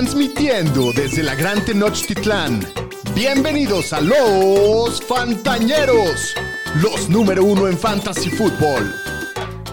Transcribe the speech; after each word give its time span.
Transmitiendo 0.00 0.94
desde 0.94 1.22
la 1.22 1.34
Gran 1.34 1.62
Tenochtitlán. 1.62 2.66
Bienvenidos 3.14 3.92
a 3.92 4.00
los 4.00 5.02
Fantañeros, 5.02 6.34
los 6.80 7.10
número 7.10 7.44
uno 7.44 7.68
en 7.68 7.76
Fantasy 7.76 8.30
Football. 8.30 8.94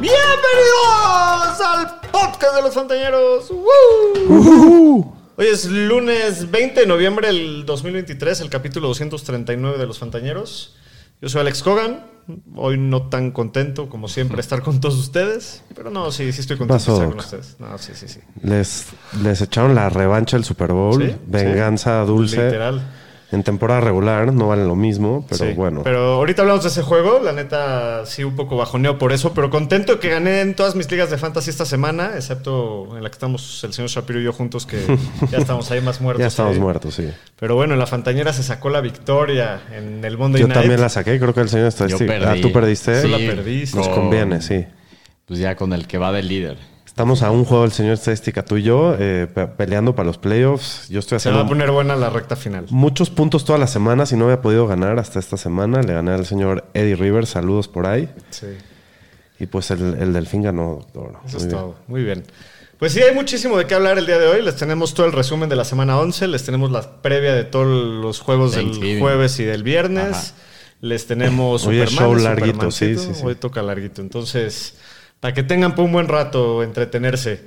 Bienvenidos 0.01 1.61
al 1.65 2.01
podcast 2.11 2.55
de 2.57 2.61
los 2.61 2.73
Fantañeros. 2.73 3.49
¡Woo! 3.51 5.15
Hoy 5.37 5.45
es 5.45 5.63
lunes 5.63 6.51
20 6.51 6.81
de 6.81 6.87
noviembre 6.87 7.27
del 7.27 7.65
2023, 7.65 8.41
el 8.41 8.49
capítulo 8.49 8.89
239 8.89 9.77
de 9.77 9.87
los 9.87 9.97
Fantañeros. 9.97 10.75
Yo 11.21 11.29
soy 11.29 11.39
Alex 11.39 11.63
Cogan. 11.63 12.16
Hoy 12.55 12.77
no 12.77 13.03
tan 13.03 13.31
contento 13.31 13.89
como 13.89 14.07
siempre 14.07 14.41
estar 14.41 14.61
con 14.61 14.79
todos 14.81 14.97
ustedes. 14.97 15.63
Pero 15.75 15.89
no, 15.89 16.11
sí, 16.11 16.31
sí 16.33 16.41
estoy 16.41 16.57
contento 16.57 16.83
de 16.83 16.93
estar 16.93 17.09
con 17.09 17.19
ustedes. 17.19 17.55
No, 17.59 17.77
sí, 17.77 17.93
sí, 17.95 18.07
sí. 18.07 18.19
Les, 18.43 18.87
les 19.23 19.41
echaron 19.41 19.75
la 19.75 19.89
revancha 19.89 20.35
del 20.37 20.43
Super 20.43 20.73
Bowl. 20.73 21.01
Sí, 21.01 21.15
venganza 21.25 22.01
dulce. 22.01 22.45
Literal. 22.45 22.81
En 23.29 23.43
temporada 23.43 23.81
regular 23.81 24.31
no 24.31 24.47
vale 24.47 24.63
lo 24.65 24.77
mismo, 24.77 25.25
pero 25.27 25.45
Sí, 25.45 25.51
bueno. 25.53 25.81
Pero 25.83 26.13
ahorita 26.13 26.43
hablamos 26.43 26.63
de 26.63 26.69
ese 26.69 26.81
juego. 26.81 27.19
La 27.21 27.33
neta, 27.33 28.05
sí, 28.05 28.23
un 28.23 28.37
poco 28.37 28.55
bajoneo 28.55 28.97
por 28.97 29.11
eso. 29.11 29.33
Pero 29.33 29.49
contento 29.49 29.95
de 29.95 29.99
que 29.99 30.07
gané 30.09 30.39
en 30.39 30.55
todas 30.55 30.75
mis 30.75 30.89
ligas 30.89 31.09
de 31.09 31.17
fantasy 31.17 31.49
esta 31.49 31.65
semana. 31.65 32.11
Excepto 32.15 32.95
en 32.95 33.03
la 33.03 33.09
que 33.09 33.13
estamos 33.15 33.61
el 33.65 33.73
señor 33.73 33.89
Shapiro 33.89 34.21
y 34.21 34.23
yo 34.23 34.31
juntos, 34.31 34.65
que 34.65 34.77
ya 35.29 35.39
estamos 35.39 35.69
ahí 35.71 35.81
más 35.81 35.99
muertos. 35.99 36.21
ya 36.21 36.27
estamos 36.27 36.53
ahí. 36.53 36.59
muertos, 36.61 36.93
sí. 36.95 37.09
Pero 37.37 37.55
bueno, 37.55 37.73
en 37.73 37.79
la 37.79 37.85
Fantañera 37.85 38.31
se 38.31 38.43
sacó 38.43 38.69
la 38.69 38.79
victoria 38.79 39.59
en 39.75 40.05
el 40.05 40.17
Monday 40.17 40.39
Yo 40.41 40.47
Night. 40.47 40.59
también 40.61 40.79
la 40.79 40.87
saqué, 40.87 41.19
creo 41.19 41.33
que 41.33 41.41
el 41.41 41.49
señor 41.49 41.67
estadístico. 41.67 42.07
perdí. 42.07 42.25
Ah, 42.25 42.41
tú 42.41 42.53
perdiste. 42.53 43.01
Sí. 43.01 43.07
la 43.09 43.17
perdiste. 43.17 43.75
Nos 43.77 43.89
con- 43.89 44.03
conviene, 44.03 44.41
sí. 44.41 44.65
Pues 45.25 45.39
ya 45.41 45.55
con 45.57 45.73
el 45.73 45.85
que 45.85 45.97
va 45.97 46.13
del 46.13 46.29
líder. 46.29 46.57
Estamos 46.97 47.21
a 47.21 47.29
un 47.29 47.45
juego 47.45 47.61
del 47.61 47.71
señor 47.71 47.93
estadística, 47.93 48.43
tú 48.43 48.57
y 48.57 48.63
yo, 48.63 48.95
eh, 48.97 49.27
pe- 49.31 49.45
peleando 49.45 49.93
para 49.93 50.07
los 50.07 50.17
playoffs. 50.17 50.89
Yo 50.89 50.97
estoy 50.97 51.19
Se 51.19 51.29
va 51.29 51.35
haciendo 51.35 51.41
a 51.41 51.47
poner 51.47 51.69
buena 51.69 51.95
la 51.95 52.09
recta 52.09 52.35
final. 52.35 52.65
muchos 52.71 53.11
puntos 53.11 53.45
todas 53.45 53.59
las 53.59 53.69
semanas 53.69 54.11
y 54.13 54.15
no 54.15 54.23
había 54.25 54.41
podido 54.41 54.65
ganar 54.65 54.97
hasta 54.97 55.19
esta 55.19 55.37
semana. 55.37 55.83
Le 55.83 55.93
gané 55.93 56.13
al 56.13 56.25
señor 56.25 56.65
Eddie 56.73 56.95
Rivers, 56.95 57.29
saludos 57.29 57.67
por 57.67 57.85
ahí. 57.85 58.09
Sí, 58.31 58.47
Y 59.37 59.45
pues 59.45 59.69
el, 59.69 59.93
el 59.99 60.11
delfín 60.11 60.41
ganó, 60.41 60.87
doctor. 60.91 61.19
eso 61.23 61.37
Muy 61.37 61.37
es 61.37 61.45
bien. 61.45 61.49
todo. 61.51 61.75
Muy 61.87 62.03
bien. 62.03 62.23
Pues 62.79 62.93
sí, 62.93 63.01
hay 63.03 63.13
muchísimo 63.13 63.59
de 63.59 63.67
qué 63.67 63.75
hablar 63.75 63.99
el 63.99 64.07
día 64.07 64.17
de 64.17 64.25
hoy. 64.25 64.41
Les 64.41 64.55
tenemos 64.55 64.95
todo 64.95 65.05
el 65.05 65.11
resumen 65.13 65.49
de 65.49 65.55
la 65.55 65.65
semana 65.65 65.99
11. 65.99 66.27
Les 66.27 66.45
tenemos 66.45 66.71
la 66.71 67.03
previa 67.03 67.35
de 67.35 67.43
todos 67.43 67.67
los 67.67 68.21
juegos 68.21 68.55
del 68.55 68.97
jueves 68.99 69.39
y 69.39 69.43
del 69.43 69.61
viernes. 69.61 70.13
Ajá. 70.15 70.33
Les 70.81 71.05
tenemos 71.05 71.63
Hoy 71.67 71.79
es 71.79 71.91
Superman, 71.91 72.15
show 72.17 72.23
larguito, 72.23 72.71
sí, 72.71 72.97
sí, 72.97 73.09
sí. 73.13 73.21
Hoy 73.23 73.35
toca 73.35 73.61
larguito. 73.61 74.01
Entonces, 74.01 74.73
para 75.19 75.33
que 75.33 75.43
tengan 75.43 75.75
por 75.75 75.85
un 75.85 75.91
buen 75.91 76.07
rato 76.07 76.63
entretenerse. 76.63 77.45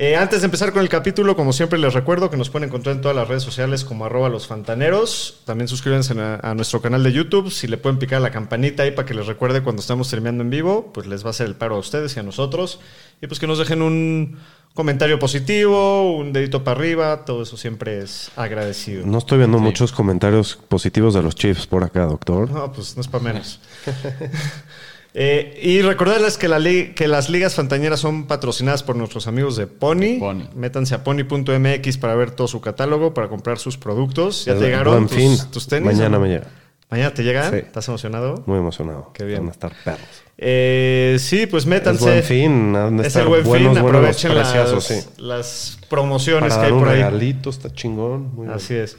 Eh, 0.00 0.14
antes 0.14 0.42
de 0.42 0.44
empezar 0.44 0.72
con 0.72 0.82
el 0.82 0.88
capítulo, 0.88 1.34
como 1.34 1.52
siempre 1.52 1.76
les 1.76 1.92
recuerdo 1.92 2.30
que 2.30 2.36
nos 2.36 2.50
pueden 2.50 2.68
encontrar 2.68 2.94
en 2.94 3.02
todas 3.02 3.16
las 3.16 3.26
redes 3.26 3.42
sociales 3.42 3.84
como 3.84 4.04
arroba 4.04 4.28
los 4.28 4.46
fantaneros. 4.46 5.42
También 5.44 5.66
suscríbanse 5.66 6.14
a, 6.20 6.38
a 6.40 6.54
nuestro 6.54 6.80
canal 6.80 7.02
de 7.02 7.12
YouTube. 7.12 7.50
Si 7.50 7.66
le 7.66 7.78
pueden 7.78 7.98
picar 7.98 8.18
a 8.18 8.20
la 8.20 8.30
campanita 8.30 8.84
ahí 8.84 8.92
para 8.92 9.06
que 9.06 9.14
les 9.14 9.26
recuerde 9.26 9.60
cuando 9.64 9.80
estamos 9.80 10.08
terminando 10.08 10.44
en 10.44 10.50
vivo, 10.50 10.92
pues 10.92 11.08
les 11.08 11.24
va 11.24 11.28
a 11.28 11.30
hacer 11.30 11.48
el 11.48 11.56
paro 11.56 11.74
a 11.74 11.78
ustedes 11.80 12.16
y 12.16 12.20
a 12.20 12.22
nosotros. 12.22 12.78
Y 13.20 13.26
pues 13.26 13.40
que 13.40 13.48
nos 13.48 13.58
dejen 13.58 13.82
un 13.82 14.38
comentario 14.72 15.18
positivo, 15.18 16.16
un 16.16 16.32
dedito 16.32 16.62
para 16.62 16.78
arriba, 16.78 17.24
todo 17.24 17.42
eso 17.42 17.56
siempre 17.56 17.98
es 17.98 18.30
agradecido. 18.36 19.04
No 19.04 19.18
estoy 19.18 19.38
viendo 19.38 19.58
muchos 19.58 19.90
comentarios 19.90 20.54
positivos 20.68 21.14
de 21.14 21.22
los 21.22 21.34
Chiefs 21.34 21.66
por 21.66 21.82
acá, 21.82 22.04
doctor. 22.04 22.48
No, 22.48 22.72
pues 22.72 22.94
no 22.94 23.00
es 23.00 23.08
para 23.08 23.24
menos. 23.24 23.58
Eh, 25.20 25.58
y 25.60 25.82
recordarles 25.82 26.38
que, 26.38 26.46
la 26.46 26.60
que 26.94 27.08
las 27.08 27.28
ligas 27.28 27.56
fantañeras 27.56 27.98
son 27.98 28.28
patrocinadas 28.28 28.84
por 28.84 28.94
nuestros 28.94 29.26
amigos 29.26 29.56
de 29.56 29.66
Pony. 29.66 30.20
Pony. 30.20 30.44
Métanse 30.54 30.94
a 30.94 31.02
pony.mx 31.02 31.98
para 31.98 32.14
ver 32.14 32.30
todo 32.30 32.46
su 32.46 32.60
catálogo, 32.60 33.14
para 33.14 33.28
comprar 33.28 33.58
sus 33.58 33.76
productos. 33.76 34.44
Ya 34.44 34.54
te 34.54 34.60
llegaron 34.66 34.94
Buen 34.94 35.08
tus, 35.08 35.16
fin. 35.16 35.50
tus 35.50 35.66
tenis. 35.66 35.86
Mañana 35.86 36.10
¿no? 36.10 36.20
me 36.20 36.28
llega. 36.28 36.46
Mañana 36.88 37.12
te 37.12 37.24
llegan. 37.24 37.50
Sí. 37.50 37.56
¿Estás 37.56 37.88
emocionado? 37.88 38.44
Muy 38.46 38.58
emocionado. 38.58 39.10
Qué 39.12 39.24
bien. 39.24 39.40
Van 39.40 39.48
a 39.48 39.50
estar 39.52 39.72
perros. 39.84 40.00
Eh, 40.38 41.16
sí, 41.18 41.46
pues 41.48 41.64
Es 41.64 41.68
métanse. 41.68 42.04
buen 42.04 42.22
fin. 42.22 42.76
han 42.76 42.96
de 42.98 43.02
Es 43.02 43.08
estar 43.08 43.22
el 43.22 43.28
buen 43.28 43.42
buenos, 43.42 43.72
fin. 43.74 43.82
buenos 43.82 43.98
Aprovechen 43.98 44.34
las, 44.36 44.48
preciazos, 44.52 44.84
sí. 44.84 45.00
las 45.16 45.78
promociones 45.90 46.50
Para 46.54 46.60
que 46.60 46.66
hay 46.66 46.70
dar 46.70 46.72
un 46.74 46.78
por 46.78 46.88
ahí. 46.90 46.94
regalito, 46.98 47.50
está 47.50 47.72
chingón. 47.72 48.34
Muy 48.36 48.46
bien. 48.46 48.56
Así 48.56 48.74
es. 48.74 48.96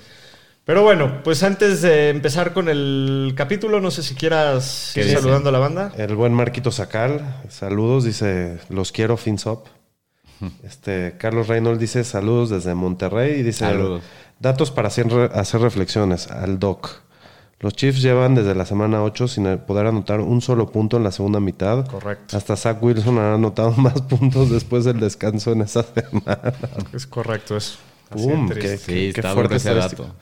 Pero 0.70 0.84
bueno, 0.84 1.24
pues 1.24 1.42
antes 1.42 1.82
de 1.82 2.10
empezar 2.10 2.54
con 2.54 2.70
el 2.70 3.34
capítulo, 3.36 3.82
no 3.82 3.90
sé 3.90 4.04
si 4.04 4.14
quieras 4.14 4.92
¿Qué 4.94 5.00
ir 5.00 5.08
dice? 5.08 5.18
saludando 5.20 5.50
a 5.50 5.52
la 5.52 5.58
banda. 5.58 5.92
El 5.98 6.16
buen 6.16 6.32
Marquito 6.32 6.70
Sacal, 6.72 7.42
saludos, 7.50 8.04
dice, 8.04 8.60
los 8.70 8.92
quiero, 8.92 9.18
fins 9.18 9.48
up. 9.48 9.64
Este, 10.64 11.16
Carlos 11.18 11.48
Reynolds 11.48 11.80
dice, 11.80 12.04
saludos 12.04 12.52
desde 12.52 12.76
Monterrey 12.76 13.40
y 13.40 13.42
dice, 13.42 13.66
Saludos. 13.66 14.04
datos 14.40 14.70
para 14.70 14.90
hacer, 14.90 15.08
hacer 15.34 15.60
reflexiones 15.62 16.30
al 16.30 16.60
doc. 16.60 17.02
Los 17.60 17.74
Chiefs 17.74 18.04
llevan 18.04 18.36
desde 18.36 18.54
la 18.54 18.68
semana 18.68 19.02
8 19.02 19.28
sin 19.28 19.58
poder 19.66 19.88
anotar 19.88 20.20
un 20.22 20.40
solo 20.40 20.72
punto 20.72 20.98
en 20.98 21.04
la 21.04 21.12
segunda 21.12 21.40
mitad. 21.40 21.88
Correcto. 21.88 22.38
Hasta 22.38 22.56
Zach 22.56 22.78
Wilson 22.84 23.18
ha 23.18 23.34
anotado 23.34 23.72
más 23.78 24.00
puntos 24.04 24.52
después 24.52 24.86
del 24.86 25.00
descanso 25.00 25.52
en 25.52 25.62
esa 25.64 25.82
semana. 25.96 26.54
Es 26.94 27.08
correcto 27.08 27.58
eso. 27.58 27.80
Así 28.12 28.28
de 28.28 28.34
Boom, 28.36 28.50
triste. 28.50 28.70
qué, 28.70 28.78
Sí, 28.78 29.14
qué- 29.16 29.22
qué 29.24 29.28
fuerte 29.30 29.56
ese 29.56 29.74
dato. 29.74 30.14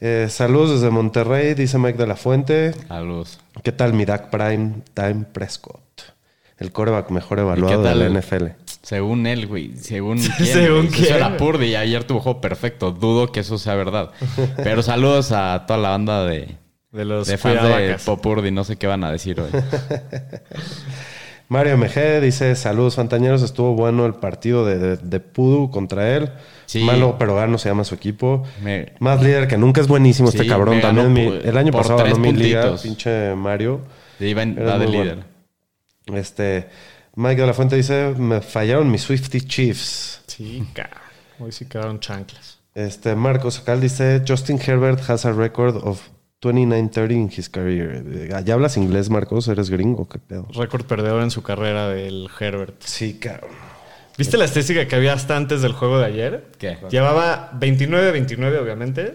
Eh, 0.00 0.28
saludos 0.30 0.80
desde 0.80 0.90
Monterrey, 0.90 1.54
dice 1.54 1.76
Mike 1.78 1.98
de 1.98 2.06
la 2.06 2.16
Fuente. 2.16 2.72
Saludos. 2.88 3.38
¿Qué 3.62 3.70
tal 3.72 3.92
mi 3.92 4.04
Dak 4.06 4.30
Prime 4.30 4.82
Time 4.94 5.26
Prescott? 5.32 5.80
El 6.58 6.72
coreback 6.72 7.10
mejor 7.10 7.38
¿Y 7.38 7.40
evaluado 7.42 7.82
qué 7.82 7.88
de 7.88 7.94
tal? 7.94 8.12
la 8.12 8.20
NFL. 8.20 8.44
Según 8.82 9.26
él, 9.26 9.46
güey. 9.46 9.76
Según 9.76 10.18
quién. 10.36 10.48
Según 10.48 10.86
quién. 10.88 11.04
Eso 11.04 11.14
era 11.16 11.36
Purdy 11.36 11.66
y 11.68 11.76
ayer 11.76 12.04
tuvo 12.04 12.20
juego 12.20 12.40
perfecto. 12.40 12.92
Dudo 12.92 13.30
que 13.32 13.40
eso 13.40 13.58
sea 13.58 13.74
verdad. 13.74 14.10
Pero 14.56 14.82
saludos 14.82 15.32
a 15.32 15.64
toda 15.66 15.78
la 15.78 15.90
banda 15.90 16.24
de, 16.24 16.56
De 16.92 17.04
los 17.04 17.26
de 17.26 17.36
fans 17.38 17.54
de 17.56 17.60
cuidavacas. 17.60 18.04
Popurdi. 18.04 18.50
No 18.50 18.64
sé 18.64 18.76
qué 18.76 18.86
van 18.86 19.04
a 19.04 19.12
decir 19.12 19.40
hoy. 19.40 19.50
Mario 21.50 21.76
MG 21.76 22.20
dice: 22.22 22.54
Saludos, 22.56 22.94
Fantañeros. 22.94 23.42
Estuvo 23.42 23.74
bueno 23.74 24.06
el 24.06 24.14
partido 24.14 24.64
de, 24.64 24.78
de, 24.78 24.96
de 24.96 25.20
Pudu 25.20 25.70
contra 25.70 26.16
él. 26.16 26.30
Sí. 26.64 26.82
Malo, 26.84 27.16
pero 27.18 27.34
gano 27.34 27.58
se 27.58 27.68
llama 27.68 27.84
su 27.84 27.94
equipo. 27.94 28.44
Me- 28.62 28.92
Más 29.00 29.20
líder 29.22 29.48
que 29.48 29.58
nunca 29.58 29.80
es 29.82 29.88
buenísimo 29.88 30.30
Sí, 30.30 30.38
este 30.38 30.48
cabrón. 30.48 30.80
También 30.80 31.12
mi- 31.12 31.26
el 31.26 31.58
año 31.58 31.72
pasado 31.72 31.98
ganó 31.98 32.08
tres 32.10 32.18
mi 32.18 32.32
liga, 32.32 32.60
puntitos. 32.62 32.82
pinche 32.82 33.34
Mario. 33.34 33.80
Iba 34.20 34.42
en, 34.42 34.56
Era 34.58 34.70
va 34.74 34.78
de 34.78 34.86
líder. 34.86 35.24
bueno. 36.06 36.18
Este, 36.20 36.68
Mike 37.16 37.40
de 37.40 37.46
la 37.48 37.52
Fuente 37.54 37.74
dice: 37.76 38.14
Me 38.16 38.40
fallaron 38.40 38.90
mis 38.90 39.02
Swifty 39.02 39.40
Chiefs. 39.42 40.22
Sí, 40.28 40.64
Hoy 41.40 41.52
sí 41.52 41.64
quedaron 41.66 41.98
chanclas. 42.00 42.58
Este, 42.76 43.16
Marcos 43.16 43.58
Acal 43.58 43.80
dice: 43.80 44.22
Justin 44.26 44.60
Herbert 44.64 45.00
has 45.10 45.26
a 45.26 45.32
record 45.32 45.76
of 45.84 46.00
29-30 46.42 47.12
in 47.12 47.30
his 47.36 47.48
career. 47.48 48.02
Eh, 48.06 48.42
¿Ya 48.44 48.54
hablas 48.54 48.76
inglés, 48.76 49.10
Marcos? 49.10 49.46
¿Eres 49.48 49.68
gringo? 49.70 50.08
¿Qué 50.08 50.18
pedo? 50.18 50.46
Récord 50.54 50.84
perdedor 50.86 51.22
en 51.22 51.30
su 51.30 51.42
carrera 51.42 51.88
del 51.88 52.28
Herbert. 52.38 52.82
Sí, 52.82 53.14
cabrón. 53.18 53.50
¿Viste 54.16 54.36
la 54.36 54.44
estadística 54.46 54.86
que 54.86 54.96
había 54.96 55.12
hasta 55.12 55.36
antes 55.36 55.62
del 55.62 55.72
juego 55.72 55.98
de 55.98 56.06
ayer? 56.06 56.46
¿Qué? 56.58 56.78
Llevaba 56.90 57.52
29-29, 57.58 58.58
obviamente. 58.60 59.14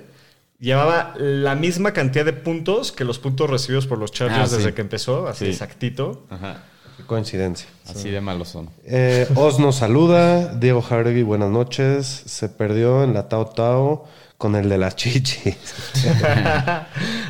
Llevaba 0.60 1.14
la 1.18 1.54
misma 1.56 1.92
cantidad 1.94 2.26
de 2.26 2.34
puntos 2.34 2.92
que 2.92 3.04
los 3.04 3.20
puntos 3.20 3.50
recibidos 3.50 3.88
por 3.88 3.98
los 4.00 4.12
Chargers 4.12 4.40
Ah, 4.42 4.48
sí. 4.48 4.56
desde 4.58 4.74
que 4.74 4.82
empezó, 4.82 5.28
así 5.28 5.46
Sí. 5.46 5.52
exactito. 5.52 6.26
Ajá. 6.30 6.64
Qué 6.98 7.04
coincidencia. 7.04 7.68
Así 7.88 8.10
de 8.10 8.22
malos 8.22 8.50
son. 8.50 8.70
Eh, 8.86 9.28
Oz 9.36 9.60
nos 9.60 9.76
saluda. 9.78 10.54
Diego 10.56 10.82
Jaregui, 10.82 11.24
buenas 11.24 11.50
noches. 11.50 12.24
Se 12.26 12.48
perdió 12.50 13.04
en 13.04 13.14
la 13.14 13.28
Tao 13.28 13.48
Tao 13.48 14.06
con 14.38 14.56
el 14.56 14.70
de 14.70 14.78
las 14.78 14.96
chichis. 14.96 15.58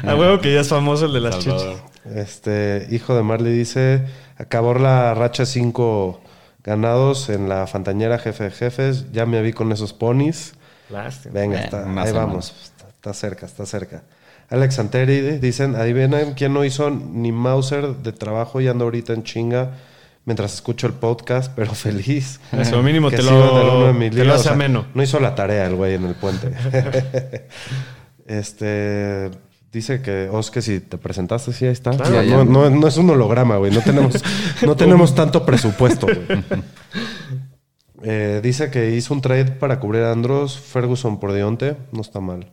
A 0.04 0.16
huevo 0.16 0.40
que 0.40 0.54
ya 0.54 0.62
es 0.62 0.68
famoso 0.70 1.06
el 1.06 1.14
de 1.14 1.20
las 1.22 1.44
Salvador. 1.44 1.78
chichis. 1.78 2.16
Este 2.16 2.88
hijo 2.92 3.16
de 3.16 3.24
Marley 3.24 3.54
dice: 3.54 4.06
Acabó 4.38 4.75
la 4.75 5.14
racha 5.16 5.46
cinco 5.46 6.22
ganados 6.64 7.30
en 7.30 7.50
la 7.50 7.66
Fantañera 7.66 8.20
Jefe 8.20 8.46
de 8.46 8.52
Jefes. 8.52 9.12
Ya 9.12 9.25
me 9.25 9.42
vi 9.42 9.54
con 9.54 9.72
esos 9.72 9.94
ponis. 9.94 10.54
Lástima. 10.89 11.34
Venga, 11.34 11.60
está, 11.62 11.84
ahí 12.01 12.12
vamos. 12.12 12.54
Está, 12.63 12.88
está 12.89 13.13
cerca, 13.13 13.45
está 13.48 13.66
cerca. 13.66 14.04
Alex 14.50 14.80
Anteri 14.80 15.21
dicen: 15.39 15.75
Adivinen 15.75 16.33
quién 16.33 16.53
no 16.53 16.63
hizo 16.65 16.89
ni 16.92 17.31
Mauser 17.31 17.95
de 17.97 18.12
trabajo 18.12 18.62
y 18.62 18.68
ando 18.68 18.86
ahorita 18.86 19.13
en 19.13 19.24
chinga 19.24 19.71
mientras 20.25 20.53
escucho 20.56 20.88
el 20.88 20.94
podcast, 20.94 21.51
pero 21.56 21.74
feliz. 21.75 22.39
Eso 22.51 22.81
mínimo 22.83 23.09
Que 23.09 23.18
te 23.18 23.24
lo, 23.24 23.94
de 23.94 24.09
te 24.09 24.24
lo 24.24 24.31
o 24.31 24.36
hace 24.36 24.44
sea, 24.45 24.53
ameno. 24.53 24.86
No 24.94 25.03
hizo 25.03 25.19
la 25.19 25.36
tarea 25.36 25.65
el 25.68 25.75
güey 25.75 25.94
en 25.95 26.06
el 26.06 26.15
puente. 26.15 26.51
este 28.25 29.31
dice 29.71 30.01
que 30.01 30.30
Oscar, 30.31 30.63
si 30.63 30.80
te 30.80 30.98
presentaste, 30.98 31.51
sí, 31.53 31.65
ahí 31.65 31.71
está. 31.74 31.91
Claro, 31.91 32.12
no, 32.15 32.24
ya. 32.24 32.36
no- 32.38 32.45
no- 32.45 32.69
no 32.69 32.88
es 32.88 32.98
un 32.98 33.09
holograma, 33.09 33.57
güey. 33.57 33.71
No 33.71 33.81
tenemos, 33.81 34.24
no 34.65 34.75
tenemos 34.77 35.13
tanto 35.15 35.45
presupuesto, 35.45 36.07
güey. 36.07 36.44
Eh, 38.03 38.39
dice 38.44 38.69
que 38.69 38.91
hizo 38.95 39.13
un 39.13 39.21
trade 39.21 39.45
para 39.45 39.80
cubrir 39.80 40.03
a 40.03 40.12
Andros 40.12 40.59
Ferguson 40.59 41.19
por 41.19 41.33
Dionte. 41.33 41.75
No 41.91 42.01
está 42.01 42.19
mal. 42.19 42.51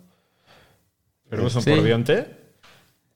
Pero 1.36 1.48
son 1.50 1.62
Sí. 1.62 1.70
por 1.70 1.82
Dionte. 1.82 2.26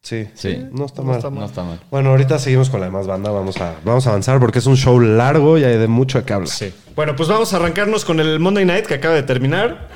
Sí, 0.01 0.29
Sí. 0.35 0.65
no 0.73 0.87
está 0.87 1.03
No 1.03 1.09
mal. 1.09 1.17
está 1.19 1.31
mal. 1.31 1.41
No 1.41 1.47
está 1.47 1.63
mal. 1.65 1.81
Bueno, 1.91 2.11
ahorita 2.11 2.39
seguimos 2.39 2.71
con 2.71 2.81
la 2.81 2.87
demás 2.87 3.07
banda. 3.07 3.31
Vamos 3.31 3.57
a, 3.61 3.75
vamos 3.85 4.07
a 4.07 4.11
avanzar 4.11 4.39
porque 4.41 4.61
es 4.61 4.67
un 4.67 4.77
show 4.77 4.99
largo 5.01 5.59
y 5.59 5.65
hay 5.65 5.77
de 5.77 5.89
mucho 5.89 6.25
que 6.25 6.33
hablar. 6.33 6.49
Sí. 6.49 6.73
Bueno, 6.95 7.15
pues 7.17 7.29
vamos 7.29 7.53
a 7.53 7.57
arrancarnos 7.57 8.05
con 8.05 8.21
el 8.21 8.39
Monday 8.39 8.65
Night 8.65 8.87
que 8.87 8.95
acaba 8.95 9.15
de 9.15 9.23
terminar. 9.25 9.89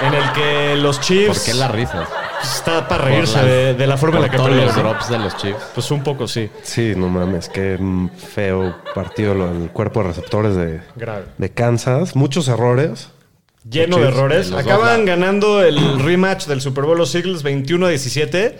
en 0.00 0.14
el 0.14 0.32
que 0.32 0.76
los 0.76 1.00
Chiefs... 1.00 1.38
¿Por 1.40 1.46
qué 1.46 1.54
las 1.54 1.72
risas? 1.72 2.08
Está 2.40 2.86
para 2.86 3.06
reírse 3.06 3.34
las- 3.38 3.44
de, 3.46 3.74
de 3.74 3.86
la 3.88 3.96
forma 3.96 4.18
en 4.18 4.22
la 4.22 4.30
que 4.30 4.36
todos 4.36 4.50
los 4.52 4.76
drops 4.76 5.08
de 5.08 5.18
los 5.18 5.36
Chiefs. 5.38 5.58
Pues 5.74 5.90
un 5.90 6.04
poco 6.04 6.28
sí, 6.28 6.48
Sí, 6.62 6.92
no 6.96 7.08
mames, 7.08 7.48
qué 7.48 7.76
feo 8.32 8.76
partido 8.94 9.34
lo- 9.34 9.50
el 9.50 9.70
cuerpo 9.70 10.00
de 10.02 10.06
receptores 10.10 10.54
de, 10.54 10.80
grave. 10.94 11.24
de 11.36 11.50
Kansas. 11.50 12.14
Muchos 12.14 12.46
errores. 12.46 13.10
Lleno 13.68 13.98
de 13.98 14.08
errores. 14.08 14.50
de 14.50 14.58
Acaban 14.58 14.98
dos 15.00 15.06
ganando 15.06 15.62
el 15.62 15.98
rematch 16.00 16.46
del 16.46 16.60
Super 16.60 16.84
Bowl 16.84 16.96
los 16.98 17.14
Eagles 17.14 17.42
21 17.42 17.86
a 17.86 17.88
17. 17.90 18.58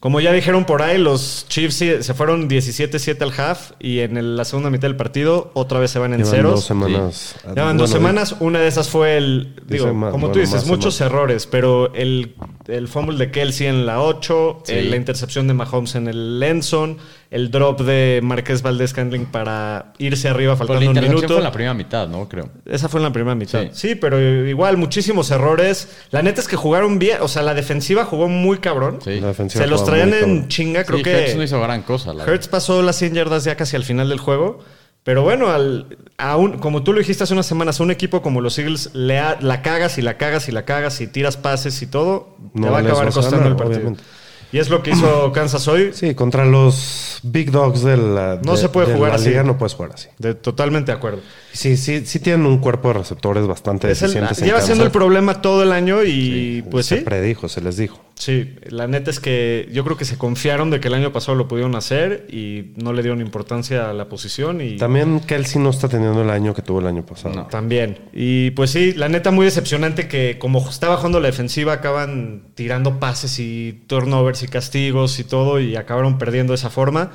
Como 0.00 0.18
ya 0.22 0.32
dijeron 0.32 0.64
por 0.64 0.80
ahí, 0.80 0.96
los 0.96 1.44
Chiefs 1.50 1.74
sí- 1.74 2.02
se 2.02 2.14
fueron 2.14 2.48
17-7 2.48 3.22
al 3.22 3.38
half 3.38 3.72
y 3.78 3.98
en 3.98 4.16
el- 4.16 4.34
la 4.34 4.46
segunda 4.46 4.70
mitad 4.70 4.88
del 4.88 4.96
partido 4.96 5.50
otra 5.52 5.78
vez 5.78 5.90
se 5.90 5.98
van 5.98 6.14
en 6.14 6.20
Llevan 6.20 6.32
ceros. 6.34 6.54
dos 6.54 6.64
semanas. 6.64 7.34
Llevan 7.54 7.76
dos 7.76 7.90
semanas. 7.90 8.34
Una 8.40 8.60
de 8.60 8.68
esas 8.68 8.88
fue 8.88 9.18
el. 9.18 9.56
Digo, 9.66 9.92
más, 9.92 10.10
como 10.10 10.30
tú 10.32 10.38
dices, 10.38 10.64
muchos 10.66 10.98
errores, 11.02 11.46
pero 11.46 11.92
el, 11.92 12.34
el 12.66 12.88
fumble 12.88 13.18
de 13.18 13.30
Kelsey 13.30 13.66
en 13.66 13.84
la 13.84 14.00
8, 14.00 14.62
Sí. 14.64 14.72
eh, 14.72 14.84
la 14.84 14.96
intercepción 14.96 15.46
de 15.48 15.52
Mahomes 15.52 15.94
en 15.94 16.08
el 16.08 16.40
Lenson, 16.40 16.96
el 17.30 17.50
drop 17.52 17.80
de 17.82 18.20
Marqués 18.24 18.60
Valdés 18.62 18.92
Candling 18.92 19.26
para 19.26 19.92
irse 19.98 20.28
arriba 20.28 20.56
Pues 20.56 20.66
faltando 20.66 20.92
la 20.92 21.00
un 21.00 21.06
minuto. 21.08 21.28
fue 21.28 21.36
en 21.36 21.44
la 21.44 21.52
primera 21.52 21.74
mitad, 21.74 22.08
¿no? 22.08 22.28
Creo. 22.28 22.48
Esa 22.66 22.88
fue 22.88 22.98
en 22.98 23.04
la 23.04 23.12
primera 23.12 23.34
mitad. 23.36 23.62
Sí. 23.62 23.68
Sí. 23.72 23.94
pero 23.94 24.20
igual 24.20 24.76
muchísimos 24.76 25.30
errores. 25.30 25.88
La 26.10 26.22
neta 26.22 26.40
es 26.40 26.48
que 26.48 26.56
jugaron 26.56 26.98
bien. 26.98 27.18
O 27.20 27.28
sea, 27.28 27.42
la 27.42 27.54
defensiva 27.54 28.04
jugó 28.04 28.26
muy 28.28 28.58
cabrón. 28.58 28.98
Sí. 29.04 29.20
La 29.20 29.28
defensiva 29.28 29.64
Se 29.64 29.70
los 29.70 29.84
traían 29.84 30.08
en 30.12 30.20
cabrón. 30.20 30.48
chinga. 30.48 30.84
Creo 30.84 30.98
Sí, 30.98 31.04
que 31.04 31.16
Hurts 31.24 31.36
no 31.36 31.42
hizo 31.44 31.60
gran 31.60 31.82
cosa. 31.82 32.12
La 32.14 32.24
Hertz 32.24 32.48
pasó 32.48 32.82
las 32.82 32.96
100 32.96 33.14
yardas 33.14 33.44
ya 33.44 33.54
casi 33.56 33.76
al 33.76 33.84
final 33.84 34.08
del 34.08 34.18
juego. 34.18 34.58
Pero 35.02 35.22
bueno, 35.22 35.48
al, 35.48 35.96
a 36.18 36.36
un- 36.36 36.58
como 36.58 36.82
tú 36.82 36.92
lo 36.92 36.98
dijiste 36.98 37.24
hace 37.24 37.32
unas 37.32 37.46
semanas, 37.46 37.80
a 37.80 37.82
un 37.84 37.90
equipo 37.90 38.20
como 38.20 38.42
los 38.42 38.58
Eagles 38.58 38.90
le 38.92 39.18
ha- 39.18 39.38
la 39.40 39.62
cagas 39.62 39.96
y 39.96 40.02
la 40.02 40.18
cagas 40.18 40.48
y 40.48 40.52
la 40.52 40.66
cagas 40.66 41.00
y 41.00 41.06
tiras 41.06 41.38
pases 41.38 41.80
y 41.80 41.86
todo, 41.86 42.36
No 42.52 42.66
te 42.66 42.70
va 42.70 42.78
a 42.78 42.80
acabar 42.82 43.04
costando 43.06 43.30
ganar, 43.38 43.52
el 43.52 43.56
partido. 43.56 43.78
obviamente. 43.78 44.02
Y 44.52 44.58
es 44.58 44.68
lo 44.68 44.82
que 44.82 44.90
hizo 44.90 45.30
Kansas 45.32 45.68
hoy. 45.68 45.92
Sí, 45.92 46.14
contra 46.14 46.44
los 46.44 47.20
Big 47.22 47.50
Dogs 47.52 47.82
de 47.82 47.96
la, 47.96 48.40
No 48.44 48.52
de- 48.56 48.58
se 48.58 48.68
puede 48.68 48.88
de 48.88 48.94
jugar 48.96 49.10
la 49.10 49.16
así. 49.16 49.28
liga, 49.28 49.42
no 49.44 49.56
puedes 49.56 49.74
jugar 49.74 49.92
así. 49.94 50.08
De- 50.18 50.34
totalmente 50.34 50.90
de 50.90 50.98
acuerdo. 50.98 51.20
Sí, 51.52 51.76
sí, 51.76 52.06
sí 52.06 52.20
tienen 52.20 52.46
un 52.46 52.58
cuerpo 52.58 52.88
de 52.88 52.94
receptores 52.94 53.46
bastante 53.46 53.90
Es 53.90 54.02
el- 54.02 54.16
en 54.16 54.28
lleva 54.28 54.60
siendo 54.60 54.84
el 54.84 54.90
problema 54.90 55.42
todo 55.42 55.62
el 55.62 55.72
año 55.72 56.04
y 56.04 56.62
pues 56.70 56.86
se 56.86 56.98
sí. 56.98 57.04
predijo, 57.04 57.48
se 57.48 57.60
les 57.60 57.76
dijo. 57.76 58.00
Sí, 58.14 58.54
la 58.68 58.86
neta 58.86 59.10
es 59.10 59.18
que 59.18 59.66
yo 59.72 59.82
creo 59.82 59.96
que 59.96 60.04
se 60.04 60.18
confiaron 60.18 60.70
de 60.70 60.78
que 60.78 60.88
el 60.88 60.94
año 60.94 61.10
pasado 61.10 61.36
lo 61.36 61.48
pudieron 61.48 61.74
hacer 61.74 62.26
y 62.30 62.72
no 62.76 62.92
le 62.92 63.02
dieron 63.02 63.20
importancia 63.22 63.88
a 63.88 63.94
la 63.94 64.08
posición 64.10 64.60
y 64.60 64.76
También 64.76 65.20
Kelsey 65.20 65.60
no 65.60 65.70
está 65.70 65.88
teniendo 65.88 66.20
el 66.22 66.28
año 66.28 66.52
que 66.54 66.60
tuvo 66.60 66.80
el 66.80 66.86
año 66.86 67.04
pasado. 67.04 67.34
No. 67.34 67.46
también. 67.46 67.98
Y 68.12 68.50
pues 68.50 68.70
sí, 68.70 68.92
la 68.92 69.08
neta 69.08 69.30
muy 69.30 69.46
decepcionante 69.46 70.06
que 70.06 70.38
como 70.38 70.68
estaba 70.68 70.96
jugando 70.98 71.18
la 71.18 71.28
defensiva 71.28 71.72
acaban 71.72 72.42
tirando 72.54 73.00
pases 73.00 73.38
y 73.38 73.84
turnovers 73.86 74.42
y 74.42 74.48
castigos 74.48 75.18
y 75.18 75.24
todo 75.24 75.58
y 75.58 75.76
acabaron 75.76 76.18
perdiendo 76.18 76.52
de 76.52 76.56
esa 76.56 76.68
forma. 76.70 77.12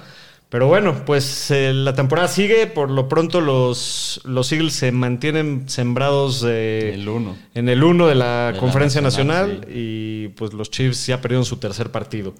Pero 0.55 0.67
bueno, 0.67 1.03
pues 1.05 1.51
eh, 1.51 1.73
la 1.73 1.93
temporada 1.93 2.29
sigue. 2.29 2.65
Por 2.65 2.89
lo 2.89 3.09
pronto 3.09 3.41
los, 3.41 4.21
los 4.23 4.49
Eagles 4.53 4.71
se 4.71 4.93
mantienen 4.93 5.67
sembrados 5.67 6.39
de- 6.39 6.93
El 6.93 7.09
uno. 7.09 7.35
en 7.53 7.67
el 7.67 7.83
1 7.83 8.07
de 8.07 8.15
la 8.15 8.47
De 8.47 8.53
la 8.53 8.59
conferencia 8.61 9.01
nacional, 9.01 9.67
y 9.69 10.29
pues 10.29 10.53
los 10.53 10.71
Chiefs 10.71 11.07
ya 11.07 11.19
perdieron 11.19 11.43
su 11.43 11.57
tercer 11.57 11.91
partido. 11.91 12.33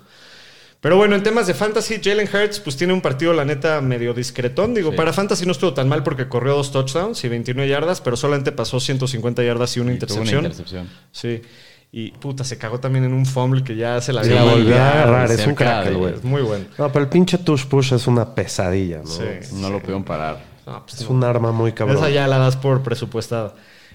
Pero 0.79 0.95
bueno, 0.95 1.13
en 1.15 1.23
temas 1.23 1.45
de 1.47 1.55
fantasy, 1.55 1.99
Jalen 2.01 2.29
Hurts 2.33 2.61
pues 2.61 2.77
tiene 2.77 2.93
un 2.93 3.01
partido, 3.01 3.33
la 3.33 3.43
neta, 3.43 3.81
medio 3.81 4.13
discretón. 4.13 4.73
Digo, 4.73 4.91
Sí. 4.91 4.95
para 4.95 5.11
fantasy 5.11 5.45
no 5.45 5.51
estuvo 5.51 5.73
tan 5.73 5.89
mal 5.89 6.01
porque 6.01 6.29
corrió 6.29 6.55
dos 6.55 6.71
touchdowns 6.71 7.21
y 7.25 7.27
29 7.27 7.69
yardas, 7.69 7.99
pero 7.99 8.15
solamente 8.15 8.53
pasó 8.53 8.79
150 8.79 9.43
yardas 9.43 9.75
y 9.75 9.81
una 9.81 9.91
Y 9.93 9.97
tuvo 9.97 10.05
intercepción. 10.23 10.39
Una 10.39 10.47
intercepción. 10.47 10.89
Sí. 11.11 11.41
Y 11.97 12.11
puta, 12.11 12.43
se 12.43 12.57
cagó 12.57 12.77
también 12.81 13.05
en 13.05 13.13
un 13.13 13.25
fumble 13.25 13.63
que 13.63 13.73
ya 13.73 14.01
se 14.01 14.11
la 14.11 14.19
había 14.19 14.35
la 14.35 14.43
volvió 14.51 14.75
a 14.75 14.91
agarrar, 14.91 15.31
es 15.31 15.47
un 15.47 15.55
crack 15.55 15.93
güey. 15.93 16.13
Es 16.15 16.23
muy 16.25 16.41
bueno. 16.41 16.65
No, 16.77 16.91
pero 16.91 17.05
el 17.05 17.09
pinche 17.09 17.37
tush 17.37 17.63
push 17.67 17.93
es 17.93 18.05
una 18.05 18.35
pesadilla, 18.35 18.97
¿no? 18.97 19.05
Sí. 19.07 19.23
No 19.53 19.69
lo 19.69 19.79
pudieron 19.79 20.03
parar. 20.03 20.43
No, 20.67 20.83
pues 20.85 20.99
Es 20.99 21.09
no. 21.09 21.15
un 21.15 21.23
arma 21.23 21.53
muy 21.53 21.71
cabrón. 21.71 21.95
Esa 21.95 22.09
ya 22.09 22.27
la 22.27 22.37
das 22.37 22.57
por 22.57 22.81
presupuestada. 22.83 23.53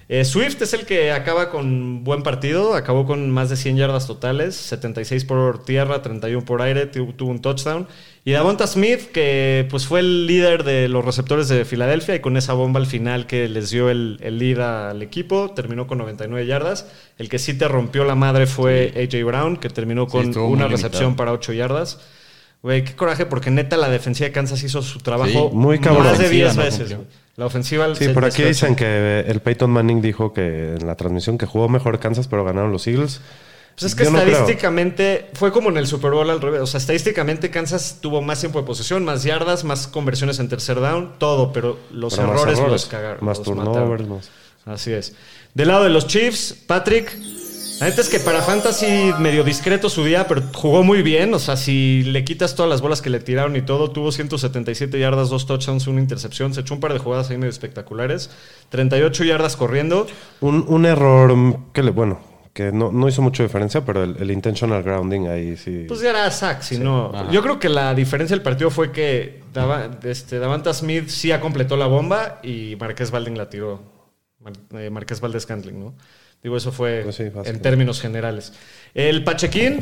Eh, 0.09 0.25
Swift 0.25 0.59
es 0.63 0.73
el 0.73 0.87
que 0.87 1.11
acaba 1.11 1.49
con 1.51 2.03
buen 2.03 2.23
partido, 2.23 2.73
acabó 2.73 3.05
con 3.05 3.29
más 3.29 3.51
de 3.51 3.55
100 3.55 3.77
yardas 3.77 4.07
totales, 4.07 4.55
76 4.55 5.23
por 5.23 5.63
tierra, 5.63 6.01
31 6.01 6.43
por 6.43 6.63
aire, 6.63 6.87
tu- 6.87 7.13
tuvo 7.13 7.29
un 7.29 7.39
touchdown. 7.39 7.87
Y 8.23 8.33
Davonta 8.33 8.67
Smith, 8.67 9.11
que 9.11 9.65
pues 9.71 9.87
fue 9.87 9.99
el 10.01 10.27
líder 10.27 10.63
de 10.63 10.87
los 10.87 11.03
receptores 11.03 11.47
de 11.47 11.65
Filadelfia 11.65 12.13
y 12.13 12.19
con 12.19 12.37
esa 12.37 12.53
bomba 12.53 12.79
al 12.79 12.85
final 12.85 13.25
que 13.25 13.49
les 13.49 13.71
dio 13.71 13.89
el, 13.89 14.19
el 14.21 14.37
lead 14.37 14.89
al 14.91 15.01
equipo, 15.01 15.51
terminó 15.55 15.87
con 15.87 15.97
99 15.97 16.45
yardas. 16.45 16.85
El 17.17 17.29
que 17.29 17.39
sí 17.39 17.55
te 17.55 17.67
rompió 17.67 18.03
la 18.05 18.13
madre 18.13 18.45
fue 18.45 18.93
AJ 18.95 19.23
Brown, 19.25 19.57
que 19.57 19.69
terminó 19.69 20.05
con 20.07 20.27
una 20.27 20.35
limitado. 20.37 20.67
recepción 20.69 21.15
para 21.15 21.31
8 21.31 21.53
yardas. 21.53 21.99
Güey, 22.61 22.83
qué 22.83 22.95
coraje, 22.95 23.25
porque 23.25 23.49
neta 23.49 23.75
la 23.75 23.89
defensiva 23.89 24.27
de 24.27 24.33
Kansas 24.33 24.61
hizo 24.61 24.83
su 24.83 24.99
trabajo 24.99 25.49
Sí, 25.49 25.55
muy 25.55 25.79
cabrón. 25.79 26.03
más 26.03 26.19
de 26.19 26.25
La 26.25 26.29
10 26.29 26.45
ofensiva 26.51 26.63
no 26.63 26.63
veces. 26.69 26.79
cumplió. 26.95 27.21
La 27.37 27.45
ofensiva 27.47 27.95
Sí, 27.95 28.05
se 28.05 28.09
por 28.11 28.25
aquí 28.25 28.43
dicen 28.43 28.75
que 28.75 29.21
el 29.21 29.39
Peyton 29.39 29.71
Manning 29.71 29.99
dijo 29.99 30.31
que 30.31 30.75
en 30.79 30.85
la 30.85 30.95
transmisión 30.95 31.39
que 31.39 31.47
jugó 31.47 31.69
mejor 31.69 31.97
Kansas, 31.99 32.27
pero 32.27 32.43
ganaron 32.43 32.71
los 32.71 32.85
Eagles. 32.85 33.19
Pues 33.75 33.91
es 33.91 33.95
que 33.95 34.03
Yo 34.03 34.11
no 34.11 34.19
creo. 34.19 34.31
estadísticamente 34.31 35.29
fue 35.33 35.51
como 35.51 35.69
en 35.69 35.77
el 35.77 35.87
Super 35.87 36.11
Bowl 36.11 36.29
al 36.29 36.41
revés. 36.41 36.61
O 36.61 36.67
sea, 36.67 36.77
estadísticamente 36.79 37.49
Kansas 37.49 37.97
tuvo 38.01 38.21
más 38.21 38.39
tiempo 38.39 38.59
de 38.59 38.65
posesión, 38.65 39.03
más 39.05 39.23
yardas, 39.23 39.63
más 39.63 39.87
conversiones 39.87 40.39
en 40.39 40.49
tercer 40.49 40.79
down, 40.79 41.13
todo, 41.17 41.51
pero 41.51 41.77
los 41.91 42.15
Pero 42.15 42.33
errores, 42.33 42.57
errores, 42.57 42.71
los 42.71 42.85
cagaron. 42.85 43.25
Más 43.25 43.37
los 43.39 43.45
turnovers, 43.45 44.07
más. 44.07 44.29
Así 44.65 44.91
es. 44.91 45.13
Del 45.53 45.69
lado 45.69 45.83
de 45.83 45.89
los 45.89 46.07
Chiefs, 46.07 46.55
Patrick. 46.67 47.17
La 47.79 47.87
neta 47.87 48.01
es 48.01 48.09
que 48.09 48.19
para 48.19 48.43
Fantasy 48.43 49.11
medio 49.17 49.43
discreto 49.43 49.89
su 49.89 50.05
día, 50.05 50.27
pero 50.27 50.43
jugó 50.53 50.83
muy 50.83 51.01
bien. 51.01 51.33
O 51.33 51.39
sea, 51.39 51.57
si 51.57 52.03
le 52.03 52.23
quitas 52.23 52.53
todas 52.53 52.69
las 52.69 52.79
bolas 52.79 53.01
que 53.01 53.09
le 53.09 53.19
tiraron 53.19 53.55
y 53.55 53.63
todo, 53.63 53.89
tuvo 53.89 54.11
177 54.11 54.99
yardas, 54.99 55.29
dos 55.29 55.47
touchdowns, 55.47 55.87
una 55.87 55.99
intercepción. 55.99 56.53
Se 56.53 56.61
echó 56.61 56.75
un 56.75 56.79
par 56.79 56.93
de 56.93 56.99
jugadas 56.99 57.31
ahí 57.31 57.37
medio 57.37 57.49
espectaculares. 57.49 58.29
38 58.69 59.23
yardas 59.23 59.55
corriendo. 59.55 60.05
Un, 60.41 60.63
un 60.67 60.85
error 60.85 61.35
que 61.73 61.81
le, 61.81 61.89
bueno, 61.89 62.19
que 62.53 62.71
no, 62.71 62.91
no 62.91 63.07
hizo 63.07 63.21
mucha 63.21 63.43
diferencia, 63.43 63.85
pero 63.85 64.03
el, 64.03 64.17
el 64.19 64.31
intentional 64.31 64.83
grounding 64.83 65.27
ahí 65.27 65.55
sí. 65.57 65.85
Pues 65.87 66.01
ya 66.01 66.09
era 66.09 66.29
sack, 66.31 66.61
si 66.61 66.77
no. 66.77 67.11
Ajá. 67.13 67.31
Yo 67.31 67.41
creo 67.41 67.59
que 67.59 67.69
la 67.69 67.93
diferencia 67.93 68.35
del 68.35 68.43
partido 68.43 68.69
fue 68.69 68.91
que 68.91 69.41
Dava- 69.53 69.89
este, 70.03 70.37
Davanta 70.39 70.73
Smith 70.73 71.07
sí 71.07 71.29
ya 71.29 71.39
completó 71.39 71.77
la 71.77 71.87
bomba 71.87 72.39
y 72.43 72.75
Marqués 72.79 73.09
Valding 73.11 73.37
la 73.37 73.49
tiró. 73.49 73.81
Mar- 74.39 74.53
eh, 74.73 74.89
Marqués 74.89 75.21
Valdés 75.21 75.45
Cantling, 75.45 75.79
¿no? 75.79 75.93
Digo, 76.43 76.57
eso 76.57 76.71
fue 76.71 77.01
Pues 77.03 77.15
sí, 77.15 77.25
en 77.45 77.61
términos 77.61 78.01
generales. 78.01 78.53
El 78.95 79.23
Pachequín 79.23 79.79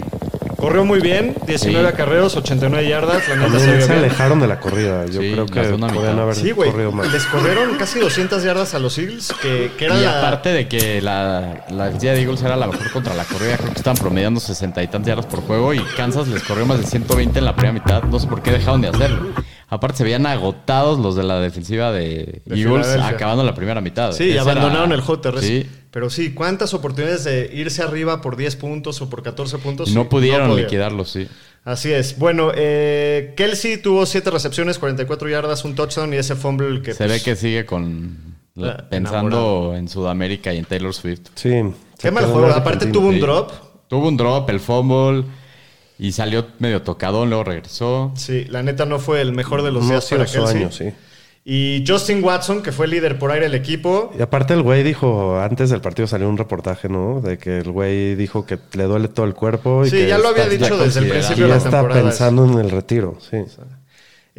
corrió 0.60 0.86
muy 0.86 1.00
bien, 1.00 1.36
19 1.48 1.88
Sí. 1.88 1.94
acarreos, 1.94 2.36
89 2.36 2.88
yardas. 2.88 3.28
La 3.30 3.36
neta 3.36 3.48
se 3.52 3.58
También 3.58 3.78
vio 3.78 3.82
se 3.88 3.94
bien. 3.94 4.04
alejaron 4.06 4.40
de 4.40 4.48
la 4.48 4.60
corrida. 4.60 5.06
Yo 5.06 5.22
Sí, 5.22 5.32
creo 5.32 5.46
la 5.46 5.52
que 5.54 5.64
segunda 5.66 5.88
podían 5.88 6.12
mitad. 6.14 6.24
haber 6.24 6.36
Sí, 6.36 6.52
güey. 6.52 6.72
corrido 6.72 6.92
más. 6.92 7.12
Les 7.12 7.26
corrieron 7.26 7.76
casi 7.78 8.00
200 8.00 8.44
yardas 8.44 8.74
a 8.74 8.80
los 8.80 8.98
Eagles, 8.98 9.34
que, 9.42 9.72
que 9.78 9.86
era 9.86 9.98
Y 9.98 10.02
la- 10.04 10.20
aparte 10.20 10.50
de 10.50 10.68
que 10.68 11.02
la, 11.02 11.66
la 11.70 11.86
defensiva 11.86 12.14
de 12.14 12.22
Eagles 12.22 12.42
era 12.44 12.56
la 12.56 12.68
mejor 12.68 12.92
contra 12.92 13.14
la 13.16 13.24
corrida, 13.24 13.58
creo 13.58 13.72
que 13.72 13.78
estaban 13.80 13.98
promediando 13.98 14.40
60 14.40 14.84
y 14.84 14.88
tantas 14.88 15.08
yardas 15.08 15.26
por 15.26 15.42
juego 15.42 15.74
y 15.74 15.80
Kansas 15.98 16.28
les 16.28 16.44
corrió 16.44 16.66
más 16.66 16.80
de 16.80 16.86
120 16.86 17.40
en 17.40 17.46
la 17.46 17.56
primera 17.56 17.74
mitad. 17.74 18.04
No 18.04 18.20
sé 18.20 18.28
por 18.28 18.42
qué 18.42 18.52
dejaron 18.52 18.82
de 18.82 18.90
hacerlo. 18.90 19.28
Aparte 19.70 19.98
se 20.00 20.04
veían 20.04 20.26
agotados 20.26 20.98
los 21.00 21.16
de 21.16 21.24
la 21.24 21.40
defensiva 21.40 21.92
de, 21.92 22.42
De 22.46 22.60
Eagles 22.60 22.88
acabando 22.88 23.44
la 23.44 23.54
primera 23.54 23.82
mitad. 23.82 24.12
Sí, 24.14 24.26
y 24.26 24.32
era- 24.32 24.42
abandonaron 24.42 24.92
el 24.92 25.04
terrestre. 25.22 25.62
Sí, 25.64 25.70
Pero 25.92 26.10
sí, 26.10 26.34
¿cuántas 26.34 26.74
oportunidades 26.74 27.24
de 27.24 27.52
irse 27.54 27.84
arriba 27.84 28.22
por 28.22 28.36
10 28.36 28.56
puntos 28.56 29.02
o 29.02 29.10
por 29.10 29.22
14 29.24 29.58
puntos? 29.60 29.90
y 29.90 29.94
no 29.94 30.10
pudieron 30.10 30.50
podían. 30.50 30.66
liquidarlo, 30.66 31.06
sí. 31.06 31.28
Así 31.66 31.92
es. 31.92 32.18
Bueno, 32.18 32.52
eh, 32.56 33.34
Kelsey 33.38 33.78
tuvo 33.78 34.06
7 34.06 34.32
recepciones, 34.32 34.80
44 34.80 35.30
yardas, 35.30 35.64
un 35.66 35.76
touchdown 35.76 36.14
y 36.14 36.18
ese 36.18 36.36
fumble 36.36 36.82
que... 36.82 36.94
Se 36.94 37.06
pues, 37.06 37.12
ve 37.12 37.22
que 37.24 37.36
sigue 37.36 37.66
con 37.66 38.18
la- 38.56 38.72
Ah, 38.72 38.86
pensando 38.90 39.28
enamorado. 39.38 39.76
en 39.76 39.88
Sudamérica 39.88 40.54
y 40.54 40.58
en 40.58 40.66
Taylor 40.66 40.94
Swift. 40.94 41.22
Sí. 41.36 41.62
Qué 42.00 42.12
mal 42.12 42.26
juego. 42.26 42.48
Aparte 42.54 42.88
tuvo 42.88 43.10
un 43.10 43.20
drop. 43.20 43.52
Tuvo 43.88 44.08
un 44.08 44.18
drop, 44.18 44.50
el 44.50 44.60
fumble 44.60 45.26
y 46.00 46.14
salió 46.14 46.48
medio 46.60 46.82
tocadón, 46.82 47.30
luego 47.30 47.44
regresó. 47.44 48.12
Sí, 48.16 48.46
la 48.46 48.64
neta 48.64 48.86
no 48.86 48.98
fue 49.00 49.22
el 49.22 49.34
mejor 49.34 49.62
de 49.62 49.72
los 49.72 49.84
No 49.84 49.90
días 49.92 50.06
para 50.10 50.26
su 50.26 50.40
Kelsey. 50.40 50.58
año, 50.58 50.72
sí. 50.72 50.86
Y 51.46 51.84
Justin 51.88 52.24
Watson, 52.24 52.62
que 52.62 52.72
fue 52.72 52.88
líder 52.88 53.18
por 53.18 53.32
aire 53.32 53.46
del 53.46 53.56
equipo. 53.56 54.12
Y 54.18 54.22
aparte 54.22 54.54
el 54.54 54.62
güey 54.62 54.84
dijo, 54.84 55.40
antes 55.40 55.70
del 55.72 55.82
partido 55.82 56.08
salió 56.08 56.30
un 56.30 56.38
reportaje, 56.38 56.90
¿no? 56.90 57.22
De 57.22 57.38
que 57.38 57.60
el 57.60 57.72
güey 57.72 58.16
dijo 58.16 58.46
que 58.46 58.60
le 58.74 58.84
duele 58.84 59.08
todo 59.08 59.26
el 59.26 59.34
cuerpo. 59.34 59.84
Y 59.86 59.90
Sí, 59.90 59.98
que 59.98 60.08
ya 60.08 60.18
lo 60.20 60.28
había 60.28 60.44
está- 60.46 60.56
dicho 60.66 60.78
desde 60.78 61.00
el 61.02 61.10
principio 61.10 61.46
Y 61.48 61.50
ya 61.50 61.56
está 61.58 61.88
pensando 61.88 62.46
en 62.46 62.60
el 62.60 62.70
retiro, 62.70 63.18
sí. 63.20 63.38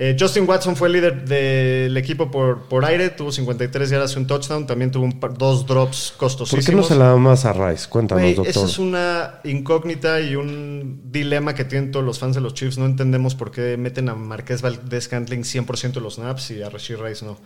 Eh, 0.02 0.16
Justin 0.18 0.48
Watson 0.48 0.76
fue 0.76 0.88
el 0.88 0.94
líder 0.94 1.26
del 1.26 1.94
equipo 1.94 2.30
por, 2.30 2.62
por 2.62 2.86
aire, 2.86 3.10
tuvo 3.10 3.30
53 3.30 3.90
yardas 3.90 4.14
y 4.14 4.18
un 4.18 4.26
touchdown, 4.26 4.66
también 4.66 4.90
tuvo 4.90 5.06
dos 5.36 5.66
drops 5.66 6.14
costosísimos. 6.16 6.64
¿Por 6.64 6.72
qué 6.72 6.74
no 6.74 6.82
se 6.82 6.96
la 6.96 7.08
da 7.10 7.16
más 7.16 7.44
a 7.44 7.52
Rice? 7.52 7.86
Cuéntanos, 7.86 8.24
Wey, 8.24 8.32
doctor. 8.32 8.50
Esa 8.50 8.64
es 8.64 8.78
una 8.78 9.40
incógnita 9.44 10.22
y 10.22 10.36
un 10.36 11.02
dilema 11.12 11.54
que 11.54 11.66
tienen 11.66 11.90
todos 11.90 12.06
los 12.06 12.18
fans 12.18 12.34
de 12.34 12.40
los 12.40 12.54
Chiefs. 12.54 12.78
No 12.78 12.86
entendemos 12.86 13.34
por 13.34 13.50
qué 13.50 13.76
meten 13.76 14.08
a 14.08 14.14
Marqués 14.14 14.62
Valdez 14.62 15.06
Cantling 15.06 15.42
100% 15.42 15.92
de 15.92 16.00
los 16.00 16.14
snaps 16.14 16.50
y 16.52 16.62
a 16.62 16.70
Rashid 16.70 16.96
Rice 16.96 17.22
no. 17.22 17.36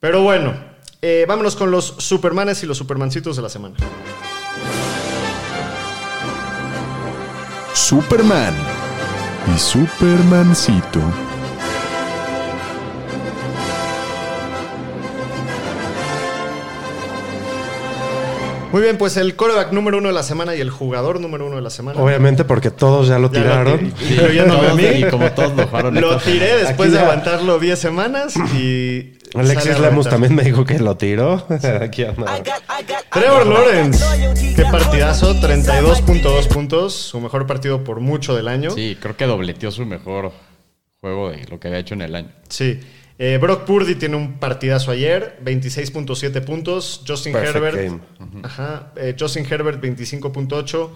Pero 0.00 0.24
bueno, 0.24 0.54
eh, 1.00 1.26
vámonos 1.28 1.54
con 1.54 1.70
los 1.70 1.94
Supermanes 1.98 2.60
y 2.64 2.66
los 2.66 2.76
Supermancitos 2.76 3.36
de 3.36 3.42
la 3.42 3.48
semana. 3.48 3.76
Superman 7.72 8.54
y 9.54 9.58
Supermancito. 9.60 11.27
Muy 18.72 18.82
bien, 18.82 18.98
pues 18.98 19.16
el 19.16 19.34
coreback 19.34 19.72
número 19.72 19.96
uno 19.98 20.08
de 20.08 20.14
la 20.14 20.22
semana 20.22 20.54
y 20.54 20.60
el 20.60 20.68
jugador 20.68 21.20
número 21.20 21.46
uno 21.46 21.56
de 21.56 21.62
la 21.62 21.70
semana. 21.70 22.00
Obviamente 22.02 22.44
porque 22.44 22.70
todos 22.70 23.08
ya 23.08 23.18
lo 23.18 23.32
Ya 23.32 23.40
lo 23.40 23.44
tiraron. 23.44 23.78
tiré. 23.92 24.14
Incluyéndome 24.14 24.58
a 24.60 24.70
todos, 24.70 24.76
mí. 24.76 24.84
y 24.98 25.04
como 25.04 25.30
todos 25.32 25.56
lo 25.56 25.68
fueron 25.68 25.94
Lo 26.00 26.18
tiré 26.18 26.56
después 26.58 26.90
de 26.92 26.96
ya- 26.98 27.02
aguantarlo 27.04 27.58
10 27.58 27.78
semanas 27.78 28.34
y. 28.54 29.14
Alexis 29.34 29.78
reventar. 29.78 30.10
también 30.10 30.34
me 30.34 30.42
dijo 30.42 30.64
que 30.64 30.78
lo 30.78 30.96
tiró. 30.96 31.46
Aquí 31.82 32.04
anda. 32.04 32.42
Trevor 33.12 33.46
Lawrence, 33.46 34.04
qué 34.56 34.62
partidazo, 34.64 35.34
32.2 35.34 36.48
puntos, 36.48 36.94
su 36.94 37.20
mejor 37.20 37.46
partido 37.46 37.84
por 37.84 38.00
mucho 38.00 38.34
del 38.36 38.48
año. 38.48 38.70
Sí, 38.70 38.96
creo 39.00 39.16
que 39.16 39.26
dobleteó 39.26 39.70
su 39.70 39.84
mejor 39.86 40.32
juego 41.00 41.30
de 41.30 41.44
lo 41.50 41.58
que 41.60 41.68
había 41.68 41.80
hecho 41.80 41.94
en 41.94 42.02
el 42.02 42.14
año. 42.14 42.28
Sí. 42.48 42.80
Eh, 43.20 43.36
Brock 43.40 43.64
Purdy 43.64 43.96
tiene 43.96 44.14
un 44.16 44.34
partidazo 44.38 44.92
ayer, 44.92 45.40
26.7 45.44 46.40
puntos. 46.44 47.02
Justin 47.06 47.32
Perfect 47.32 47.56
Herbert. 47.56 48.02
Ajá. 48.44 48.92
eh, 48.96 49.16
Justin 49.18 49.44
Herbert, 49.50 49.82
25.8. 49.82 50.90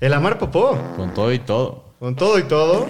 El 0.00 0.12
Amar 0.12 0.38
Popó, 0.38 0.76
Con 0.96 1.14
todo 1.14 1.32
y 1.32 1.38
todo. 1.40 1.94
con 1.98 2.14
todo 2.16 2.38
y 2.38 2.42
todo, 2.44 2.86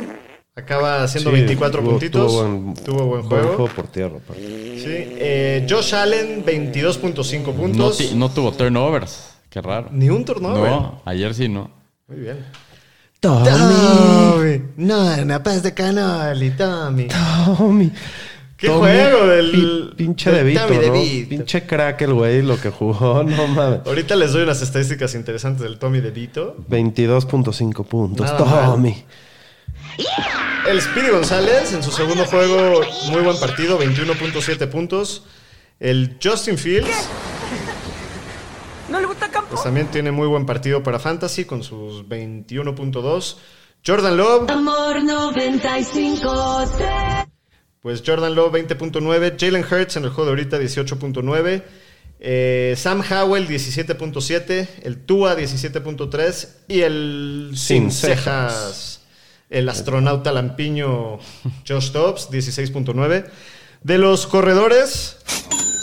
acaba 0.54 1.02
haciendo 1.02 1.30
Sí, 1.30 1.36
24 1.36 1.80
tuvo- 1.82 1.90
puntitos. 1.90 2.32
Tuvo 2.32 2.42
buen, 2.42 2.74
tuvo 2.74 3.04
buen 3.06 3.22
juego. 3.22 3.66
por 3.68 3.86
tierra. 3.88 4.16
Sí. 4.34 4.84
eh, 4.86 5.66
Josh 5.68 5.94
Allen, 5.94 6.44
22.5 6.44 7.52
No, 7.52 7.60
puntos. 7.60 8.12
no 8.14 8.30
tuvo 8.30 8.52
turnovers. 8.52 9.34
Qué 9.50 9.60
raro. 9.62 9.88
Ni 9.90 10.08
un 10.10 10.24
turnover. 10.24 10.70
No, 10.70 11.02
ayer 11.06 11.34
sí 11.34 11.48
no. 11.48 11.70
Muy 12.06 12.18
bien. 12.20 12.44
Tommy. 13.20 14.62
No, 14.76 15.14
una 15.22 15.42
paz 15.42 15.62
de 15.62 15.74
canoli, 15.74 16.50
Tommy. 16.50 17.08
Tommy. 17.08 17.90
¿Qué 18.58 18.66
Tommy, 18.66 18.80
juego 18.80 19.26
del. 19.28 19.50
pi- 19.52 19.94
pinche 19.96 20.32
del 20.32 20.58
Tommy 20.58 20.76
¿no? 20.76 21.28
Pinche 21.28 21.64
crack 21.64 22.02
el 22.02 22.12
güey, 22.12 22.42
lo 22.42 22.60
que 22.60 22.70
jugó, 22.70 23.22
no 23.26 23.46
mames. 23.46 23.80
Ahorita 23.86 24.16
les 24.16 24.32
doy 24.32 24.42
unas 24.42 24.60
estadísticas 24.60 25.14
interesantes 25.14 25.62
del 25.62 25.78
Tommy 25.78 26.00
DeVito. 26.00 26.56
22.5 26.68 27.84
puntos. 27.86 28.26
Nada 28.26 28.44
mal. 28.44 28.64
Tommy. 28.72 29.04
El 30.68 30.80
Speedy 30.82 31.10
González 31.10 31.72
en 31.72 31.82
su 31.84 31.92
segundo 31.92 32.24
juego, 32.24 32.80
muy 33.12 33.22
buen 33.22 33.38
partido, 33.38 33.78
21.7 33.78 34.68
puntos. 34.68 35.24
El 35.78 36.18
Justin 36.22 36.58
Fields. 36.58 37.08
Pues 39.50 39.62
también 39.62 39.86
tiene 39.88 40.10
muy 40.10 40.26
buen 40.26 40.46
partido 40.46 40.82
para 40.82 40.98
Fantasy 40.98 41.44
con 41.44 41.62
sus 41.62 42.04
21.2. 42.08 43.36
Jordan 43.86 44.16
Love, 44.16 44.50
Amor 44.50 45.02
95 45.04 46.66
pues 47.82 48.02
Jordan 48.04 48.34
Love 48.34 48.52
20.9. 48.54 49.36
Jalen 49.38 49.64
Hurts 49.64 49.96
en 49.96 50.04
el 50.04 50.10
juego 50.10 50.24
de 50.26 50.30
ahorita 50.30 50.58
18.9. 50.60 51.62
Eh, 52.20 52.74
Sam 52.76 53.02
Howell 53.08 53.46
17.7. 53.46 54.66
El 54.82 54.98
Tua 55.04 55.36
17.3. 55.36 56.48
Y 56.68 56.80
el 56.80 57.52
sin, 57.54 57.90
cejas, 57.92 59.00
el 59.50 59.68
astronauta 59.68 60.32
lampiño 60.32 61.18
Josh 61.66 61.92
Dobbs 61.92 62.30
16.9. 62.30 63.24
De 63.82 63.96
los 63.96 64.26
corredores, 64.26 65.18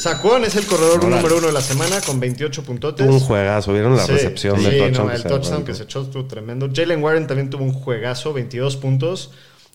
Sacón 0.01 0.43
es 0.43 0.57
el 0.57 0.65
corredor 0.65 1.05
número 1.05 1.37
uno 1.37 1.47
de 1.47 1.53
la 1.53 1.61
semana 1.61 2.01
con 2.01 2.19
28 2.19 2.63
puntotes. 2.63 3.05
Tuvo 3.05 3.15
un 3.15 3.21
juegazo. 3.21 3.71
¿Vieron 3.71 3.95
la 3.95 4.05
Sí, 4.05 4.11
recepción 4.11 4.59
sí, 4.59 4.65
de 4.65 4.77
touchdown? 4.79 5.07
no, 5.07 5.13
el 5.13 5.23
touchdown 5.23 5.63
que 5.63 5.73
se 5.73 5.83
echó 5.83 6.01
estuvo 6.01 6.25
tremendo. 6.25 6.69
Jalen 6.73 7.01
Warren 7.01 7.25
también 7.25 7.49
tuvo 7.49 7.63
un 7.63 7.71
juegazo, 7.73 8.33
22 8.33 8.75
puntos. 8.75 9.31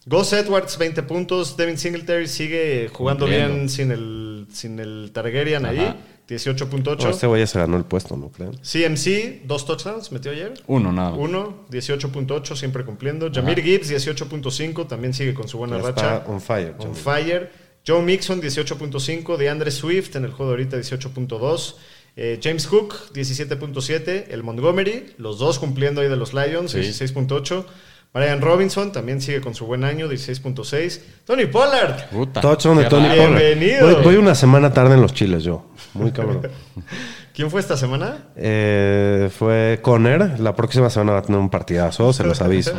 Gus 0.06 0.32
Edwards, 0.32 0.78
20 0.78 1.02
puntos. 1.02 1.56
Devin 1.56 1.76
Singletary 1.78 2.26
sigue 2.26 2.88
jugando 2.92 3.26
Cumpliendo. 3.26 3.54
bien 3.54 3.68
sin 3.68 3.90
el, 3.90 4.46
sin 4.52 4.78
el 4.78 5.10
Targaryen 5.12 5.66
ahí, 5.66 5.78
Ajá. 5.78 5.96
18.8. 6.28 7.02
No, 7.02 7.10
este 7.10 7.26
güey 7.26 7.42
ya 7.42 7.46
se 7.46 7.58
ganó 7.58 7.76
el 7.76 7.84
puesto, 7.84 8.16
¿no 8.16 8.30
creen? 8.30 8.52
CMC, 8.62 9.42
dos 9.46 9.66
touchdowns, 9.66 10.12
metió 10.12 10.30
ayer. 10.30 10.54
Uno 10.68 10.92
nada. 10.92 11.10
Uno, 11.10 11.66
18.8, 11.70 12.56
siempre 12.56 12.84
cumpliendo. 12.84 13.30
Jamir 13.32 13.60
Gibbs, 13.62 13.90
18.5, 13.90 14.86
también 14.86 15.12
sigue 15.12 15.34
con 15.34 15.48
su 15.48 15.58
buena 15.58 15.76
Ya 15.78 15.82
racha. 15.82 16.16
está 16.18 16.30
on 16.30 16.40
fire. 16.40 16.74
On 16.78 16.94
fire. 16.94 17.50
Joe 17.86 18.00
Mixon, 18.02 18.40
18.5. 18.40 19.36
DeAndre 19.36 19.70
Swift 19.70 20.14
en 20.16 20.24
el 20.24 20.30
juego 20.30 20.52
de 20.52 20.58
ahorita, 20.62 20.76
18.2. 20.78 21.74
Eh, 22.16 22.38
James 22.42 22.66
Cook, 22.66 22.94
17.7. 23.12 24.26
El 24.30 24.42
Montgomery, 24.42 25.14
los 25.18 25.38
dos 25.38 25.58
cumpliendo 25.58 26.00
ahí 26.00 26.08
de 26.08 26.16
los 26.16 26.32
Lions, 26.32 26.70
Sí. 26.72 26.78
16.8. 26.78 27.64
Brian 28.12 28.40
Robinson 28.40 28.90
también 28.90 29.20
sigue 29.20 29.40
con 29.40 29.54
su 29.54 29.66
buen 29.66 29.84
año, 29.84 30.10
16.6. 30.10 31.00
Tony 31.24 31.46
Pollard, 31.46 32.08
Puta. 32.10 32.40
Touchdown 32.40 32.78
de 32.78 32.84
Qué 32.84 32.90
Tony. 32.90 33.08
Pollard. 33.08 33.38
Bienvenido. 33.38 33.86
Voy, 33.86 34.04
voy 34.04 34.16
una 34.16 34.34
semana 34.34 34.72
tarde 34.72 34.94
en 34.94 35.02
los 35.02 35.14
chiles 35.14 35.44
yo. 35.44 35.66
Muy 35.94 36.10
cabrón. 36.10 36.48
¿quién 37.34 37.50
fue 37.50 37.60
esta 37.60 37.76
semana? 37.76 38.28
Eh, 38.36 39.30
fue 39.36 39.78
Conner. 39.82 40.40
La 40.40 40.54
próxima 40.54 40.90
semana 40.90 41.12
va 41.12 41.18
a 41.18 41.22
tener 41.22 41.40
un 41.40 41.50
partidazo, 41.50 42.12
se 42.12 42.24
los 42.24 42.40
aviso. 42.40 42.72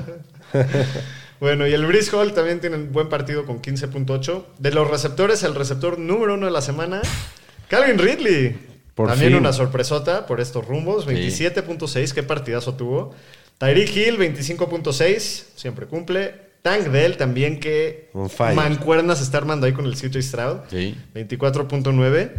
Bueno, 1.40 1.66
y 1.66 1.74
el 1.74 1.88
Brice 1.88 2.16
Hall 2.16 2.34
también 2.34 2.60
tiene 2.60 2.76
un 2.76 2.92
buen 2.92 3.10
partido 3.10 3.48
con 3.48 3.64
15.8. 3.64 4.44
De 4.60 4.72
los 4.72 4.88
receptores, 4.88 5.42
el 5.42 5.56
receptor 5.56 5.98
número 5.98 6.36
uno 6.36 6.46
de 6.46 6.52
la 6.52 6.62
semana, 6.62 7.02
Calvin 7.68 7.98
Ridley. 7.98 8.60
Por 8.94 9.10
también 9.10 9.32
fin. 9.32 9.40
una 9.40 9.52
sorpresota 9.52 10.28
por 10.28 10.40
estos 10.40 10.68
rumbos, 10.68 11.08
27.6, 11.08 12.14
qué 12.14 12.22
partidazo 12.22 12.76
tuvo. 12.76 13.16
Tyreek 13.62 13.96
Hill, 13.96 14.18
25.6, 14.18 15.44
siempre 15.56 15.86
cumple. 15.86 16.34
Tank 16.63 16.88
Dell 16.88 17.15
también 17.15 17.60
que 17.60 18.10
mancuernas 18.56 19.22
está 19.22 19.38
armando 19.38 19.68
ahí 19.68 19.74
con 19.74 19.86
el 19.86 19.94
CJ 19.94 20.20
Stroud. 20.20 20.58
Sí. 20.72 20.96
24.9. 21.13 22.32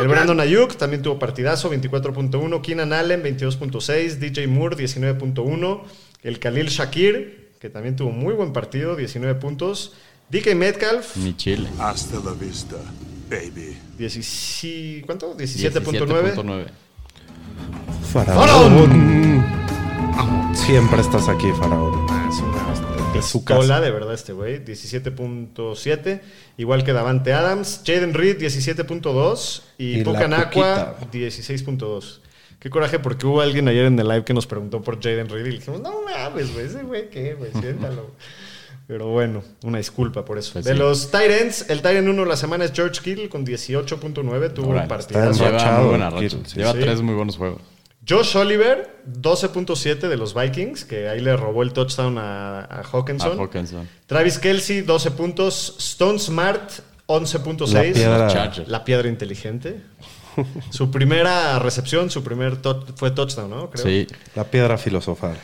El 0.00 0.08
Brandon 0.08 0.40
Ayuk 0.40 0.76
también 0.76 1.02
tuvo 1.02 1.18
partidazo, 1.18 1.70
24.1. 1.70 2.62
Keenan 2.62 2.94
Allen, 2.94 3.22
22.6. 3.22 4.16
DJ 4.16 4.46
Moore, 4.46 4.74
19.1. 4.74 5.82
El 6.22 6.38
Khalil 6.38 6.68
Shakir, 6.68 7.50
que 7.58 7.68
también 7.68 7.94
tuvo 7.94 8.10
muy 8.10 8.32
buen 8.32 8.54
partido, 8.54 8.96
19 8.96 9.38
puntos. 9.38 9.92
DK 10.30 10.54
Metcalf, 10.54 11.16
Mi 11.18 11.36
chile. 11.36 11.68
Hasta 11.78 12.20
la 12.20 12.32
vista, 12.32 12.76
baby. 13.28 13.76
17, 13.98 15.04
¿cuánto? 15.04 15.36
17.9. 15.36 16.34
17.9. 16.34 16.66
Faraón. 18.10 19.59
Siempre 20.54 21.00
estás 21.00 21.28
aquí, 21.28 21.50
Faraón. 21.52 22.06
Es 23.16 23.24
su 23.26 23.38
su 23.38 23.44
casa. 23.44 23.60
cola, 23.60 23.80
de 23.80 23.90
verdad, 23.90 24.14
este 24.14 24.32
güey. 24.32 24.64
17.7. 24.64 26.20
Igual 26.56 26.84
que 26.84 26.92
Davante 26.92 27.32
Adams. 27.32 27.82
Jaden 27.84 28.14
Reed, 28.14 28.38
17.2. 28.40 29.62
Y, 29.78 29.98
Y 29.98 30.00
Aqua, 30.00 30.94
poquita. 30.98 31.08
16.2. 31.12 32.18
Qué 32.58 32.68
coraje, 32.70 32.98
porque 32.98 33.26
hubo 33.26 33.40
alguien 33.40 33.68
ayer 33.68 33.86
en 33.86 33.98
el 33.98 34.06
live 34.08 34.24
que 34.24 34.34
nos 34.34 34.46
preguntó 34.46 34.82
por 34.82 35.00
Jaden 35.02 35.28
Reed. 35.28 35.46
Y 35.46 35.50
le 35.50 35.58
dijimos, 35.58 35.80
no 35.80 36.02
mames, 36.02 36.52
güey, 36.52 36.66
ese 36.66 36.82
güey, 36.82 37.08
¿qué, 37.10 37.34
güey? 37.34 37.50
Siéntalo. 37.52 38.10
Pero 38.86 39.06
bueno, 39.06 39.42
una 39.62 39.78
disculpa 39.78 40.24
por 40.24 40.36
eso. 40.36 40.52
Pues 40.54 40.64
de 40.64 40.72
sí. 40.72 40.78
los 40.78 41.10
Tyrants, 41.12 41.70
el 41.70 41.80
Tyrant 41.80 42.08
1 42.08 42.22
de 42.22 42.28
la 42.28 42.36
semana 42.36 42.64
es 42.64 42.72
George 42.72 43.00
Kittle 43.02 43.28
con 43.28 43.46
18.9. 43.46 44.52
Tuvo 44.52 44.70
un 44.70 44.88
partidazo. 44.88 45.30
está 45.44 45.50
Lleva 45.50 45.78
muy 45.78 45.88
buena 45.90 46.10
racha. 46.10 46.22
Kittle, 46.28 46.40
sí. 46.46 46.56
Lleva 46.58 46.72
Sí. 46.72 46.78
tres 46.80 47.00
muy 47.00 47.14
buenos 47.14 47.36
juegos. 47.36 47.62
Josh 48.08 48.34
Oliver, 48.36 49.02
12.7 49.06 50.08
de 50.08 50.16
los 50.16 50.34
Vikings, 50.34 50.84
que 50.84 51.08
ahí 51.08 51.20
le 51.20 51.36
robó 51.36 51.62
el 51.62 51.72
touchdown 51.72 52.16
a, 52.18 52.60
a 52.60 52.80
A 52.80 52.82
Hawkinson. 52.82 53.88
Travis 54.06 54.38
Kelsey, 54.38 54.80
12 54.80 55.10
puntos. 55.12 55.76
Stone 55.78 56.18
Smart, 56.18 56.70
La 57.08 57.14
11.6. 57.16 57.92
piedra. 57.92 58.28
Chargers. 58.28 58.68
La 58.68 58.84
piedra 58.84 59.08
inteligente. 59.08 59.82
su 60.70 60.90
primera 60.90 61.58
recepción, 61.58 62.08
su 62.08 62.22
primer 62.24 62.56
to- 62.62 62.86
fue 62.96 63.10
touchdown, 63.10 63.50
¿no? 63.50 63.68
Creo. 63.70 63.84
Sí. 63.84 64.06
La 64.34 64.44
piedra 64.44 64.78
filosofal. 64.78 65.36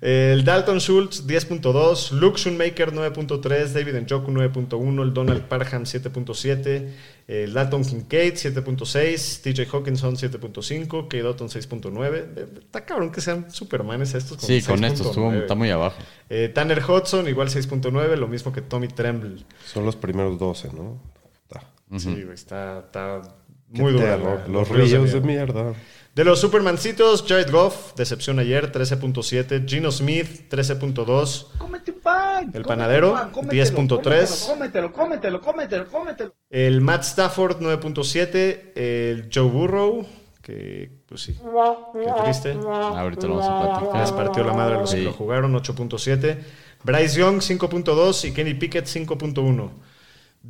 El 0.00 0.44
Dalton 0.44 0.78
Schultz, 0.78 1.26
10.2. 1.26 2.12
Luke 2.12 2.38
Schoonmaker, 2.38 2.92
9.3. 2.92 3.72
David 3.72 3.94
Njoku, 4.02 4.30
9.1. 4.30 5.02
El 5.02 5.14
Donald 5.14 5.42
Parham, 5.44 5.84
7.7. 5.84 6.88
El 7.28 7.52
Dalton 7.54 7.84
Kincaid, 7.84 8.34
7.6. 8.34 9.40
TJ 9.42 9.66
Hawkinson, 9.72 10.16
7.5. 10.16 11.08
K. 11.08 11.16
Dotton, 11.18 11.48
6.9. 11.48 12.14
Eh, 12.14 12.46
Está 12.60 12.84
cabrón 12.84 13.10
que 13.10 13.20
sean 13.20 13.50
supermanes 13.50 14.14
estos. 14.14 14.42
Sí, 14.42 14.60
con 14.62 14.84
esto 14.84 15.02
estuvo, 15.08 15.30
6.9. 15.32 15.40
está 15.42 15.54
muy 15.54 15.70
abajo. 15.70 15.96
Eh, 16.28 16.50
Tanner 16.54 16.82
Hudson, 16.82 17.26
igual 17.28 17.48
6.9. 17.48 18.16
Lo 18.16 18.28
mismo 18.28 18.52
que 18.52 18.60
Tommy 18.62 18.88
Tremble. 18.88 19.44
Son 19.64 19.84
los 19.86 19.96
primeros 19.96 20.38
12, 20.38 20.72
¿no? 20.72 21.16
Sí, 21.98 22.10
güey, 22.24 22.34
está, 22.34 22.80
está 22.80 23.22
muy 23.68 23.92
duro. 23.92 24.04
terror. 24.04 24.48
Los 24.48 24.68
ríos 24.68 25.12
de 25.12 25.20
mierda. 25.20 25.66
De 25.70 25.74
los 26.24 26.40
Supermancitos, 26.40 27.24
Jared 27.28 27.50
Goff, 27.50 27.94
decepción 27.94 28.38
ayer, 28.38 28.72
13.7. 28.72 29.68
Gino 29.68 29.90
Smith, 29.92 30.50
13.2. 30.50 31.46
Cómete 31.58 31.90
un 31.92 32.00
pan. 32.00 32.50
El 32.54 32.64
panadero, 32.64 33.10
cómete 33.32 33.60
un 33.60 33.74
pan, 33.74 33.86
cómetelo, 33.88 34.02
10.3. 34.02 34.46
Cómetelo, 34.46 34.92
cómetelo, 34.92 35.40
cómetelo, 35.40 35.86
cómetelo. 35.88 36.34
El 36.48 36.80
Matt 36.80 37.02
Stafford, 37.02 37.60
9.7. 37.60 38.72
El 38.74 39.28
Joe 39.32 39.44
Burrow, 39.50 40.06
que 40.42 40.90
pues 41.06 41.20
sí, 41.22 41.34
qué 41.34 42.22
triste. 42.24 42.52
Ahorita 42.64 43.26
lo 43.26 43.36
vamos 43.36 43.48
a 43.48 43.80
Les 43.98 44.10
platicar. 44.10 44.16
partió 44.26 44.44
la 44.44 44.52
madre 44.54 44.76
a 44.76 44.80
los 44.80 44.90
que 44.90 44.98
Sí. 44.98 45.04
lo 45.04 45.12
jugaron, 45.12 45.54
8.7. 45.54 46.38
Bryce 46.82 47.18
Young, 47.18 47.40
5.2 47.42 48.24
y 48.24 48.32
Kenny 48.32 48.54
Pickett, 48.54 48.86
5.1. 48.86 49.70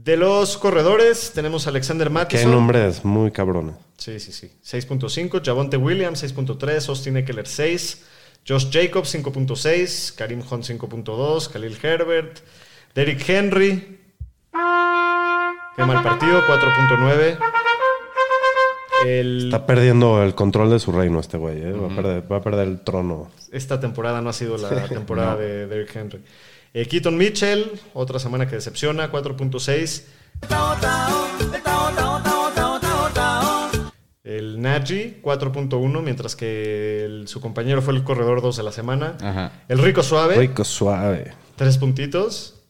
De 0.05 0.17
los 0.17 0.59
corredores, 0.59 1.33
tenemos 1.35 1.67
a 1.67 1.71
Alexander 1.71 2.09
Qué 2.09 2.13
Mattison. 2.15 2.51
nombres 2.51 3.05
muy 3.05 3.31
cabrones. 3.31 3.77
Sí, 3.97 4.21
sí, 4.21 4.31
sí. 4.31 4.53
6.5. 4.63 5.41
Javonte 5.45 5.77
Williams, 5.79 6.23
6.3. 6.23 6.89
Austin 6.91 7.17
Eckler, 7.17 7.47
6. 7.47 8.05
Josh 8.47 8.69
Jacobs, 8.71 9.15
5.6. 9.15 10.15
Karim 10.15 10.43
Hunt, 10.49 10.65
5.2. 10.65 11.49
Khalil 11.51 11.79
Herbert. 11.83 12.39
Derrick 12.95 13.27
Henry. 13.29 13.99
Qué 15.77 15.85
mal 15.85 16.03
partido, 16.03 16.43
4.9. 16.47 17.39
El- 19.07 19.45
Está 19.47 19.67
perdiendo 19.67 20.23
el 20.23 20.35
control 20.35 20.71
de 20.71 20.79
su 20.79 20.93
reino 20.93 21.21
este 21.21 21.37
güey. 21.39 21.63
¿eh? 21.63 21.73
va, 21.73 21.87
a 21.93 21.97
perder, 21.97 22.33
va 22.33 22.37
a 22.37 22.43
perder 22.43 22.69
el 22.69 22.81
trono. 22.81 23.31
esta 23.51 23.81
temporada 23.81 24.21
no 24.21 24.31
ha 24.31 24.33
sido 24.33 24.57
la 24.59 24.87
temporada 24.89 25.37
de 25.37 25.67
Derrick 25.67 25.95
Henry. 25.97 26.23
Eh, 26.79 26.85
Keaton 26.87 27.17
Mitchell, 27.17 27.81
otra 27.95 28.19
semana 28.19 28.47
que 28.47 28.57
decepciona, 28.57 29.11
4.6. 29.11 30.05
El 34.23 34.61
Nagy, 34.61 35.21
4.1, 35.23 36.03
mientras 36.03 36.37
que 36.37 37.03
el- 37.07 37.29
su 37.29 37.41
compañero 37.41 37.81
fue 37.81 37.95
el 37.95 38.05
corredor 38.05 38.43
2 38.43 38.59
de 38.59 38.63
la 38.63 38.73
semana. 38.73 39.17
Ajá. 39.23 39.53
El 39.69 39.79
Rico 39.79 40.03
Suave, 40.03 40.37
Rico 40.37 40.65
suave. 40.65 41.33
3 41.57 41.79
puntitos. 41.79 42.61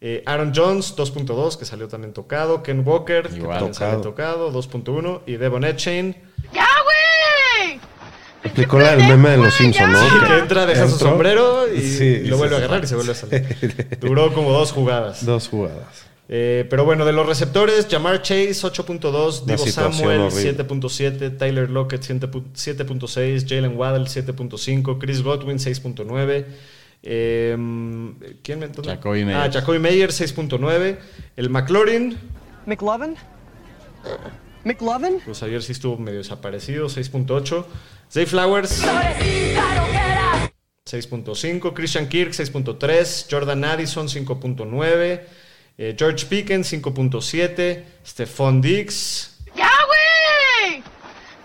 Eh, 0.00 0.22
Aaron 0.24 0.52
Jones, 0.56 0.94
2.2, 0.96 1.58
que 1.58 1.66
salió 1.66 1.88
también 1.88 2.14
tocado. 2.14 2.62
Ken 2.62 2.82
Walker, 2.88 3.28
que 3.28 3.36
Igual. 3.36 3.58
también 3.58 3.74
salió 3.74 4.00
tocado, 4.00 4.50
2.1. 4.50 5.20
Y 5.26 5.36
Devon 5.36 5.64
Etchain, 5.64 6.16
¡Ya! 6.54 6.64
Aplicó 8.52 8.78
la 8.78 8.94
del 8.96 9.06
meme 9.08 9.30
de 9.30 9.36
los 9.38 9.54
Simpsons, 9.54 9.90
¿no? 9.92 9.98
Sí, 10.08 10.16
que 10.26 10.38
entra, 10.38 10.66
deja 10.66 10.86
su 10.88 10.98
sombrero 10.98 11.72
y, 11.74 11.80
sí, 11.80 12.04
y 12.04 12.26
lo 12.26 12.36
vuelve 12.36 12.54
a 12.56 12.58
agarrar 12.58 12.84
y 12.84 12.86
se 12.86 12.94
vuelve 12.94 13.12
a 13.12 13.14
salir. 13.14 13.96
Duró 14.00 14.32
como 14.32 14.52
dos 14.52 14.72
jugadas. 14.72 15.24
Dos 15.24 15.48
jugadas. 15.48 16.06
Eh, 16.28 16.66
pero 16.70 16.84
bueno, 16.84 17.04
de 17.04 17.12
los 17.12 17.26
receptores, 17.26 17.88
Jamar 17.90 18.22
Chase 18.22 18.52
8.2, 18.52 19.42
Una 19.42 19.54
Divo 19.56 19.66
Samuel 19.66 20.20
horrible. 20.20 20.56
7.7, 20.56 21.36
Tyler 21.36 21.68
Lockett 21.68 22.02
7.6, 22.02 23.46
Jalen 23.48 23.76
Waddell 23.76 24.06
7.5, 24.06 24.98
Chris 24.98 25.22
Godwin 25.22 25.58
6.9. 25.58 26.44
eh, 27.02 27.56
¿Quién 28.42 28.58
me 28.58 28.66
entonces? 28.66 28.94
Jacoby 28.94 29.22
Ah. 29.32 29.50
Jacoby 29.52 29.78
Meyer 29.78 30.10
6.9. 30.10 30.96
El 31.36 31.50
McLaurin, 31.50 32.16
McLovin? 32.66 33.16
McLovin? 34.64 35.20
pues 35.24 35.42
ayer 35.42 35.62
sí 35.62 35.72
estuvo 35.72 35.96
medio 35.98 36.18
desaparecido, 36.18 36.86
6.8. 36.88 37.64
Zay 38.10 38.26
Flowers 38.26 38.82
6.5, 40.84 41.72
Christian 41.74 42.08
Kirk 42.08 42.32
6.3, 42.32 43.26
Jordan 43.30 43.64
Addison 43.64 44.08
5.9, 44.08 45.20
eh, 45.78 45.96
George 45.98 46.26
Pickens 46.26 46.72
5.7, 46.72 47.84
Stephon 48.06 48.60
Diggs, 48.60 49.38
¡Ya, 49.56 49.70
güey! 49.86 50.82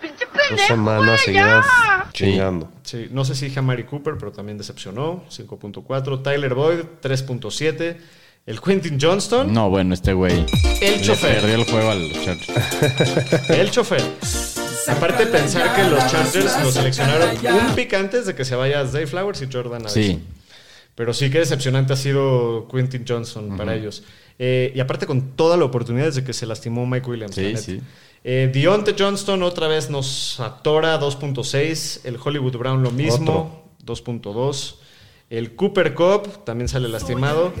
¡Pinche 0.00 0.26
Dos 0.50 0.60
semanas 0.62 1.20
seguidas 1.20 1.64
chingando. 2.12 2.70
sí, 2.82 3.08
no 3.10 3.24
sé 3.24 3.34
si 3.34 3.46
dije 3.46 3.60
a 3.60 3.62
Mari 3.62 3.84
Cooper, 3.84 4.14
pero 4.18 4.32
también 4.32 4.58
decepcionó, 4.58 5.24
5.4, 5.30 6.22
Tyler 6.22 6.54
Boyd 6.54 6.80
3.7, 7.02 7.96
el 8.48 8.62
Quentin 8.62 8.98
Johnston, 8.98 9.52
No, 9.52 9.68
bueno, 9.68 9.92
este 9.92 10.14
güey. 10.14 10.46
el 10.80 11.02
chofer, 11.02 11.42
perdió 11.42 11.56
el 11.56 11.64
juego 11.64 11.90
al 11.90 12.10
Chargers. 12.24 13.50
el 13.50 13.70
chofer. 13.70 14.02
Aparte 14.88 15.26
pensar 15.26 15.76
que 15.76 15.84
los 15.84 16.06
Chargers 16.10 16.62
lo 16.62 16.72
seleccionaron 16.72 17.28
un 17.28 17.74
pick 17.74 17.92
antes 17.92 18.24
de 18.24 18.34
que 18.34 18.46
se 18.46 18.56
vaya 18.56 18.86
Zay 18.86 19.04
Flowers 19.04 19.42
y 19.42 19.48
Jordan 19.52 19.82
Addison. 19.82 20.02
Sí. 20.02 20.18
Pero 20.94 21.12
sí 21.12 21.28
que 21.30 21.40
decepcionante 21.40 21.92
ha 21.92 21.96
sido 21.96 22.66
Quentin 22.68 23.04
Johnson 23.06 23.54
para 23.58 23.74
ellos. 23.74 24.02
Eh, 24.38 24.72
y 24.74 24.80
aparte 24.80 25.06
con 25.06 25.36
toda 25.36 25.58
la 25.58 25.66
oportunidad 25.66 26.06
desde 26.06 26.24
que 26.24 26.32
se 26.32 26.46
lastimó 26.46 26.86
Mike 26.86 27.08
Williams. 27.08 27.34
Sí, 27.34 27.54
sí. 27.58 27.80
Eh, 28.24 28.50
Deontay 28.52 28.94
Johnston 28.98 29.42
otra 29.42 29.68
vez 29.68 29.90
nos 29.90 30.40
atora 30.40 30.98
2.6. 30.98 32.00
El 32.04 32.16
Hollywood 32.24 32.56
Brown 32.56 32.82
lo 32.82 32.92
mismo, 32.92 33.68
2.2. 33.84 34.76
El 35.30 35.54
Cooper 35.56 35.92
Cup 35.92 36.44
también 36.44 36.68
sale 36.68 36.88
lastimado, 36.88 37.52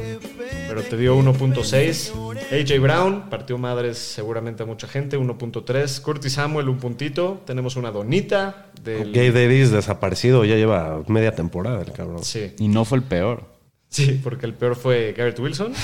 pero 0.68 0.82
te 0.82 0.96
dio 0.96 1.18
1.6. 1.18 2.12
AJ 2.50 2.80
Brown 2.80 3.28
partió 3.28 3.58
madres 3.58 3.98
seguramente 3.98 4.62
a 4.62 4.66
mucha 4.66 4.88
gente, 4.88 5.18
1.3. 5.18 6.00
Curtis 6.00 6.32
Samuel 6.32 6.70
un 6.70 6.78
puntito. 6.78 7.42
Tenemos 7.44 7.76
una 7.76 7.90
donita 7.90 8.70
del... 8.82 9.12
Gay 9.12 9.30
Davis 9.32 9.70
desaparecido 9.70 10.46
ya 10.46 10.54
lleva 10.56 11.02
media 11.08 11.34
temporada 11.34 11.82
el 11.82 11.92
cabrón. 11.92 12.24
Sí. 12.24 12.54
Y 12.58 12.68
no 12.68 12.86
fue 12.86 12.98
el 12.98 13.04
peor. 13.04 13.44
Sí, 13.90 14.18
porque 14.22 14.46
el 14.46 14.54
peor 14.54 14.74
fue 14.74 15.12
Garrett 15.12 15.38
Wilson, 15.38 15.74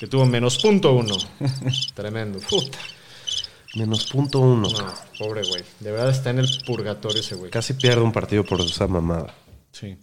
que 0.00 0.08
tuvo 0.08 0.26
menos 0.26 0.58
punto 0.58 0.92
uno. 0.92 1.16
Tremendo. 1.94 2.40
Puta. 2.40 2.78
Menos 3.76 4.06
punto 4.10 4.40
uno. 4.40 4.68
No, 4.68 4.94
pobre 5.20 5.42
güey. 5.46 5.62
De 5.78 5.92
verdad 5.92 6.10
está 6.10 6.30
en 6.30 6.40
el 6.40 6.48
purgatorio 6.66 7.20
ese 7.20 7.36
güey. 7.36 7.52
Casi 7.52 7.74
pierde 7.74 8.00
un 8.02 8.10
partido 8.10 8.42
por 8.42 8.60
esa 8.60 8.88
mamada. 8.88 9.32
Sí. 9.70 9.96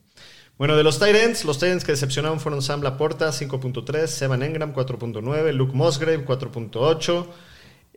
Bueno, 0.57 0.75
de 0.75 0.83
los 0.83 0.97
Tyrants, 0.97 1.45
los 1.45 1.59
Tyrants 1.59 1.83
que 1.85 1.91
decepcionaron 1.91 2.39
fueron 2.39 2.61
Sam 2.63 2.81
Laporta, 2.81 3.29
5.3, 3.29 4.07
Sevan 4.07 4.41
Engram, 4.41 4.73
4.9, 4.73 5.51
Luke 5.53 5.73
Musgrave, 5.75 6.25
4.8, 6.25 7.25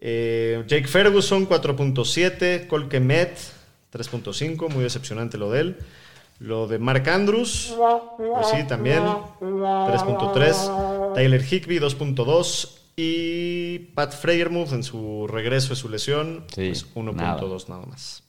eh, 0.02 0.62
Jake 0.66 0.86
Ferguson, 0.86 1.48
4.7, 1.48 2.66
Cole 2.66 2.88
Kemet, 2.88 3.38
3.5, 3.92 4.68
muy 4.68 4.82
decepcionante 4.84 5.38
lo 5.38 5.50
de 5.50 5.60
él. 5.60 5.78
Lo 6.38 6.66
de 6.66 6.78
Mark 6.78 7.06
Andrews, 7.08 7.74
pues 8.16 8.46
sí, 8.48 8.66
también, 8.66 9.02
3.3, 9.40 11.14
Tyler 11.14 11.42
Higby, 11.42 11.78
2.2 11.78 12.76
y 12.96 13.78
Pat 13.94 14.12
Freyermuth 14.14 14.72
en 14.72 14.82
su 14.82 15.26
regreso 15.26 15.70
de 15.70 15.76
su 15.76 15.88
lesión, 15.90 16.44
Sí, 16.54 16.68
pues 16.68 16.86
1.2 16.94 17.14
nada. 17.14 17.40
nada 17.68 17.86
más. 17.86 18.22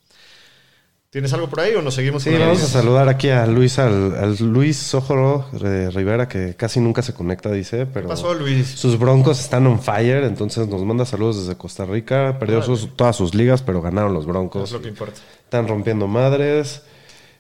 ¿Tienes 1.12 1.34
algo 1.34 1.50
por 1.50 1.60
ahí 1.60 1.76
o 1.76 1.82
nos 1.82 1.94
seguimos 1.96 2.24
Sí, 2.24 2.30
con 2.32 2.40
vamos 2.40 2.64
a 2.64 2.68
saludar 2.68 3.10
aquí 3.10 3.28
a 3.28 3.46
Luis, 3.46 3.78
al, 3.80 4.16
al 4.16 4.38
Luis 4.38 4.78
Sojoro 4.78 5.46
de 5.52 5.92
Rivera, 5.92 6.30
que 6.30 6.56
casi 6.56 6.80
nunca 6.80 7.02
se 7.02 7.14
conecta, 7.14 7.52
dice, 7.52 7.86
pero 7.86 8.06
¿Qué 8.08 8.12
pasó, 8.14 8.34
Luis? 8.34 8.66
sus 8.70 8.98
broncos 8.98 9.42
están 9.42 9.68
on 9.68 9.82
fire, 9.82 10.24
entonces 10.24 10.70
nos 10.70 10.82
manda 10.86 11.04
saludos 11.06 11.42
desde 11.46 11.58
Costa 11.58 11.84
Rica. 11.86 12.38
Perdió 12.40 12.62
sus- 12.62 12.96
todas 12.96 13.18
sus 13.18 13.36
ligas, 13.36 13.62
pero 13.62 13.82
ganaron 13.82 14.14
los 14.14 14.26
broncos. 14.26 14.70
Es 14.70 14.72
lo 14.72 14.82
que 14.82 14.88
importa. 14.88 15.20
Están 15.44 15.68
rompiendo 15.68 16.08
madres. 16.08 16.84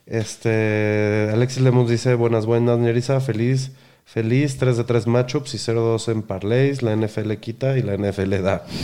Este, 0.06 1.30
Alexis 1.32 1.62
Lemos 1.64 1.90
dice, 1.90 2.16
buenas, 2.16 2.46
buenas, 2.46 2.78
Nerissa, 2.78 3.22
feliz, 3.22 3.72
feliz, 4.04 4.58
3 4.58 4.76
de 4.76 4.84
3 4.84 5.08
matchups 5.08 5.54
y 5.54 5.58
0-2 5.60 6.12
en 6.12 6.24
parlays, 6.24 6.82
la 6.84 6.94
NFL 6.94 7.32
quita 7.36 7.78
y 7.78 7.84
la 7.84 7.96
NFL 7.96 8.42
da. 8.44 8.66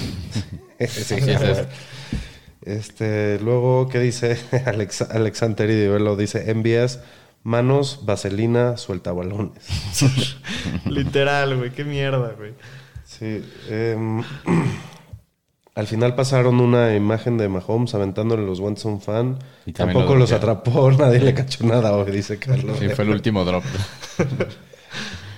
Sí. 0.80 1.16
Esto. 1.16 1.16
Este, 2.68 3.40
luego, 3.40 3.88
¿qué 3.88 4.00
dice 4.00 4.38
Alex, 4.66 5.02
Alexander 5.04 5.70
Idivelo? 5.70 6.18
Dice, 6.18 6.54
MBS, 6.54 7.00
manos, 7.44 8.02
vaselina, 8.04 8.76
suelta 8.76 9.14
balones. 9.14 10.36
Literal, 10.86 11.56
güey. 11.58 11.72
Qué 11.72 11.86
mierda, 11.86 12.34
güey. 12.38 12.56
Sí. 13.06 13.42
em, 13.70 14.22
al 15.76 15.88
final 15.88 16.14
pasaron 16.16 16.60
una 16.60 16.94
imagen 16.94 17.38
de 17.38 17.48
Mahomes 17.48 17.96
aventándole 17.96 18.46
los 18.46 18.60
guantes 18.60 18.84
a 18.84 18.90
un 18.90 19.00
fan. 19.00 19.40
Y 19.66 19.72
Tampoco 19.72 20.14
lo 20.14 20.20
los 20.20 20.34
atrapó, 20.34 20.92
nadie 20.98 21.22
le 21.22 21.34
cachó 21.34 21.66
nada 21.66 21.94
hoy, 21.94 22.12
dice 22.12 22.38
Carlos. 22.38 22.80
Sí, 22.80 22.90
fue 22.90 23.06
el 23.06 23.12
último 23.12 23.46
drop. 23.46 23.64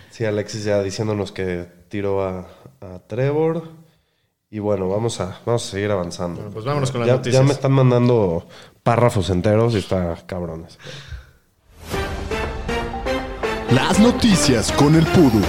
Sí, 0.09 0.25
Alexis 0.25 0.63
ya 0.63 0.81
diciéndonos 0.81 1.31
que 1.31 1.67
tiró 1.89 2.23
a, 2.23 2.47
a 2.81 2.99
Trevor. 3.05 3.78
Y 4.51 4.57
bueno, 4.57 4.89
vamos 4.89 5.19
a, 5.21 5.39
vamos 5.45 5.67
a 5.67 5.71
seguir 5.71 5.91
avanzando. 5.91 6.37
Bueno, 6.37 6.51
pues 6.51 6.65
vámonos 6.65 6.91
con 6.91 7.01
las 7.01 7.07
ya, 7.07 7.15
noticias. 7.17 7.39
Ya 7.39 7.47
me 7.47 7.53
están 7.53 7.71
mandando 7.71 8.47
párrafos 8.81 9.29
enteros 9.29 9.75
y 9.75 9.77
está 9.77 10.17
cabrones. 10.25 10.79
Las 13.69 13.99
noticias 13.99 14.71
con 14.71 14.95
el 14.95 15.05
Pudu. 15.05 15.43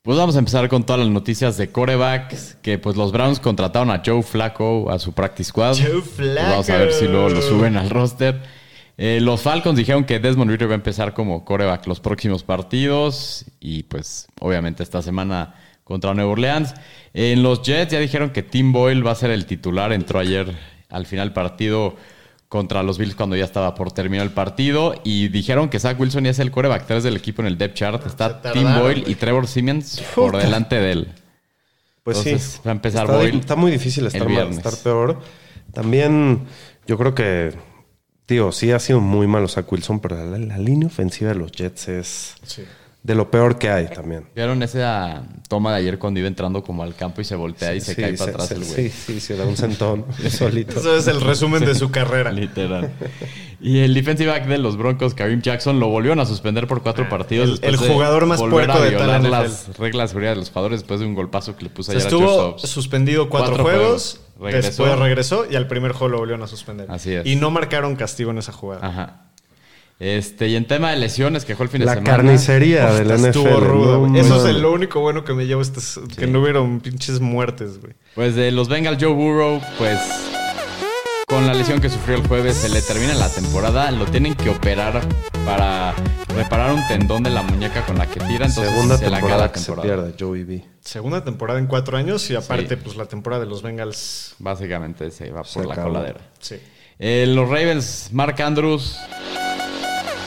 Pues 0.00 0.16
vamos 0.16 0.36
a 0.36 0.38
empezar 0.38 0.70
con 0.70 0.84
todas 0.84 1.00
las 1.00 1.10
noticias 1.10 1.58
de 1.58 1.70
corebacks. 1.70 2.56
Que 2.62 2.78
pues 2.78 2.96
los 2.96 3.12
Browns 3.12 3.40
contrataron 3.40 3.90
a 3.90 4.02
Joe 4.02 4.22
Flacco 4.22 4.90
a 4.90 4.98
su 4.98 5.12
practice 5.12 5.50
squad. 5.50 5.76
Joe 5.76 6.00
Pues 6.16 6.34
vamos 6.34 6.70
a 6.70 6.78
ver 6.78 6.94
si 6.94 7.06
luego 7.06 7.28
lo 7.28 7.42
suben 7.42 7.76
al 7.76 7.90
roster. 7.90 8.40
Eh, 8.96 9.18
los 9.20 9.42
Falcons 9.42 9.76
dijeron 9.76 10.04
que 10.04 10.18
Desmond 10.18 10.50
Ritter 10.50 10.68
va 10.68 10.72
a 10.72 10.76
empezar 10.76 11.12
como 11.12 11.44
coreback 11.44 11.86
los 11.86 12.00
próximos 12.00 12.42
partidos. 12.42 13.44
Y 13.60 13.82
pues 13.82 14.28
obviamente 14.40 14.82
esta 14.82 15.02
semana 15.02 15.56
contra 15.86 16.12
Nueva 16.14 16.32
Orleans. 16.32 16.74
En 17.14 17.44
los 17.44 17.62
Jets 17.62 17.92
ya 17.92 18.00
dijeron 18.00 18.30
que 18.30 18.42
Tim 18.42 18.72
Boyle 18.72 19.06
va 19.06 19.12
a 19.12 19.14
ser 19.14 19.30
el 19.30 19.46
titular. 19.46 19.92
Entró 19.92 20.18
ayer 20.18 20.52
al 20.90 21.06
final 21.06 21.28
del 21.28 21.32
partido 21.32 21.94
contra 22.48 22.82
los 22.82 22.98
Bills 22.98 23.14
cuando 23.14 23.36
ya 23.36 23.44
estaba 23.44 23.74
por 23.76 23.92
terminar 23.92 24.26
el 24.26 24.32
partido. 24.32 24.94
Y 25.04 25.28
dijeron 25.28 25.68
que 25.68 25.78
Zach 25.78 25.98
Wilson 26.00 26.24
ya 26.24 26.30
es 26.30 26.40
el 26.40 26.50
coreback 26.50 26.86
3 26.86 27.04
del 27.04 27.16
equipo 27.16 27.40
en 27.42 27.46
el 27.46 27.56
depth 27.56 27.74
chart. 27.76 28.04
Está 28.04 28.42
Tim 28.52 28.66
Boyle 28.80 29.04
y 29.06 29.14
Trevor 29.14 29.46
Siemens 29.46 30.02
por 30.16 30.36
delante 30.36 30.74
de 30.80 30.90
él. 30.92 31.08
Pues 32.02 32.18
Entonces, 32.18 32.52
sí. 32.54 32.60
va 32.66 32.70
a 32.70 32.74
empezar 32.74 33.04
está, 33.04 33.16
Boyle 33.16 33.38
está 33.38 33.54
muy 33.56 33.70
difícil 33.70 34.06
estar, 34.06 34.22
mal- 34.24 34.30
viernes. 34.30 34.56
estar 34.58 34.74
peor. 34.82 35.20
También 35.72 36.40
yo 36.86 36.98
creo 36.98 37.14
que, 37.14 37.52
tío, 38.26 38.50
sí 38.52 38.70
ha 38.72 38.78
sido 38.78 39.00
muy 39.00 39.26
malo 39.26 39.46
Zach 39.48 39.70
Wilson, 39.70 40.00
pero 40.00 40.16
la, 40.24 40.38
la 40.38 40.58
línea 40.58 40.86
ofensiva 40.88 41.30
de 41.30 41.36
los 41.36 41.52
Jets 41.52 41.88
es 41.88 42.34
Sí. 42.44 42.62
De 43.06 43.14
lo 43.14 43.30
peor 43.30 43.56
que 43.56 43.70
hay 43.70 43.86
también. 43.86 44.24
¿Vieron 44.34 44.62
esa 44.64 45.22
toma 45.48 45.70
de 45.72 45.78
ayer 45.78 45.96
cuando 45.98 46.18
iba 46.18 46.26
entrando 46.28 46.64
como 46.64 46.82
al 46.82 46.96
campo 46.96 47.20
y 47.20 47.24
se 47.24 47.36
voltea 47.36 47.72
y 47.74 47.80
se 47.80 47.94
Sí, 47.94 48.00
cae 48.02 48.14
para 48.14 48.24
se- 48.24 48.30
atrás 48.30 48.48
se- 48.48 48.54
el 48.54 48.64
güey? 48.64 48.74
Sí, 48.74 48.90
sí, 48.90 49.20
se 49.20 49.36
da 49.36 49.44
un 49.46 49.56
sentón 49.56 50.04
solito. 50.30 50.80
Eso 50.80 50.96
es 50.96 51.06
el 51.06 51.20
resumen 51.20 51.64
de 51.64 51.76
su 51.76 51.90
carrera. 51.92 52.32
Literal. 52.32 52.90
Y 53.60 53.78
el 53.78 53.94
defensive 53.94 54.30
back 54.30 54.46
de 54.46 54.58
los 54.58 54.76
Broncos, 54.76 55.14
Kareem 55.14 55.40
Jackson, 55.40 55.78
lo 55.78 55.86
volvieron 55.88 56.18
a 56.18 56.26
suspender 56.26 56.66
por 56.66 56.82
cuatro 56.82 57.08
partidos. 57.08 57.60
el- 57.62 57.76
de 57.76 57.86
jugador 57.88 58.26
más 58.26 58.40
puerco 58.40 58.72
a 58.72 58.80
de 58.80 58.90
toda 58.90 59.18
las 59.20 59.68
reglas 59.78 60.08
de 60.08 60.08
seguridad 60.08 60.32
de 60.32 60.36
los 60.36 60.50
jugadores 60.50 60.80
después 60.80 60.98
de 60.98 61.06
un 61.06 61.14
golpazo 61.14 61.56
que 61.56 61.62
le 61.64 61.70
puso 61.70 61.92
Se 61.92 61.98
ayer 61.98 62.06
a 62.06 62.08
estuvo 62.10 62.30
Dobbs. 62.30 62.62
suspendido 62.62 63.28
cuatro, 63.30 63.50
Cuatro 63.56 63.64
juegos, 63.64 64.20
juegos. 64.36 64.52
Regresó. 64.52 64.82
después 64.82 64.98
regresó 64.98 65.46
y 65.48 65.54
al 65.54 65.68
primer 65.68 65.92
juego 65.92 66.08
lo 66.12 66.18
volvieron 66.18 66.42
a 66.42 66.48
suspender. 66.48 66.90
Así 66.90 67.14
es. 67.14 67.24
Y 67.24 67.36
no 67.36 67.50
marcaron 67.52 67.94
castigo 67.96 68.32
en 68.32 68.38
esa 68.38 68.52
jugada. 68.52 68.84
Ajá. 68.86 69.22
Este, 69.98 70.48
y 70.48 70.56
en 70.56 70.66
tema 70.66 70.90
de 70.90 70.96
lesiones, 70.96 71.44
que 71.46 71.56
fue 71.56 71.64
el 71.64 71.70
fin 71.70 71.80
de 71.80 71.86
La 71.86 71.94
semana. 71.94 72.16
carnicería 72.16 72.92
del 72.92 73.08
NFL. 73.08 73.26
Estuvo 73.28 73.60
rudo, 73.60 74.06
no. 74.06 74.18
Eso 74.18 74.46
es 74.46 74.54
lo 74.56 74.72
único 74.72 75.00
bueno 75.00 75.24
que 75.24 75.32
me 75.32 75.46
llevo 75.46 75.62
este, 75.62 75.80
que 76.18 76.26
no 76.26 76.40
hubieron 76.42 76.80
pinches 76.80 77.20
muertes, 77.20 77.80
güey. 77.80 77.94
Pues 78.14 78.34
de 78.34 78.50
los 78.52 78.68
Bengals, 78.68 78.98
Joe 79.02 79.12
Burrow, 79.14 79.60
pues 79.78 79.98
con 81.28 81.46
la 81.46 81.54
lesión 81.54 81.80
que 81.80 81.88
sufrió 81.88 82.16
el 82.16 82.26
jueves 82.28 82.56
se 82.56 82.68
le 82.68 82.80
termina 82.82 83.14
la 83.14 83.28
temporada. 83.30 83.90
Lo 83.90 84.04
tienen 84.04 84.34
que 84.34 84.50
operar 84.50 85.00
para 85.46 85.94
reparar 86.36 86.72
un 86.74 86.86
tendón 86.88 87.22
de 87.22 87.30
la 87.30 87.42
muñeca 87.42 87.84
con 87.86 87.96
la 87.98 88.06
que 88.06 88.20
tira. 88.20 88.46
Entonces 88.46 88.68
Segunda 88.68 88.98
se 88.98 89.08
la 89.08 89.16
temporada 89.16 89.42
la 89.46 89.52
que 89.52 89.58
se 89.58 89.66
temporada. 89.66 90.02
pierde, 90.04 90.14
Joey 90.20 90.44
B. 90.44 90.64
Segunda 90.82 91.24
temporada 91.24 91.58
en 91.58 91.66
cuatro 91.66 91.96
años 91.96 92.28
y 92.30 92.36
aparte, 92.36 92.76
Sí. 92.76 92.80
pues 92.84 92.96
la 92.96 93.06
temporada 93.06 93.42
de 93.44 93.48
los 93.48 93.62
Bengals. 93.62 94.34
Básicamente 94.38 95.10
se 95.10 95.30
va 95.30 95.42
Se 95.42 95.54
por 95.58 95.66
la 95.68 95.72
acabó. 95.72 95.88
coladera. 95.88 96.20
Sí. 96.38 96.56
Eh, 96.98 97.24
los 97.28 97.48
Ravens, 97.48 98.10
Mark 98.12 98.40
Andrews, 98.40 98.96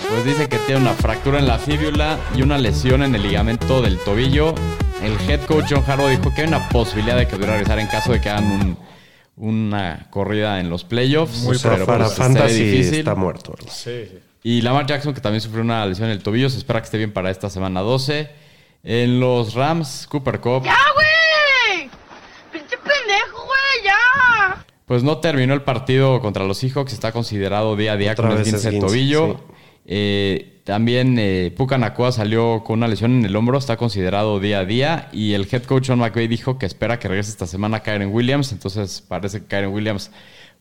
pues 0.10 0.26
dice 0.26 0.50
que 0.50 0.58
tiene 0.60 0.82
una 0.82 0.94
fractura 0.94 1.40
en 1.40 1.48
la 1.48 1.58
fíbula 1.60 2.18
y 2.36 2.42
una 2.42 2.58
lesión 2.58 3.04
en 3.04 3.16
el 3.16 3.24
ligamento 3.24 3.82
del 3.82 3.98
tobillo. 4.00 4.54
El 5.02 5.14
head 5.30 5.42
coach 5.46 5.66
John 5.70 5.84
Harbaugh 5.88 6.10
dijo 6.10 6.34
que 6.34 6.42
hay 6.42 6.48
una 6.48 6.68
posibilidad 6.70 7.16
de 7.18 7.28
que 7.28 7.36
pudiera 7.36 7.54
regresar 7.54 7.80
en 7.80 7.88
caso 7.88 8.12
de 8.12 8.20
que 8.20 8.30
hagan 8.30 8.46
un- 8.52 8.78
una 9.38 10.08
corrida 10.10 10.60
en 10.60 10.70
los 10.70 10.84
playoffs. 10.84 11.46
o 11.46 11.54
sea, 11.54 11.72
pero, 11.74 11.86
para 11.86 12.06
pues, 12.06 12.18
Fantasy 12.18 12.64
difícil. 12.64 13.00
está 13.00 13.16
muerto. 13.16 13.54
¿verdad? 13.58 13.72
Sí. 13.74 14.20
Y 14.44 14.62
Lamar 14.62 14.86
Jackson, 14.86 15.14
que 15.14 15.22
también 15.22 15.42
sufrió 15.42 15.62
una 15.62 15.86
lesión 15.86 16.08
en 16.10 16.14
el 16.14 16.24
tobillo, 16.24 16.50
se 16.50 16.58
espera 16.58 16.80
que 16.82 16.86
esté 16.86 16.98
bien 16.98 17.14
para 17.14 17.30
esta 17.32 17.50
semana 17.50 17.82
12. 17.82 18.30
En 18.84 19.20
los 19.20 19.54
Rams, 19.54 20.08
Cooper 20.10 20.40
Cup, 20.40 20.64
¡Ya, 20.64 20.76
güey! 20.94 21.90
¡Pinche 22.52 22.78
pendejo, 22.78 23.46
güey! 23.46 23.86
¡Ya! 23.86 24.66
pues 24.86 25.04
no 25.04 25.20
terminó 25.20 25.54
el 25.54 25.62
partido 25.62 26.20
contra 26.20 26.44
los 26.46 26.58
Seahawks, 26.58 26.94
está 26.94 27.12
considerado 27.12 27.76
día 27.76 27.92
a 27.94 27.98
día 27.98 28.14
Otra 28.14 28.30
con 28.30 28.38
esguince 28.40 28.72
de 28.72 28.78
esguince, 28.78 28.88
tobillo. 28.88 29.28
sí. 29.48 29.54
Eh, 29.92 30.62
también 30.66 31.18
eh, 31.18 31.52
Puka 31.58 31.80
Nakua 31.80 32.12
salió 32.12 32.64
con 32.64 32.78
una 32.78 32.88
lesión 32.88 33.12
en 33.12 33.26
el 33.26 33.36
hombro, 33.36 33.58
está 33.58 33.76
considerado 33.76 34.40
día 34.40 34.60
a 34.60 34.66
día. 34.66 35.10
Y 35.12 35.34
el 35.34 35.48
head 35.52 35.64
coach 35.64 35.88
Sean 35.88 35.98
McVay 35.98 36.28
dijo 36.28 36.60
que 36.60 36.68
espera 36.68 37.00
que 37.00 37.08
regrese 37.08 37.32
esta 37.32 37.48
semana 37.48 37.82
Kyren 37.82 38.14
Williams. 38.14 38.52
Entonces 38.52 39.02
parece 39.02 39.42
que 39.42 39.48
Kyren 39.48 39.74
Williams 39.74 40.12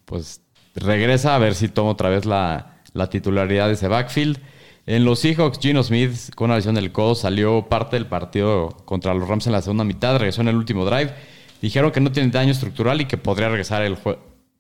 pues 0.07 0.41
regresa 0.75 1.35
a 1.35 1.39
ver 1.39 1.55
si 1.55 1.69
toma 1.69 1.91
otra 1.91 2.09
vez 2.09 2.25
la, 2.25 2.81
la 2.95 3.11
titularidad 3.11 3.67
de 3.67 3.75
ese 3.75 3.87
backfield. 3.87 4.39
En 4.87 5.05
los 5.05 5.19
Seahawks, 5.19 5.59
Gino 5.59 5.83
Smith 5.83 6.35
con 6.35 6.47
una 6.47 6.57
lesión 6.57 6.75
del 6.75 6.91
codo 6.91 7.15
salió 7.15 7.69
parte 7.69 7.97
del 7.97 8.07
partido 8.07 8.71
contra 8.87 9.13
los 9.13 9.29
Rams 9.29 9.47
en 9.47 9.53
la 9.53 9.61
segunda 9.61 9.85
mitad, 9.85 10.17
regresó 10.17 10.41
en 10.41 10.49
el 10.49 10.57
último 10.57 10.87
drive. 10.87 11.13
Dijeron 11.61 11.91
que 11.93 12.01
no 12.01 12.11
tiene 12.13 12.31
daño 12.31 12.53
estructural 12.53 12.99
y 13.03 13.05
que 13.05 13.19
podría 13.19 13.51
regresar 13.51 13.83
el 13.83 13.99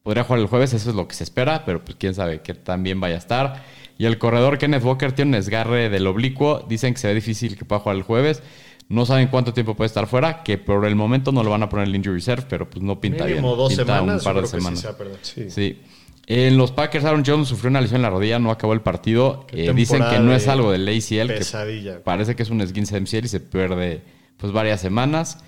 podría 0.02 0.24
jugar 0.24 0.40
el 0.40 0.46
jueves, 0.46 0.72
eso 0.74 0.90
es 0.90 0.96
lo 0.96 1.08
que 1.08 1.14
se 1.14 1.24
espera, 1.24 1.64
pero 1.64 1.84
pues 1.84 1.96
quién 1.98 2.14
sabe 2.14 2.40
que 2.40 2.54
también 2.54 3.00
vaya 3.00 3.14
a 3.16 3.18
estar. 3.18 3.64
Y 3.98 4.06
el 4.06 4.16
corredor 4.18 4.58
Kenneth 4.58 4.84
Walker 4.84 5.12
tiene 5.12 5.30
un 5.30 5.32
desgarre 5.32 5.90
del 5.90 6.06
oblicuo, 6.06 6.64
dicen 6.68 6.94
que 6.94 7.00
se 7.00 7.08
ve 7.08 7.14
difícil 7.14 7.56
que 7.58 7.64
pueda 7.64 7.80
jugar 7.80 7.96
el 7.96 8.02
jueves. 8.04 8.42
No 8.88 9.04
saben 9.04 9.28
cuánto 9.28 9.52
tiempo 9.52 9.74
puede 9.74 9.86
estar 9.88 10.06
fuera, 10.06 10.42
que 10.44 10.56
por 10.56 10.86
el 10.86 10.94
momento 10.96 11.30
no 11.32 11.42
lo 11.42 11.50
van 11.50 11.62
a 11.64 11.68
poner 11.68 11.84
en 11.84 11.90
el 11.90 11.96
injury 11.96 12.14
reserve, 12.16 12.46
pero 12.48 12.70
pues 12.70 12.82
no 12.82 13.00
pinta 13.00 13.24
Mínimo 13.26 13.48
bien. 13.48 13.58
dos 13.58 13.68
Pinta 13.74 13.84
semanas. 13.84 14.22
un 14.26 14.32
par 14.32 14.40
de 14.40 14.46
sí 14.48 14.56
semanas. 14.56 14.88
Sí. 15.22 15.50
Sí. 15.50 15.80
En 16.26 16.56
los 16.56 16.72
Packers, 16.72 17.04
Aaron 17.04 17.22
Jones 17.26 17.48
sufrió 17.48 17.70
una 17.70 17.80
lesión 17.80 17.96
en 17.96 18.02
la 18.02 18.10
rodilla, 18.10 18.38
no 18.38 18.50
acabó 18.50 18.72
el 18.74 18.82
partido. 18.82 19.46
Eh, 19.50 19.72
dicen 19.74 20.02
que 20.10 20.18
no 20.20 20.32
es 20.34 20.46
algo 20.46 20.70
del 20.70 20.86
ACL, 20.88 21.26
que 21.28 21.38
pesadilla. 21.38 22.04
parece 22.04 22.36
que 22.36 22.42
es 22.44 22.50
un 22.50 22.60
esguince 22.60 23.00
MCL 23.00 23.24
y 23.24 23.28
se 23.28 23.40
pierde 23.40 24.02
pues 24.36 24.52
varias 24.52 24.80
semanas. 24.80 25.38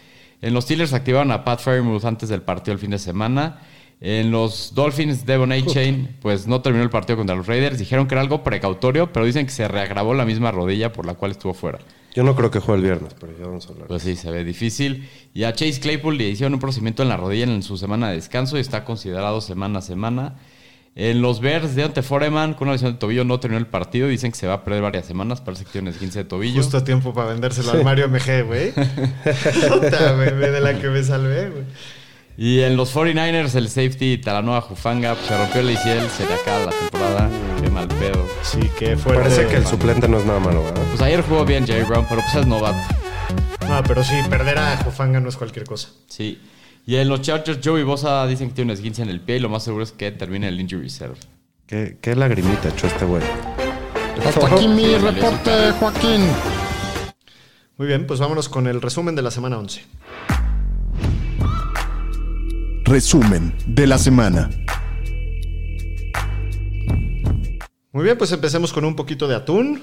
En 0.43 0.55
los 0.55 0.65
Steelers 0.65 0.93
activaron 0.95 1.31
a 1.33 1.45
Pat 1.45 1.61
Fairmouth 1.61 2.05
antes 2.05 2.29
del 2.31 2.43
partido 2.43 2.73
el 2.73 2.79
fin 2.79 2.91
de 2.91 2.99
semana. 2.99 3.61
En 4.03 4.31
los 4.31 4.75
Dolphins, 4.75 5.27
Devon 5.27 5.53
A. 5.53 5.63
Chain, 5.67 6.17
pues 6.23 6.47
no 6.47 6.63
terminó 6.63 6.83
el 6.83 6.91
partido 6.91 7.19
contra 7.19 7.37
los 7.37 7.47
Raiders. 7.47 7.79
Dijeron 7.79 8.09
que 8.09 8.15
era 8.15 8.23
algo 8.23 8.43
precautorio, 8.43 9.13
pero 9.13 9.27
dicen 9.27 9.45
que 9.45 9.53
se 9.53 9.69
reagravó 9.69 10.15
la 10.15 10.25
misma 10.25 10.51
rodilla 10.51 10.91
por 10.91 11.05
la 11.05 11.15
cual 11.15 11.33
estuvo 11.33 11.53
fuera. 11.53 11.81
Yo 12.15 12.25
no 12.25 12.35
creo 12.35 12.51
que 12.51 12.61
juegue 12.61 12.79
el 12.79 12.85
viernes, 12.87 13.15
pero 13.21 13.37
ya 13.39 13.47
vamos 13.47 13.67
a 13.67 13.73
hablar. 13.73 13.89
Pues 13.89 14.03
sí, 14.03 14.17
se 14.17 14.31
ve 14.31 14.43
difícil. 14.43 15.09
Y 15.35 15.45
a 15.45 15.53
Chase 15.53 15.81
Claypool 15.81 16.17
le 16.17 16.31
hicieron 16.31 16.55
un 16.55 16.61
procedimiento 16.61 17.03
en 17.03 17.11
la 17.11 17.19
rodilla 17.19 17.45
en 17.45 17.63
su 17.63 17.77
semana 17.77 18.09
de 18.09 18.17
descanso 18.17 18.57
y 18.57 18.61
está 18.61 18.85
considerado 18.85 19.41
semana 19.43 19.81
a 19.81 19.83
semana. 19.83 20.37
En 20.97 21.23
los 21.23 21.41
Bears, 21.41 21.77
Deontay 21.77 22.03
Foreman 22.03 22.55
con 22.55 22.67
una 22.67 22.73
lesión 22.73 22.95
de 22.95 22.99
tobillo 22.99 23.25
no 23.25 23.39
terminó 23.39 23.59
el 23.59 23.67
partido. 23.67 24.09
Dicen 24.09 24.33
que 24.33 24.39
se 24.39 24.47
va 24.47 24.55
a 24.55 24.65
perder 24.65 24.83
varias 24.83 25.07
semanas. 25.07 25.41
Parece 25.41 25.65
que 25.65 25.71
tiene 25.73 25.91
un 25.91 25.95
esguince 25.95 26.21
de 26.21 26.25
tobillo. 26.25 26.57
Justo 26.57 26.79
a 26.79 26.85
tiempo 26.85 27.13
para 27.13 27.31
vendérselo 27.31 27.71
al 27.71 27.85
Mario 27.85 28.09
MG, 28.09 28.45
güey. 28.45 28.73
Puta, 28.73 30.15
güey, 30.15 30.33
ve 30.37 30.51
de 30.51 30.61
la 30.61 30.81
que 30.81 30.89
me 30.89 31.03
salvé, 31.05 31.51
güey. 31.51 31.65
Y 32.42 32.62
en 32.62 32.74
los 32.74 32.96
49ers, 32.96 33.55
el 33.55 33.68
safety 33.68 34.16
Talanoa 34.16 34.62
Jufanga 34.62 35.14
pues, 35.14 35.26
se 35.26 35.37
rompió 35.37 35.61
el 35.61 35.76
ACL, 35.76 36.09
se 36.09 36.26
le 36.26 36.33
acaba 36.33 36.64
la 36.64 36.70
temporada. 36.70 37.31
Qué 37.62 37.68
mal 37.68 37.87
pedo. 37.87 38.26
Sí, 38.40 38.61
que 38.79 38.96
fuerte. 38.96 39.24
Parece 39.24 39.46
que 39.46 39.57
el 39.57 39.66
suplente 39.66 40.09
no 40.09 40.16
es 40.16 40.24
nada 40.24 40.40
malo, 40.40 40.64
¿verdad? 40.64 40.83
Pues 40.88 41.03
ayer 41.03 41.20
jugó 41.20 41.44
bien 41.44 41.66
Jerry 41.66 41.85
Brown, 41.85 42.07
pero 42.09 42.22
pues 42.22 42.35
es 42.37 42.46
novato. 42.46 42.79
No, 43.68 43.83
pero 43.83 44.03
sí, 44.03 44.14
perder 44.31 44.57
a 44.57 44.79
Jofanga 44.79 45.20
no 45.20 45.29
es 45.29 45.37
cualquier 45.37 45.66
cosa. 45.66 45.90
Sí. 46.09 46.40
Y 46.87 46.96
en 46.96 47.11
los 47.11 47.20
Chargers, 47.20 47.61
Joey 47.62 47.83
Bosa 47.83 48.26
dicen 48.26 48.48
que 48.48 48.55
tiene 48.55 48.72
un 48.72 48.79
esguince 48.79 49.03
en 49.03 49.11
el 49.11 49.20
pie 49.20 49.37
y 49.37 49.40
lo 49.40 49.50
más 49.50 49.62
seguro 49.62 49.85
es 49.85 49.92
que 49.92 50.11
termine 50.11 50.48
el 50.48 50.59
injury 50.59 50.85
reserve. 50.85 51.16
¿Qué, 51.66 51.98
qué 52.00 52.16
lagrimita 52.16 52.70
echó 52.70 52.87
este 52.87 53.05
güey? 53.05 53.22
Hasta 54.26 54.46
aquí 54.46 54.66
mi 54.66 54.96
reporte, 54.96 55.72
Joaquín. 55.79 56.22
Muy 57.76 57.87
bien, 57.87 58.07
pues 58.07 58.18
vámonos 58.18 58.48
con 58.48 58.66
el 58.66 58.81
resumen 58.81 59.14
de 59.14 59.20
la 59.20 59.31
semana 59.31 59.59
11. 59.59 59.85
Resumen 62.90 63.55
de 63.68 63.87
la 63.87 63.98
semana. 63.98 64.50
Muy 67.92 68.03
bien, 68.03 68.18
pues 68.18 68.33
empecemos 68.33 68.72
con 68.72 68.85
un 68.85 68.96
poquito 68.96 69.29
de 69.29 69.37
atún. 69.37 69.81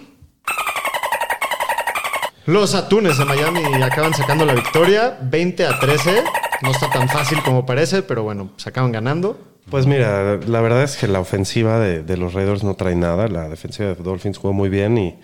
Los 2.45 2.75
atunes 2.75 3.17
de 3.17 3.23
Miami 3.23 3.61
acaban 3.81 4.13
sacando 4.13 4.43
la 4.43 4.53
victoria, 4.53 5.17
20 5.21 5.67
a 5.67 5.79
13. 5.79 6.21
No 6.63 6.71
está 6.71 6.89
tan 6.89 7.07
fácil 7.07 7.41
como 7.43 7.65
parece, 7.65 8.01
pero 8.03 8.23
bueno, 8.23 8.51
se 8.57 8.67
acaban 8.67 8.91
ganando. 8.91 9.39
Pues 9.69 9.85
mira, 9.85 10.37
la 10.45 10.59
verdad 10.59 10.83
es 10.83 10.97
que 10.97 11.07
la 11.07 11.21
ofensiva 11.21 11.79
de, 11.79 12.03
de 12.03 12.17
los 12.17 12.33
Raiders 12.33 12.65
no 12.65 12.73
trae 12.73 12.97
nada. 12.97 13.29
La 13.29 13.47
defensiva 13.47 13.87
de 13.87 13.95
Dolphins 13.95 14.37
jugó 14.37 14.51
muy 14.51 14.67
bien 14.67 14.97
y 14.97 15.17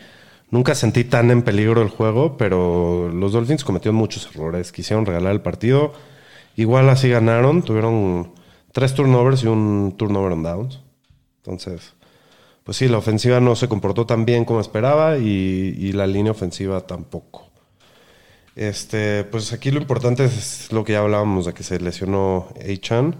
nunca 0.51 0.73
sentí 0.73 1.03
tan 1.03 1.31
en 1.31 1.41
peligro 1.41 1.81
el 1.81 1.89
juego, 1.89 2.37
pero 2.37 3.09
los 3.09 3.33
Dolphins 3.33 3.65
cometieron 3.65 3.97
muchos 3.97 4.29
errores. 4.33 4.71
Quisieron 4.71 5.05
regalar 5.05 5.33
el 5.33 5.41
partido. 5.41 5.91
Igual 6.55 6.89
así 6.89 7.09
ganaron. 7.09 7.61
Tuvieron 7.63 8.31
tres 8.71 8.93
turnovers 8.93 9.43
y 9.43 9.47
un 9.47 9.95
turnover 9.97 10.31
on 10.33 10.43
downs. 10.43 10.79
Entonces, 11.37 11.93
pues 12.63 12.77
sí, 12.77 12.87
la 12.87 12.97
ofensiva 12.97 13.39
no 13.39 13.55
se 13.55 13.67
comportó 13.67 14.05
tan 14.05 14.25
bien 14.25 14.45
como 14.45 14.61
esperaba 14.61 15.17
y, 15.17 15.75
y 15.77 15.91
la 15.93 16.07
línea 16.07 16.31
ofensiva 16.31 16.81
tampoco. 16.81 17.49
Este, 18.55 19.23
pues 19.25 19.51
aquí 19.51 19.71
lo 19.71 19.79
importante 19.79 20.25
es 20.25 20.71
lo 20.71 20.83
que 20.83 20.93
ya 20.93 20.99
hablábamos 20.99 21.45
de 21.45 21.53
que 21.53 21.63
se 21.63 21.79
lesionó 21.79 22.47
Achan 22.61 23.15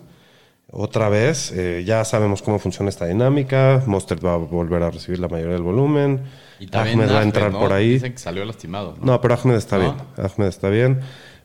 otra 0.72 1.10
vez. 1.10 1.52
Eh, 1.52 1.84
ya 1.86 2.06
sabemos 2.06 2.42
cómo 2.42 2.60
funciona 2.60 2.90
esta 2.90 3.06
dinámica. 3.06 3.82
Mostert 3.86 4.24
va 4.24 4.34
a 4.34 4.38
volver 4.38 4.84
a 4.84 4.92
recibir 4.92 5.20
la 5.20 5.28
mayoría 5.28 5.54
del 5.54 5.64
volumen. 5.64 6.24
Y 6.60 6.68
Ahmed 6.76 7.12
va 7.12 7.20
a 7.20 7.24
entrar 7.24 7.52
¿no? 7.52 7.60
por 7.60 7.74
ahí. 7.74 7.94
Dicen 7.94 8.14
que 8.14 8.20
salió 8.20 8.46
lastimado. 8.46 8.96
¿no? 9.00 9.14
No, 9.14 9.22
pero 9.22 9.34
Ahmed 9.34 9.56
está 9.56 9.78
¿No? 9.78 9.84
bien. 9.84 9.96
Ahmed 10.18 10.48
está 10.48 10.70
bien. 10.70 11.00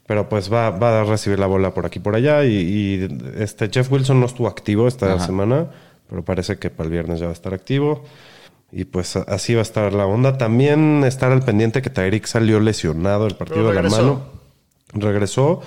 Pero 0.09 0.27
pues 0.31 0.51
va, 0.51 0.71
va 0.71 1.03
a 1.03 1.05
recibir 1.05 1.38
la 1.38 1.47
bola 1.47 1.75
por 1.75 1.85
aquí 1.85 1.99
y 1.99 2.03
por 2.03 2.16
allá. 2.16 2.42
Y, 2.44 2.55
y, 2.55 3.18
este 3.37 3.68
Jeff 3.71 3.92
Wilson 3.92 4.18
no 4.18 4.25
estuvo 4.25 4.49
activo 4.49 4.88
esta 4.88 5.12
Ajá. 5.12 5.27
semana, 5.27 5.66
pero 6.09 6.25
parece 6.25 6.59
que 6.59 6.71
para 6.71 6.87
el 6.87 6.92
viernes 6.92 7.21
ya 7.21 7.27
va 7.27 7.33
a 7.33 7.35
estar 7.35 7.53
activo. 7.53 8.03
Y 8.73 8.85
pues 8.87 9.16
así 9.16 9.53
va 9.53 9.61
a 9.61 9.62
estar 9.62 9.92
la 9.92 10.07
onda. 10.07 10.38
También 10.38 11.05
estar 11.05 11.31
al 11.31 11.42
pendiente 11.42 11.83
que 11.83 11.90
Tyreek 11.90 12.25
salió 12.25 12.59
lesionado 12.59 13.27
el 13.27 13.37
partido 13.37 13.68
de 13.68 13.75
la 13.75 13.83
regresó. 13.83 14.03
mano. 14.03 14.23
Regresó. 14.94 15.61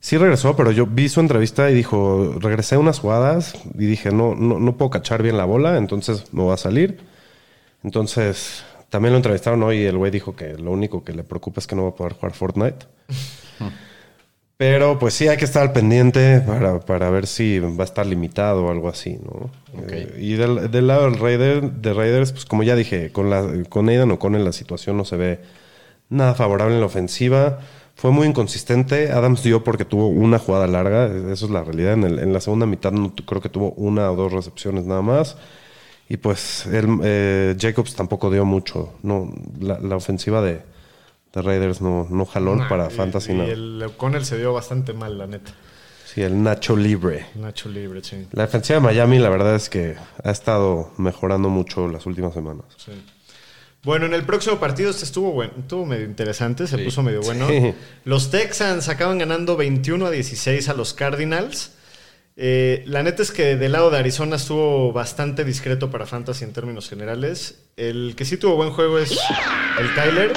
Sí 0.00 0.16
regresó, 0.16 0.56
pero 0.56 0.70
yo 0.70 0.86
vi 0.86 1.10
su 1.10 1.20
entrevista 1.20 1.70
y 1.70 1.74
dijo, 1.74 2.36
regresé 2.40 2.78
unas 2.78 3.00
jugadas 3.00 3.54
y 3.74 3.84
dije, 3.84 4.12
no, 4.12 4.34
no, 4.34 4.58
no 4.58 4.76
puedo 4.78 4.90
cachar 4.90 5.22
bien 5.22 5.36
la 5.36 5.44
bola, 5.44 5.76
entonces 5.76 6.32
me 6.32 6.42
voy 6.42 6.54
a 6.54 6.56
salir. 6.56 7.00
Entonces, 7.84 8.64
también 8.88 9.12
lo 9.12 9.18
entrevistaron 9.18 9.62
hoy 9.62 9.80
y 9.80 9.84
el 9.84 9.98
güey 9.98 10.10
dijo 10.10 10.34
que 10.34 10.56
lo 10.56 10.70
único 10.70 11.04
que 11.04 11.12
le 11.12 11.24
preocupa 11.24 11.60
es 11.60 11.66
que 11.66 11.76
no 11.76 11.82
va 11.82 11.90
a 11.90 11.94
poder 11.94 12.14
jugar 12.14 12.32
Fortnite. 12.32 12.86
Pero 14.56 14.98
pues 14.98 15.14
sí 15.14 15.28
hay 15.28 15.36
que 15.36 15.44
estar 15.44 15.62
al 15.62 15.72
pendiente 15.72 16.40
para, 16.40 16.80
para 16.80 17.10
ver 17.10 17.28
si 17.28 17.60
va 17.60 17.82
a 17.82 17.84
estar 17.84 18.04
limitado 18.04 18.64
o 18.66 18.70
algo 18.72 18.88
así, 18.88 19.16
¿no? 19.24 19.50
Eh, 19.88 20.16
y 20.20 20.32
del, 20.32 20.68
del 20.72 20.88
lado 20.88 21.04
del 21.04 21.20
Raider, 21.20 21.62
de 21.70 21.94
Raiders, 21.94 22.32
pues 22.32 22.44
como 22.44 22.64
ya 22.64 22.74
dije, 22.74 23.12
con, 23.12 23.30
la, 23.30 23.46
con 23.68 23.88
Aidan 23.88 24.10
o 24.10 24.18
con 24.18 24.34
él 24.34 24.44
la 24.44 24.52
situación 24.52 24.96
no 24.96 25.04
se 25.04 25.16
ve 25.16 25.40
nada 26.08 26.34
favorable 26.34 26.74
en 26.74 26.80
la 26.80 26.86
ofensiva. 26.86 27.60
Fue 27.94 28.10
muy 28.10 28.26
inconsistente. 28.26 29.12
Adams 29.12 29.44
dio 29.44 29.62
porque 29.62 29.84
tuvo 29.84 30.08
una 30.08 30.38
jugada 30.40 30.66
larga, 30.66 31.06
eso 31.32 31.46
es 31.46 31.50
la 31.52 31.62
realidad. 31.62 31.92
En, 31.94 32.04
el- 32.04 32.18
en 32.18 32.32
la 32.32 32.40
segunda 32.40 32.66
mitad 32.66 32.90
no, 32.92 33.14
creo 33.14 33.40
que 33.40 33.48
tuvo 33.48 33.72
una 33.72 34.10
o 34.10 34.16
dos 34.16 34.32
recepciones 34.32 34.84
nada 34.86 35.02
más. 35.02 35.36
Y 36.08 36.16
pues 36.16 36.66
él, 36.66 36.88
eh, 37.04 37.56
Jacobs 37.60 37.94
tampoco 37.94 38.30
dio 38.30 38.44
mucho. 38.44 38.94
No, 39.02 39.32
la, 39.60 39.78
la 39.80 39.96
ofensiva 39.96 40.42
de, 40.42 40.62
de 41.32 41.42
Raiders 41.42 41.80
no, 41.80 42.06
no 42.10 42.24
jaló 42.26 42.56
Nah, 42.56 42.68
para 42.68 42.88
y- 42.88 42.94
Fantasy. 42.94 43.32
Y 43.32 43.34
no. 43.34 43.44
el 43.44 43.82
O'Connell 43.82 44.24
se 44.24 44.38
dio 44.38 44.52
bastante 44.52 44.92
mal, 44.92 45.18
la 45.18 45.26
neta. 45.26 45.52
Sí, 46.06 46.22
el 46.22 46.42
Nacho 46.42 46.74
Libre. 46.76 47.26
Nacho 47.34 47.68
Libre, 47.68 48.02
sí. 48.02 48.26
La 48.32 48.44
defensiva 48.44 48.78
de 48.78 48.84
Miami, 48.86 49.18
la 49.18 49.28
verdad 49.28 49.54
es 49.54 49.68
que 49.68 49.96
ha 50.24 50.30
estado 50.30 50.92
mejorando 50.96 51.48
mucho 51.50 51.86
las 51.88 52.06
últimas 52.06 52.32
semanas. 52.34 52.64
sí. 52.76 52.92
Bueno, 53.84 54.06
en 54.06 54.12
el 54.14 54.24
próximo 54.24 54.58
partido 54.58 54.90
este 54.90 55.04
estuvo 55.04 55.30
bueno, 55.30 55.52
estuvo 55.60 55.86
medio 55.86 56.04
interesante, 56.04 56.66
se 56.66 56.76
Sí. 56.78 56.82
puso 56.84 57.02
medio 57.04 57.20
bueno. 57.20 57.46
Sí. 57.46 57.72
Los 58.04 58.28
Texans 58.30 58.88
acaban 58.88 59.18
ganando 59.18 59.56
21 59.56 60.04
a 60.06 60.10
16 60.10 60.68
a 60.68 60.74
los 60.74 60.94
Cardinals. 60.94 61.74
Eh, 62.36 62.82
la 62.86 63.04
neta 63.04 63.22
es 63.22 63.30
que 63.30 63.56
del 63.56 63.72
lado 63.72 63.90
de 63.90 63.98
Arizona 63.98 64.34
estuvo 64.36 64.92
bastante 64.92 65.44
discreto 65.44 65.90
para 65.92 66.06
Fantasy 66.06 66.44
en 66.44 66.52
términos 66.52 66.88
generales. 66.88 67.60
El 67.76 68.14
que 68.16 68.24
sí 68.24 68.36
tuvo 68.36 68.56
buen 68.56 68.70
juego 68.70 68.98
es 68.98 69.12
el 69.78 69.94
Kyler. 69.94 70.32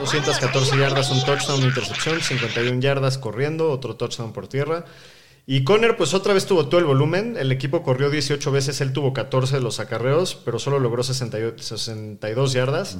214 0.00 0.78
yardas, 0.78 1.10
un 1.10 1.24
touchdown, 1.24 1.58
una 1.58 1.68
intercepción, 1.68 2.20
51 2.20 2.80
yardas 2.80 3.18
corriendo, 3.18 3.70
otro 3.70 3.96
touchdown 3.96 4.32
por 4.32 4.48
tierra. 4.48 4.84
Y 5.46 5.64
Conner, 5.64 5.96
pues 5.96 6.14
otra 6.14 6.32
vez 6.32 6.46
tuvo 6.46 6.66
todo 6.68 6.78
el 6.78 6.86
volumen. 6.86 7.36
El 7.38 7.50
equipo 7.50 7.82
corrió 7.82 8.08
18 8.08 8.52
veces, 8.52 8.80
él 8.80 8.92
tuvo 8.92 9.12
14 9.12 9.56
de 9.56 9.60
los 9.60 9.80
acarreos, 9.80 10.36
pero 10.44 10.58
solo 10.58 10.78
logró 10.78 11.02
68 11.02 11.62
62 11.62 12.52
yardas. 12.52 12.98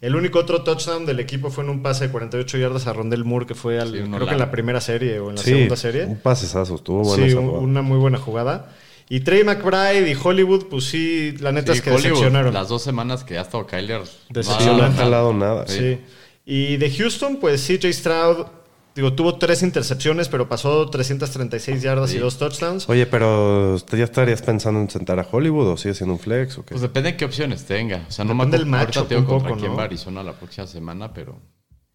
El 0.00 0.16
único 0.16 0.40
otro 0.40 0.62
touchdown 0.64 1.06
del 1.06 1.20
equipo 1.20 1.50
fue 1.50 1.62
en 1.64 1.70
un 1.70 1.82
pase 1.82 2.06
de 2.06 2.10
48 2.12 2.58
yardas 2.58 2.86
a 2.88 2.92
Rondell 2.92 3.24
Moore, 3.24 3.46
que 3.46 3.54
fue 3.54 3.78
al- 3.78 3.92
Sí, 3.92 3.98
creo 4.10 4.26
que 4.26 4.32
en 4.32 4.38
la 4.38 4.50
primera 4.50 4.80
serie 4.80 5.20
o 5.20 5.30
en 5.30 5.36
la 5.36 5.42
Sí, 5.42 5.50
segunda 5.52 5.76
serie. 5.76 6.04
un 6.06 6.16
pasesazo, 6.16 6.74
estuvo 6.74 7.02
bueno 7.04 7.24
Sí, 7.24 7.30
esa 7.30 7.38
un- 7.40 7.46
jugada. 7.46 7.64
una 7.64 7.82
muy 7.82 7.98
buena 7.98 8.18
jugada. 8.18 8.72
Y 9.08 9.20
Trey 9.20 9.44
McBride 9.44 10.10
y 10.10 10.16
Hollywood, 10.20 10.66
pues 10.70 10.84
sí, 10.84 11.36
la 11.38 11.52
neta 11.52 11.72
Sí, 11.72 11.78
es 11.78 11.84
que 11.84 11.90
Hollywood, 11.90 12.04
decepcionaron. 12.14 12.54
Las 12.54 12.68
dos 12.68 12.82
semanas 12.82 13.22
que 13.24 13.36
ha 13.38 13.42
estado 13.42 13.66
Kyler. 13.66 14.00
Decepcionó. 14.30 14.78
no 14.78 14.82
ha 14.84 14.86
ha 14.86 14.92
jalado 14.92 15.32
nada. 15.34 15.66
Sí. 15.68 16.00
Y 16.44 16.76
de 16.76 16.90
Houston, 16.90 17.36
pues 17.36 17.66
CJ 17.66 17.92
Stroud, 17.92 18.46
digo, 18.94 19.14
tuvo 19.14 19.38
tres 19.38 19.62
intercepciones, 19.62 20.28
pero 20.28 20.48
pasó 20.48 20.88
336 20.90 21.82
yardas 21.82 22.12
y 22.14 22.18
dos 22.18 22.38
touchdowns. 22.38 22.88
Oye, 22.88 23.06
pero 23.06 23.74
¿usted 23.74 23.98
ya 23.98 24.04
estarías 24.04 24.42
pensando 24.42 24.80
en 24.80 24.90
sentar 24.90 25.20
a 25.20 25.26
Hollywood 25.30 25.68
o 25.68 25.76
sigue 25.76 25.94
siendo 25.94 26.14
un 26.14 26.20
flex 26.20 26.58
o 26.58 26.64
qué? 26.64 26.70
Pues 26.70 26.82
depende 26.82 27.12
de 27.12 27.16
qué 27.16 27.24
opciones 27.24 27.64
tenga. 27.64 28.04
O 28.08 28.10
sea, 28.10 28.24
no 28.24 28.34
me 28.34 28.44
Depende 28.44 28.58
del 28.58 28.66
matchup 28.66 29.08
te 29.08 29.14
digo 29.14 29.20
un 29.20 29.26
contra 29.26 29.48
poco, 29.50 29.60
quién 29.60 29.72
¿no? 29.72 29.78
va 29.78 29.84
Arizona 29.84 30.22
la 30.22 30.32
próxima 30.32 30.66
semana, 30.66 31.12
pero... 31.12 31.40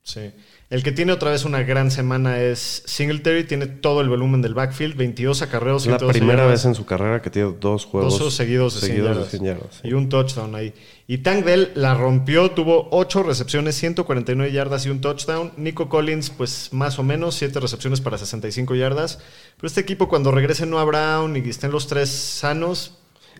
Sí. 0.03 0.31
El 0.69 0.83
que 0.83 0.91
tiene 0.91 1.13
otra 1.13 1.31
vez 1.31 1.45
una 1.45 1.63
gran 1.63 1.91
semana 1.91 2.41
es 2.41 2.83
Singletary, 2.85 3.45
tiene 3.45 3.67
todo 3.67 4.01
el 4.01 4.09
volumen 4.09 4.41
del 4.41 4.53
backfield, 4.53 4.97
22 4.97 5.41
acarreos. 5.41 5.83
es 5.83 5.91
la 5.91 5.97
112 5.97 6.19
primera 6.19 6.45
vez 6.45 6.65
en 6.65 6.75
su 6.75 6.85
carrera 6.85 7.21
que 7.21 7.29
tiene 7.29 7.55
dos 7.57 7.85
juegos 7.85 8.19
dos 8.19 8.33
seguidos 8.33 8.73
de 8.73 8.81
100 8.81 8.89
seguidos 8.89 9.09
yardas. 9.15 9.31
de 9.31 9.37
100 9.37 9.45
yardas, 9.45 9.75
sí. 9.81 9.87
Y 9.87 9.93
un 9.93 10.09
touchdown 10.09 10.55
ahí. 10.55 10.73
Y 11.07 11.19
Tank 11.19 11.45
Dell 11.45 11.71
la 11.75 11.93
rompió, 11.93 12.51
tuvo 12.51 12.89
8 12.91 13.23
recepciones, 13.23 13.75
149 13.75 14.51
yardas 14.51 14.85
y 14.85 14.89
un 14.89 14.99
touchdown. 14.99 15.53
Nico 15.55 15.87
Collins, 15.87 16.31
pues 16.31 16.73
más 16.73 16.99
o 16.99 17.03
menos, 17.03 17.35
7 17.35 17.61
recepciones 17.61 18.01
para 18.01 18.17
65 18.17 18.75
yardas. 18.75 19.19
Pero 19.55 19.67
este 19.67 19.79
equipo 19.79 20.09
cuando 20.09 20.31
regrese 20.31 20.65
Noah 20.65 20.83
Brown 20.83 21.37
y 21.37 21.49
estén 21.49 21.71
los 21.71 21.87
tres 21.87 22.09
sanos, 22.09 22.97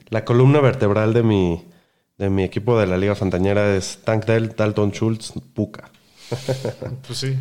La 0.08 0.24
columna 0.24 0.62
vertebral 0.62 1.13
de 1.13 1.24
mi, 1.24 1.66
de 2.18 2.30
mi 2.30 2.46
equipo 2.46 2.80
de 2.80 2.88
la 2.88 2.96
Liga 2.98 3.16
Fantañera 3.16 3.76
es 3.76 4.00
Tank 4.06 4.24
Dell, 4.24 4.56
Dalton 4.56 4.92
Schultz, 4.92 5.34
Puka. 5.54 5.92
pues 7.08 7.20
sí. 7.20 7.36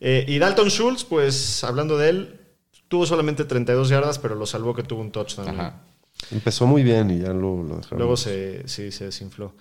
Eh, 0.00 0.24
y 0.28 0.38
Dalton 0.38 0.68
Schultz, 0.70 1.04
pues 1.04 1.64
hablando 1.64 1.98
de 1.98 2.08
él, 2.10 2.40
tuvo 2.88 3.06
solamente 3.06 3.44
32 3.44 3.88
yardas, 3.88 4.18
pero 4.18 4.34
lo 4.34 4.46
salvó 4.46 4.74
que 4.74 4.82
tuvo 4.82 5.00
un 5.00 5.10
touchdown. 5.10 5.48
Ajá. 5.48 5.74
Empezó 6.30 6.66
muy 6.66 6.82
bien 6.82 7.10
y 7.10 7.20
ya 7.20 7.28
lo, 7.32 7.62
lo 7.62 7.76
dejaron. 7.76 7.98
Luego 7.98 8.16
se, 8.16 8.66
sí, 8.68 8.90
se 8.90 9.06
desinfló. 9.06 9.54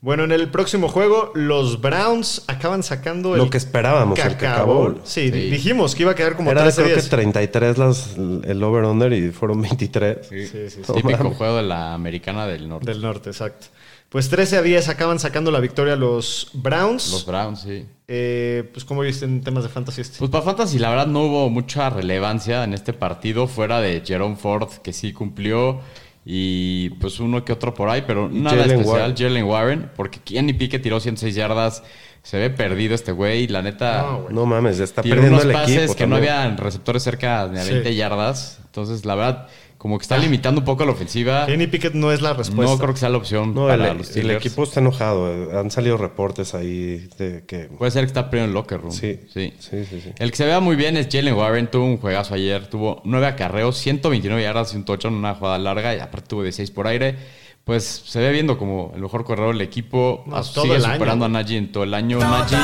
Bueno, 0.00 0.24
en 0.24 0.32
el 0.32 0.48
próximo 0.50 0.88
juego, 0.88 1.30
los 1.36 1.80
Browns 1.80 2.42
acaban 2.48 2.82
sacando 2.82 3.36
Lo 3.36 3.44
el 3.44 3.50
que 3.50 3.56
esperábamos, 3.58 4.18
el 4.18 4.24
cacabol. 4.24 4.94
cacabol. 4.94 5.00
Sí, 5.04 5.30
Sí. 5.30 5.50
dijimos 5.50 5.94
que 5.94 6.02
iba 6.02 6.10
a 6.10 6.14
quedar 6.16 6.34
como 6.36 6.50
Era 6.50 6.62
13 6.62 6.82
creo 6.82 6.88
que 6.88 6.94
10. 7.02 7.08
33 7.08 7.78
las, 7.78 8.16
el 8.16 8.62
over-under 8.64 9.12
y 9.12 9.30
fueron 9.30 9.60
23. 9.62 10.26
Sí, 10.28 10.46
sí, 10.48 10.70
sí. 10.70 10.80
Típico 10.92 11.30
juego 11.30 11.58
de 11.58 11.62
la 11.62 11.94
americana 11.94 12.48
del 12.48 12.68
norte. 12.68 12.90
Del 12.90 13.00
norte, 13.00 13.30
exacto. 13.30 13.66
Pues 14.12 14.28
13 14.28 14.58
a 14.58 14.62
10 14.62 14.88
acaban 14.90 15.18
sacando 15.18 15.50
la 15.50 15.58
victoria 15.58 15.96
los 15.96 16.50
Browns. 16.52 17.10
Los 17.10 17.24
Browns, 17.26 17.60
sí. 17.62 17.86
Eh, 18.08 18.68
pues 18.72 18.84
como 18.84 19.00
viste 19.00 19.24
en 19.24 19.40
temas 19.42 19.64
de 19.64 19.70
fantasy 19.70 20.02
este. 20.02 20.18
Pues 20.18 20.30
para 20.30 20.44
Fantasy, 20.44 20.78
la 20.78 20.90
verdad, 20.90 21.06
no 21.06 21.22
hubo 21.22 21.48
mucha 21.48 21.88
relevancia 21.88 22.62
en 22.64 22.74
este 22.74 22.92
partido, 22.92 23.46
fuera 23.46 23.80
de 23.80 24.02
Jerome 24.04 24.36
Ford, 24.36 24.68
que 24.82 24.92
sí 24.92 25.14
cumplió, 25.14 25.80
y 26.26 26.90
pues 27.00 27.20
uno 27.20 27.42
que 27.42 27.54
otro 27.54 27.72
por 27.72 27.88
ahí, 27.88 28.04
pero 28.06 28.28
nada 28.28 28.50
Jalen 28.58 28.70
especial. 28.80 29.00
Warren. 29.00 29.16
Jalen 29.16 29.44
Warren, 29.44 29.90
porque 29.96 30.20
Kenny 30.20 30.52
Pickett 30.52 30.82
tiró 30.82 31.00
106 31.00 31.34
yardas, 31.34 31.82
se 32.22 32.36
ve 32.38 32.50
perdido 32.50 32.94
este 32.94 33.12
güey, 33.12 33.48
la 33.48 33.62
neta. 33.62 34.18
No, 34.28 34.44
mames, 34.44 34.78
está 34.78 35.00
tiró 35.00 35.16
perdiendo 35.16 35.38
unos 35.38 35.46
el 35.46 35.52
pases 35.52 35.76
equipo. 35.78 35.94
que 35.96 36.06
no 36.06 36.16
habían 36.16 36.58
receptores 36.58 37.02
cerca 37.02 37.48
de 37.48 37.58
a 37.60 37.64
Sí. 37.64 37.72
20 37.72 37.94
yardas. 37.94 38.58
Entonces, 38.66 39.04
la 39.06 39.14
verdad, 39.14 39.48
como 39.82 39.98
que 39.98 40.02
está 40.02 40.16
limitando 40.16 40.60
un 40.60 40.64
poco 40.64 40.84
la 40.84 40.92
ofensiva. 40.92 41.44
Kenny 41.44 41.66
Pickett 41.66 41.94
no 41.94 42.12
es 42.12 42.22
la 42.22 42.34
respuesta. 42.34 42.72
No 42.72 42.78
creo 42.78 42.94
que 42.94 43.00
sea 43.00 43.08
la 43.08 43.16
opción 43.18 43.52
No, 43.52 43.66
para 43.66 43.90
el, 43.90 43.98
los 43.98 44.16
el 44.16 44.30
equipo 44.30 44.62
está 44.62 44.78
enojado. 44.78 45.28
eh, 45.28 45.58
Han 45.58 45.72
salido 45.72 45.96
reportes 45.96 46.54
ahí 46.54 47.08
de 47.18 47.42
que. 47.48 47.64
Puede 47.64 47.90
ser 47.90 48.02
que 48.04 48.06
está 48.06 48.30
primero 48.30 48.46
en 48.46 48.54
locker 48.54 48.80
room. 48.80 48.92
Sí, 48.92 49.18
sí. 49.34 49.52
sí, 49.58 49.84
sí, 49.84 50.00
sí. 50.00 50.10
El 50.20 50.30
que 50.30 50.36
se 50.36 50.46
vea 50.46 50.60
muy 50.60 50.76
bien 50.76 50.96
es 50.96 51.08
Jalen 51.10 51.34
Warren. 51.34 51.68
Tuvo 51.68 51.84
un 51.86 51.96
juegazo 51.96 52.34
ayer. 52.34 52.68
Tuvo 52.70 53.02
9 53.04 53.26
acarreos, 53.26 53.76
129 53.78 54.40
yardas 54.40 54.72
y 54.72 54.76
un 54.76 54.84
touchdown, 54.84 55.14
una 55.14 55.34
jugada 55.34 55.58
larga. 55.58 55.96
Y 55.96 55.98
aparte 55.98 56.28
tuvo 56.28 56.44
16 56.44 56.70
por 56.70 56.86
aire. 56.86 57.16
Pues 57.64 57.82
se 58.06 58.20
ve 58.20 58.30
viendo 58.30 58.56
como 58.58 58.92
el 58.94 59.00
mejor 59.02 59.24
corredor 59.24 59.52
del 59.52 59.62
equipo. 59.62 60.22
No, 60.26 60.44
sigue 60.44 60.76
año, 60.76 60.92
superando 60.92 61.24
a 61.24 61.28
Najee 61.28 61.56
en 61.58 61.72
todo 61.72 61.82
el 61.82 61.94
año. 61.94 62.20
Najee 62.20 62.56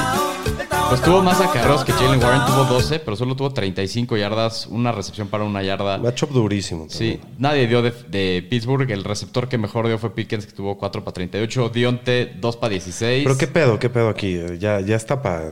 pues 0.88 1.03
tuvo 1.03 1.22
más 1.22 1.40
acarreos 1.40 1.85
que 1.85 1.92
Jalen 1.92 2.22
Warren. 2.22 2.46
Tuvo 2.46 2.64
12, 2.64 3.01
pero 3.01 3.16
solo 3.16 3.37
tuvo 3.37 3.51
35 3.53 4.16
yardas. 4.16 4.66
Una 4.66 4.92
recepción 4.92 5.29
para 5.29 5.44
una 5.44 5.62
yarda. 5.62 5.98
Matchup 5.98 6.31
durísimo. 6.31 6.87
Sí, 6.88 7.18
también. 7.18 7.35
nadie 7.38 7.66
dio 7.66 7.83
de, 7.83 7.92
de 8.09 8.46
Pittsburgh. 8.48 8.90
El 8.90 9.05
receptor 9.05 9.48
que 9.48 9.59
mejor 9.59 9.87
dio 9.87 9.98
fue 9.98 10.14
Pickens, 10.14 10.46
que 10.46 10.53
tuvo 10.53 10.79
4 10.79 11.05
para 11.05 11.12
38. 11.14 11.68
Dionte, 11.70 12.33
2 12.40 12.57
para 12.57 12.70
16. 12.70 13.24
Pero 13.24 13.38
qué 13.38 13.46
pedo, 13.46 13.79
qué 13.79 13.90
pedo 13.90 14.09
aquí. 14.09 14.35
Eh, 14.35 14.57
Ya, 14.59 14.81
ya 14.81 14.96
está 14.96 15.22
para. 15.22 15.51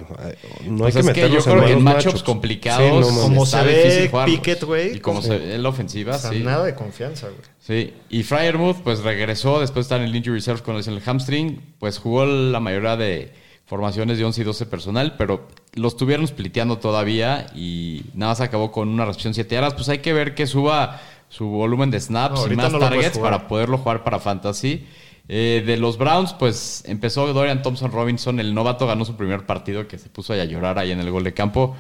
No 0.67 0.87
hay 0.87 0.93
Pues 0.93 0.95
que 0.95 1.01
es 1.01 1.13
que 1.13 1.31
yo 1.31 1.41
creo 1.43 1.65
que 1.65 1.73
en 1.73 1.83
matchups 1.85 2.23
complicados, 2.23 3.07
Sí, 3.07 3.15
no. 3.15 3.21
Como 3.23 3.45
está 3.45 3.61
se 3.63 3.67
ve. 3.67 4.11
Pickett, 4.27 4.63
güey, 4.65 4.97
Y 4.97 5.01
como 5.01 5.23
se 5.23 5.39
ve 5.39 5.59
la 5.59 5.69
ofensiva, 5.69 6.17
O 6.17 6.19
sea, 6.19 6.31
sí. 6.31 6.41
nada 6.41 6.65
de 6.65 6.75
confianza, 6.75 7.29
güey. 7.29 7.41
Sí, 7.61 7.93
y 8.11 8.23
Fryermuth 8.23 8.77
pues 8.85 9.01
regresó 9.01 9.59
después 9.61 9.87
de 9.89 9.95
estar 9.95 10.01
en 10.01 10.07
el 10.09 10.15
injury 10.15 10.37
reserve 10.37 10.63
con 10.63 10.77
en 10.77 10.89
el 10.89 11.01
hamstring, 11.01 11.61
pues 11.81 11.99
jugó 11.99 12.25
la 12.25 12.61
mayoría 12.61 12.97
de 12.97 13.33
formaciones 13.67 14.17
de 14.19 14.25
11 14.25 14.41
y 14.41 14.45
12 14.45 14.67
personal, 14.67 15.17
pero 15.19 15.49
los 15.75 15.97
tuvieron 15.97 16.27
spliteando 16.27 16.79
todavía 16.79 17.47
y 17.55 18.03
nada 18.15 18.33
más 18.33 18.41
acabó 18.41 18.71
con 18.71 18.89
una 18.89 19.05
recepción 19.05 19.35
7 19.35 19.55
yardas, 19.55 19.75
pues 19.75 19.89
hay 19.89 19.99
que 19.99 20.13
ver 20.13 20.35
que 20.35 20.47
suba 20.47 21.01
su 21.29 21.47
volumen 21.49 21.91
de 21.91 22.01
snaps 22.01 22.47
No, 22.47 22.53
y 22.53 22.57
más 22.57 22.73
no 22.73 22.79
targets 22.79 23.19
para 23.19 23.49
poderlo 23.49 23.79
jugar 23.79 24.05
para 24.05 24.21
fantasy. 24.21 24.87
Eh, 25.29 25.65
de 25.67 25.77
los 25.77 25.99
Browns, 25.99 26.33
pues 26.35 26.85
empezó 26.87 27.33
Dorian 27.33 27.63
Thompson 27.63 27.91
Robinson, 27.91 28.39
el 28.39 28.55
novato 28.55 28.87
ganó 28.87 29.05
su 29.05 29.17
primer 29.17 29.45
partido 29.45 29.89
que 29.89 29.99
se 29.99 30.09
puso 30.09 30.33
a 30.33 30.45
llorar 30.45 30.79
ahí 30.79 30.93
en 30.93 31.01
el 31.01 31.11
gol 31.11 31.25
de 31.25 31.35
campo. 31.35 31.77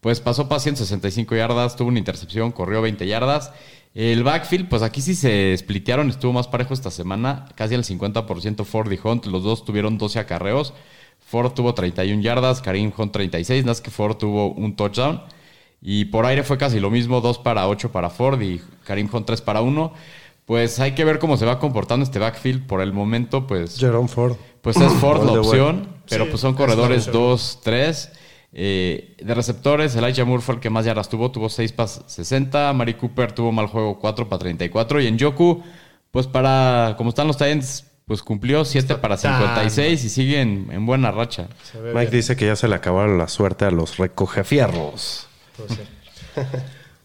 Pues 0.00 0.20
pasó 0.20 0.48
para 0.48 0.60
165 0.60 1.36
yardas, 1.36 1.76
tuvo 1.76 1.88
una 1.88 1.98
intercepción, 2.00 2.50
corrió 2.50 2.82
20 2.82 3.06
yardas. 3.06 3.52
El 3.94 4.22
backfield, 4.24 4.68
pues 4.68 4.82
aquí 4.82 5.00
sí 5.00 5.14
se 5.14 5.56
splitearon, 5.56 6.08
estuvo 6.10 6.32
más 6.32 6.48
parejo 6.48 6.74
esta 6.74 6.90
semana, 6.90 7.46
casi 7.54 7.74
el 7.74 7.84
50% 7.84 8.64
Ford 8.64 8.92
y 8.92 8.98
Hunt, 9.02 9.26
los 9.26 9.42
dos 9.42 9.64
tuvieron 9.64 9.98
12 9.98 10.18
acarreos. 10.18 10.74
Ford 11.28 11.52
tuvo 11.52 11.74
31 11.74 12.22
yardas, 12.22 12.62
Karim 12.62 12.90
Hunt 12.96 13.12
36, 13.12 13.62
nada 13.64 13.72
más 13.72 13.80
que 13.82 13.90
Ford 13.90 14.16
tuvo 14.16 14.52
un 14.52 14.74
touchdown. 14.76 15.20
Y 15.82 16.06
por 16.06 16.24
aire 16.24 16.42
fue 16.42 16.56
casi 16.56 16.80
lo 16.80 16.90
mismo, 16.90 17.20
2 17.20 17.38
para 17.40 17.68
8 17.68 17.92
para 17.92 18.08
Ford 18.08 18.40
y 18.40 18.62
Karim 18.84 19.08
Hunt 19.12 19.26
3 19.26 19.42
para 19.42 19.60
1. 19.60 19.92
Pues 20.46 20.80
hay 20.80 20.92
que 20.92 21.04
ver 21.04 21.18
cómo 21.18 21.36
se 21.36 21.44
va 21.44 21.58
comportando 21.58 22.04
este 22.04 22.18
backfield. 22.18 22.66
Por 22.66 22.80
el 22.80 22.94
momento, 22.94 23.46
pues 23.46 23.78
Jerome 23.78 24.08
Ford. 24.08 24.36
pues 24.62 24.78
es 24.78 24.90
Ford 24.94 25.22
la 25.22 25.32
way. 25.32 25.40
opción, 25.40 25.88
pero 26.08 26.24
Sí, 26.24 26.30
pues 26.30 26.40
son 26.40 26.54
corredores 26.54 27.06
opción. 27.08 27.22
2, 27.22 27.60
3. 27.62 28.12
Eh, 28.54 29.14
de 29.22 29.34
receptores, 29.34 29.94
Elijah 29.94 30.24
Moore 30.24 30.42
fue 30.42 30.54
el 30.54 30.60
que 30.62 30.70
más 30.70 30.86
yardas 30.86 31.10
tuvo, 31.10 31.30
tuvo 31.30 31.50
6 31.50 31.72
para 31.72 31.88
60. 31.88 32.72
Mari 32.72 32.94
Cooper 32.94 33.32
tuvo 33.32 33.52
mal 33.52 33.66
juego 33.66 33.98
4 33.98 34.26
para 34.30 34.38
34. 34.38 35.02
Y 35.02 35.06
en 35.06 35.18
Yoku, 35.18 35.62
pues 36.10 36.26
para, 36.26 36.94
como 36.96 37.10
están 37.10 37.26
los 37.26 37.36
Titans, 37.36 37.84
pues 38.08 38.22
cumplió 38.22 38.64
7 38.64 38.96
para 38.96 39.16
tan 39.16 39.38
56 39.38 40.02
y 40.04 40.08
siguen 40.08 40.68
en 40.72 40.84
buena 40.86 41.12
racha. 41.12 41.46
Mike 41.74 41.92
bien. 41.92 42.10
dice 42.10 42.34
que 42.34 42.46
ya 42.46 42.56
se 42.56 42.66
le 42.66 42.74
acabaron 42.74 43.18
la 43.18 43.28
suerte 43.28 43.64
a 43.66 43.70
los 43.70 43.98
recogefierros. 43.98 45.28
Pues 45.56 45.70
sí. 45.72 46.40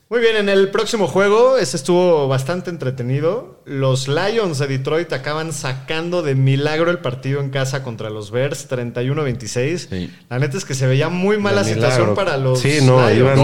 Muy 0.10 0.20
bien, 0.22 0.36
en 0.36 0.48
el 0.50 0.70
próximo 0.70 1.08
juego, 1.08 1.58
ese 1.58 1.76
estuvo 1.76 2.28
bastante 2.28 2.70
entretenido. 2.70 3.60
Los 3.66 4.08
Lions 4.08 4.60
de 4.60 4.68
Detroit 4.68 5.12
acaban 5.12 5.54
sacando 5.54 6.22
de 6.22 6.36
milagro 6.36 6.92
el 6.92 7.00
partido 7.00 7.39
en 7.42 7.50
casa 7.50 7.82
contra 7.82 8.12
los 8.12 8.30
Bears, 8.30 8.70
31-26. 8.70 9.88
Sí. 9.89 10.12
La 10.30 10.38
neta 10.38 10.56
es 10.58 10.66
que 10.66 10.76
se 10.76 10.86
veía 10.86 11.10
muy 11.10 11.38
mala 11.39 11.63
situación 11.63 12.13
para 12.13 12.38
los 12.38 12.60
Sí, 12.60 12.78
no, 12.84 12.98
Lions. 13.10 13.18
iban 13.18 13.38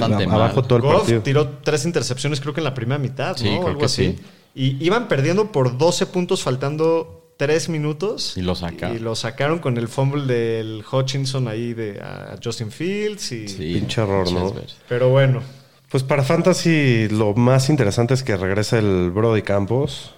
bastante 0.00 0.24
abajo 0.24 0.56
mal. 0.60 0.66
todo 0.66 0.76
el 0.76 0.82
Goff 0.84 0.96
partido. 1.00 1.20
tiró 1.22 1.48
tres 1.62 1.84
intercepciones, 1.84 2.40
creo 2.40 2.54
que 2.54 2.60
en 2.60 2.64
la 2.64 2.74
primera 2.74 2.98
mitad, 2.98 3.36
Sí, 3.36 3.44
¿no? 3.44 3.56
creo 3.56 3.66
Algo 3.68 3.80
que 3.80 3.86
así. 3.86 4.04
sí. 4.16 4.18
Y 4.58 4.82
iban 4.84 5.06
perdiendo 5.06 5.52
por 5.52 5.76
12 5.76 6.06
puntos, 6.06 6.42
faltando 6.42 7.34
3 7.36 7.68
minutos. 7.68 8.36
Y 8.38 8.40
lo 8.40 8.54
sacaron. 8.54 8.96
Y 8.96 9.00
lo 9.00 9.14
sacaron 9.14 9.58
con 9.58 9.76
el 9.76 9.86
fumble 9.86 10.24
del 10.32 10.82
Hutchinson 10.90 11.46
ahí 11.46 11.74
de 11.74 12.00
a 12.00 12.36
Justin 12.42 12.70
Fields. 12.72 13.32
Y, 13.32 13.48
Sí, 13.48 13.74
Pinche 13.74 14.00
error, 14.00 14.32
¿no? 14.32 14.54
Pero 14.88 15.10
bueno, 15.10 15.42
Pues 15.90 16.02
para 16.02 16.22
Fantasy 16.22 17.08
lo 17.10 17.34
más 17.34 17.68
interesante 17.68 18.14
es 18.14 18.22
que 18.22 18.34
regrese 18.36 18.78
el 18.78 19.10
Brody 19.10 19.42
Campos. 19.42 20.14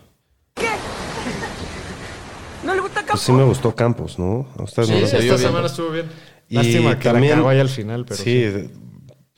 ¿No 2.65 2.75
le 2.75 2.81
gusta 2.81 3.05
Pues 3.07 3.21
sí 3.21 3.33
me 3.33 3.45
gustó 3.45 3.75
Campos, 3.75 4.19
¿no? 4.19 4.47
A 4.59 4.63
ustedes 4.63 4.89
Sí, 4.89 4.95
no 4.95 4.99
esta 5.01 5.19
bien. 5.19 5.39
semana 5.39 5.67
estuvo 5.67 5.91
bien. 5.91 6.07
Y 6.49 6.55
Lástima 6.55 6.99
que 6.99 7.05
también- 7.11 7.31
la 7.33 7.37
cagó 7.39 7.49
ahí 7.51 7.59
al 7.61 7.69
final, 7.69 8.05
pero 8.07 8.23
sí, 8.23 8.71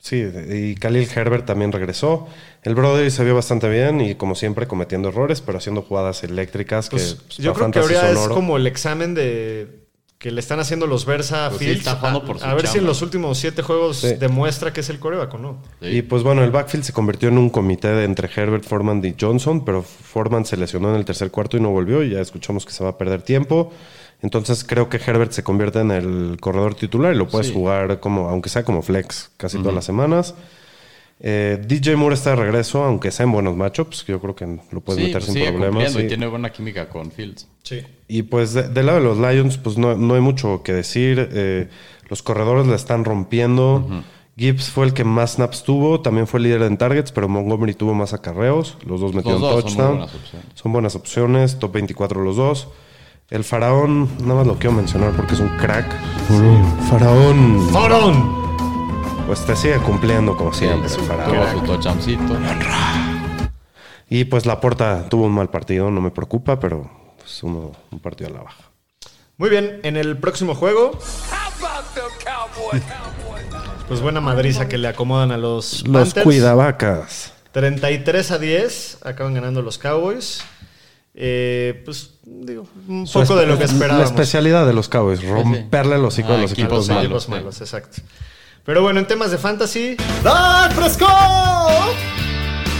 sí, 0.01 0.27
y 0.51 0.75
Khalil 0.75 1.07
Herbert 1.15 1.45
también 1.45 1.71
regresó. 1.71 2.27
El 2.63 2.75
Brody 2.75 3.09
se 3.09 3.23
vio 3.23 3.33
bastante 3.35 3.69
bien 3.69 4.01
y 4.01 4.15
como 4.15 4.35
siempre 4.35 4.67
cometiendo 4.67 5.07
errores, 5.09 5.39
pero 5.41 5.57
haciendo 5.57 5.81
jugadas 5.83 6.23
eléctricas 6.25 6.89
Pues, 6.89 7.15
que 7.15 7.21
pues, 7.23 7.37
yo 7.37 7.53
para 7.53 7.71
creo 7.71 7.87
que 7.87 7.95
ahora 7.95 8.11
es 8.11 8.27
como 8.27 8.57
el 8.57 8.67
examen 8.67 9.13
de 9.13 9.79
que 10.17 10.29
le 10.29 10.39
están 10.39 10.59
haciendo 10.59 10.85
los 10.85 11.05
Versa 11.07 11.47
a 11.47 11.49
Pues 11.49 11.57
sí, 11.59 11.65
Fields. 11.65 11.79
está 11.79 11.95
jugando 11.95 12.19
a, 12.19 12.25
por 12.25 12.37
su 12.37 12.45
a 12.45 12.53
ver 12.53 12.67
si 12.67 12.77
en 12.77 12.85
los 12.85 13.01
últimos 13.01 13.39
siete 13.39 13.63
juegos 13.63 13.97
Sí. 13.97 14.13
demuestra 14.19 14.71
que 14.71 14.81
es 14.81 14.89
el 14.91 14.99
coreback 14.99 15.33
o 15.33 15.37
no. 15.39 15.63
Y 15.81 16.03
pues 16.03 16.21
bueno, 16.21 16.43
el 16.43 16.51
backfield 16.51 16.83
se 16.83 16.93
convirtió 16.93 17.29
en 17.29 17.39
un 17.39 17.49
comité 17.49 17.87
de 17.87 18.03
entre 18.03 18.29
Herbert, 18.35 18.63
Foreman 18.63 19.03
y 19.03 19.15
Johnson, 19.19 19.65
pero 19.65 19.81
Foreman 19.81 20.45
se 20.45 20.57
lesionó 20.57 20.91
en 20.91 20.97
el 20.97 21.05
tercer 21.05 21.31
cuarto 21.31 21.57
y 21.57 21.59
no 21.59 21.71
volvió 21.71 22.03
y 22.03 22.11
ya 22.11 22.19
escuchamos 22.19 22.67
que 22.67 22.71
se 22.71 22.83
va 22.83 22.91
a 22.91 22.97
perder 22.99 23.23
tiempo. 23.23 23.73
Entonces 24.21 24.63
creo 24.63 24.87
que 24.89 24.97
Herbert 24.97 25.31
se 25.31 25.43
convierte 25.43 25.79
en 25.79 25.91
el 25.91 26.37
corredor 26.39 26.75
titular 26.75 27.13
y 27.13 27.17
lo 27.17 27.27
puedes 27.27 27.47
Sí. 27.47 27.53
jugar 27.53 27.99
como, 27.99 28.29
aunque 28.29 28.49
sea 28.49 28.63
como 28.63 28.81
flex, 28.81 29.31
casi 29.37 29.57
todas 29.57 29.73
las 29.73 29.85
semanas. 29.85 30.35
Eh, 31.23 31.61
DJ 31.67 31.95
Moore 31.95 32.15
está 32.15 32.31
de 32.31 32.35
regreso, 32.37 32.83
aunque 32.83 33.11
sea 33.11 33.25
en 33.25 33.31
buenos 33.31 33.55
matchups, 33.55 34.05
yo 34.07 34.19
creo 34.19 34.35
que 34.35 34.45
lo 34.71 34.81
puedes 34.81 35.01
Sí, 35.01 35.07
meter 35.07 35.21
pues 35.21 35.33
sin 35.33 35.45
problemas. 35.45 35.93
sí. 35.93 35.99
y 35.99 36.07
tiene 36.07 36.25
buena 36.27 36.51
química 36.51 36.89
con 36.89 37.11
Fields. 37.11 37.47
Sí. 37.63 37.81
Y 38.07 38.23
pues 38.23 38.53
de- 38.53 38.69
del 38.69 38.87
lado 38.87 38.97
de 38.99 39.03
los 39.05 39.17
Lions, 39.19 39.57
pues 39.57 39.77
no, 39.77 39.95
no 39.95 40.15
hay 40.15 40.21
mucho 40.21 40.61
que 40.63 40.73
decir. 40.73 41.29
Eh, 41.31 41.69
los 42.09 42.23
corredores 42.23 42.65
la 42.67 42.75
están 42.75 43.05
rompiendo. 43.05 43.87
Gibbs 44.37 44.69
fue 44.71 44.85
el 44.85 44.93
que 44.93 45.03
más 45.03 45.33
snaps 45.33 45.63
tuvo, 45.63 46.01
también 46.01 46.25
fue 46.25 46.39
líder 46.39 46.63
en 46.63 46.77
targets, 46.77 47.11
pero 47.11 47.27
Montgomery 47.29 47.73
tuvo 47.75 47.93
más 47.93 48.13
acarreos. 48.13 48.77
Los 48.85 48.99
dos 49.01 49.13
metieron 49.13 49.41
dos 49.41 49.51
son 49.51 49.61
muy 49.61 49.63
touchdown. 49.63 49.97
buenas 49.97 50.15
opciones. 50.15 50.47
Son 50.55 50.71
buenas 50.73 50.95
opciones, 50.95 51.59
top 51.59 51.71
24 51.73 52.23
los 52.23 52.35
dos. 52.37 52.67
El 53.31 53.43
faraón, 53.45 54.09
nada 54.19 54.35
más 54.35 54.47
lo 54.47 54.55
quiero 54.59 54.73
mencionar 54.75 55.11
porque 55.13 55.33
es 55.35 55.39
un 55.39 55.49
crack. 55.57 55.85
Faraón, 56.89 57.71
¡Morón! 57.71 58.41
pues 59.25 59.45
te 59.45 59.55
sigue 59.55 59.77
cumpliendo 59.77 60.35
como 60.35 60.51
siempre, 60.53 60.89
el 60.89 60.95
Tuvo 60.95 61.05
faraón. 61.05 61.65
su. 61.65 61.65
Y 64.09 64.25
pues 64.25 64.45
la 64.45 64.59
porta 64.59 65.07
tuvo 65.07 65.25
un 65.25 65.31
mal 65.31 65.49
partido, 65.49 65.89
no 65.89 66.01
me 66.01 66.11
preocupa, 66.11 66.59
pero 66.59 66.91
pues 67.17 67.41
uno, 67.43 67.71
un 67.91 67.99
partido 67.99 68.29
a 68.29 68.33
la 68.33 68.43
baja. 68.43 68.63
Muy 69.37 69.49
bien, 69.49 69.79
en 69.83 69.95
el 69.95 70.17
próximo 70.17 70.53
juego. 70.55 70.91
Pues 73.87 73.99
buena 74.01 74.21
madriza 74.21 74.69
que 74.69 74.77
le 74.77 74.87
acomodan 74.87 75.31
a 75.33 75.37
los 75.37 75.85
Los 75.85 76.09
Panthers. 76.09 76.23
cuidavacas. 76.23 77.33
33 77.51 78.31
a 78.31 78.37
10, 78.39 78.99
acaban 79.03 79.33
ganando 79.33 79.61
los 79.61 79.77
Cowboys. 79.77 80.43
Eh, 81.13 81.81
pues 81.83 82.11
digo, 82.23 82.65
un 82.87 83.05
Su 83.05 83.19
poco 83.21 83.35
de 83.35 83.45
lo 83.45 83.57
que 83.57 83.65
espe- 83.65 83.73
esperábamos. 83.73 83.99
La 84.09 84.15
especialidad 84.15 84.65
de 84.65 84.73
los 84.73 84.87
Cowboys, 84.89 85.21
romperle 85.27 85.97
los 85.97 86.13
hocico 86.13 86.31
Ah, 86.31 86.35
a 86.35 86.37
los 86.41 86.51
equipos 86.53 86.53
equipos 86.53 86.77
Los 86.77 86.89
malos, 86.89 87.03
equipos 87.03 87.23
sí. 87.25 87.31
malos, 87.31 87.61
exacto. 87.61 87.97
Pero 88.63 88.81
bueno, 88.81 88.99
en 88.99 89.07
temas 89.07 89.31
de 89.31 89.37
fantasy, 89.37 89.97
¡Dak 90.23 90.73
Prescott! 90.75 91.09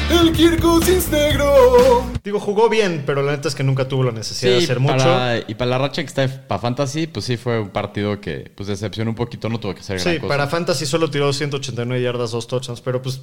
¡El 0.09 0.31
Kirk 0.33 0.61
Cousins 0.61 1.09
negro! 1.09 2.05
digo, 2.23 2.39
jugó 2.39 2.69
bien, 2.69 3.03
pero 3.05 3.21
la 3.23 3.31
neta 3.31 3.47
es 3.47 3.55
que 3.55 3.63
nunca 3.63 3.87
tuvo 3.87 4.03
la 4.03 4.11
necesidad 4.11 4.51
de 4.53 4.57
Sí, 4.59 4.63
hacer 4.65 4.79
mucho. 4.79 4.97
para- 4.97 5.39
y 5.39 5.55
para 5.55 5.71
la 5.71 5.77
racha 5.79 6.01
que 6.03 6.07
está 6.07 6.27
para 6.47 6.59
Fantasy, 6.61 7.07
pues 7.07 7.25
sí 7.25 7.35
fue 7.37 7.59
un 7.59 7.69
partido 7.69 8.19
que 8.21 8.51
pues 8.55 8.67
decepcionó 8.67 9.11
un 9.11 9.15
poquito, 9.15 9.49
no 9.49 9.59
tuvo 9.59 9.73
que 9.73 9.79
hacer 9.81 9.99
gran 9.99 10.13
Sí, 10.13 10.19
cosa. 10.19 10.27
para 10.29 10.47
fantasy 10.47 10.85
solo 10.85 11.09
tiró 11.09 11.31
189 11.33 12.01
yardas, 12.03 12.31
dos 12.31 12.47
touchdowns, 12.47 12.81
pero 12.81 13.01
pues 13.01 13.21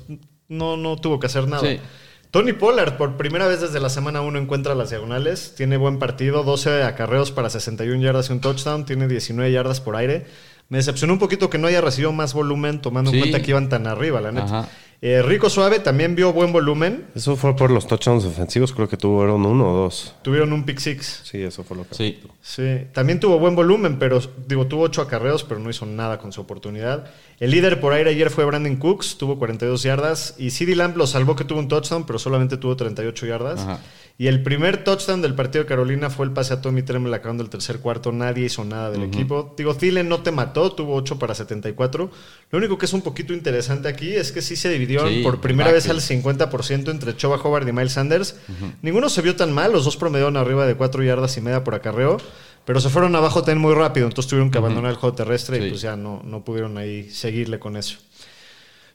no, 0.49 0.77
no 0.77 0.97
tuvo 0.97 1.21
que 1.21 1.27
hacer 1.27 1.47
nada. 1.47 1.63
Sí. 1.63 1.79
Tony 2.31 2.53
Pollard, 2.53 2.97
por 2.99 3.17
primera 3.17 3.47
vez 3.47 3.63
desde 3.63 3.81
la 3.81 3.89
semana 3.89 4.21
1 4.21 4.39
encuentra 4.39 4.75
las 4.75 4.91
diagonales. 4.91 5.55
Tiene 5.57 5.79
buen 5.79 5.99
partido, 5.99 6.43
12 6.43 6.83
acarreos 6.83 7.33
para 7.33 7.49
61 7.49 8.03
yardas 8.03 8.29
y 8.29 8.33
un 8.33 8.41
touchdown. 8.41 8.85
Tiene 8.85 9.09
19 9.09 9.51
yardas 9.51 9.81
por 9.81 9.97
aire. 9.97 10.27
Me 10.69 10.77
decepcionó 10.77 11.15
un 11.15 11.19
poquito 11.19 11.49
que 11.49 11.57
no 11.57 11.67
haya 11.67 11.81
recibido 11.81 12.13
más 12.13 12.35
volumen, 12.35 12.83
tomando 12.83 13.11
en 13.11 13.21
cuenta 13.21 13.41
que 13.41 13.51
iban 13.53 13.71
tan 13.71 13.87
arriba, 13.87 14.21
la 14.21 14.33
neta. 14.33 14.45
Ajá. 14.45 14.69
Eh, 15.01 15.23
Rico 15.23 15.49
Suave 15.49 15.79
también 15.79 16.17
vio 16.17 16.33
buen 16.33 16.53
volumen. 16.53 17.07
Eso 17.15 17.37
fue 17.37 17.55
por 17.55 17.71
los 17.71 17.87
touchdowns 17.87 18.25
defensivos, 18.25 18.73
creo 18.73 18.89
que 18.89 18.97
tuvieron 18.97 19.47
uno 19.47 19.73
o 19.73 19.77
dos. 19.77 20.15
Tuvieron 20.23 20.53
un 20.53 20.65
pick 20.65 20.79
six. 20.79 21.23
Sí, 21.25 21.41
eso 21.41 21.63
fue 21.63 21.77
lo 21.77 21.89
que. 21.89 21.95
Sí. 21.95 22.21
Sí, 22.43 22.87
también 22.93 23.21
tuvo 23.21 23.39
buen 23.39 23.55
volumen, 23.55 23.99
pero 24.01 24.21
digo, 24.49 24.67
tuvo 24.67 24.83
ocho 24.83 25.01
acarreos, 25.01 25.45
pero 25.45 25.61
no 25.61 25.71
hizo 25.71 25.87
nada 25.87 26.19
con 26.19 26.33
su 26.33 26.41
oportunidad. 26.41 27.11
El 27.39 27.53
líder 27.53 27.79
por 27.79 27.93
aire 27.93 28.11
ayer 28.11 28.31
fue 28.31 28.45
Brandon 28.45 28.75
Cooks, 28.75 29.19
tuvo 29.19 29.39
42 29.39 29.85
yardas. 29.85 30.35
Y 30.37 30.51
CD 30.51 30.75
Lamb 30.75 30.97
lo 30.97 31.07
salvó 31.07 31.37
que 31.37 31.45
tuvo 31.45 31.61
un 31.61 31.69
touchdown, 31.69 32.05
pero 32.05 32.19
solamente 32.19 32.57
tuvo 32.57 32.75
38 32.75 33.27
yardas. 33.27 33.61
Ajá. 33.61 33.79
Y 34.21 34.27
el 34.27 34.43
primer 34.43 34.83
touchdown 34.83 35.23
del 35.23 35.37
partido 35.37 35.63
de 35.63 35.69
Carolina 35.69 36.11
fue 36.11 36.27
el 36.27 36.33
pase 36.33 36.53
a 36.53 36.61
Tommy 36.61 36.83
Tremble 36.83 37.15
acabando 37.15 37.45
el 37.45 37.49
tercer 37.51 37.79
cuarto. 37.79 38.11
Nadie 38.11 38.47
hizo 38.47 38.65
nada 38.65 38.91
del 38.91 39.05
equipo. 39.05 39.55
Digo, 39.57 39.77
Thielen 39.77 40.09
no 40.09 40.23
te 40.23 40.33
mató, 40.33 40.73
tuvo 40.73 40.97
8 40.97 41.21
para 41.21 41.37
74. 41.37 42.11
Lo 42.51 42.59
único 42.59 42.77
que 42.79 42.87
es 42.87 42.93
un 42.93 43.03
poquito 43.03 43.33
interesante 43.33 43.87
aquí 43.87 44.13
es 44.13 44.33
que 44.33 44.43
sí 44.43 44.57
se 44.57 44.71
dividieron 44.71 45.09
Sí, 45.09 45.23
por 45.23 45.41
primera 45.41 45.71
vez 45.71 45.89
al 45.89 45.99
backfield. 45.99 46.25
50% 46.25 46.91
entre 46.91 47.17
Choba 47.17 47.37
Hobart 47.37 47.69
y 47.69 47.73
Miles 47.73 47.93
Sanders. 47.93 48.35
Ninguno 48.83 49.09
se 49.09 49.23
vio 49.23 49.37
tan 49.37 49.53
mal, 49.53 49.71
los 49.73 49.85
dos 49.85 49.97
promediaron 49.97 50.37
arriba 50.37 50.67
de 50.67 50.75
4 50.75 51.05
yardas 51.05 51.37
y 51.37 51.41
media 51.41 51.63
por 51.63 51.77
acarreo. 51.77 52.17
Pero 52.65 52.81
se 52.81 52.91
fueron 52.91 53.15
abajo 53.17 53.43
también 53.45 53.61
muy 53.63 53.73
rápido, 53.73 54.09
entonces 54.09 54.29
tuvieron 54.29 54.51
que 54.51 54.59
abandonar 54.59 54.91
el 54.91 54.97
juego 54.97 55.15
terrestre 55.15 55.65
y 55.65 55.71
pues 55.71 55.81
ya 55.81 55.97
no, 55.97 56.23
no 56.25 56.45
pudieron 56.45 56.77
ahí 56.77 57.09
seguirle 57.09 57.59
con 57.59 57.77
eso. 57.77 57.99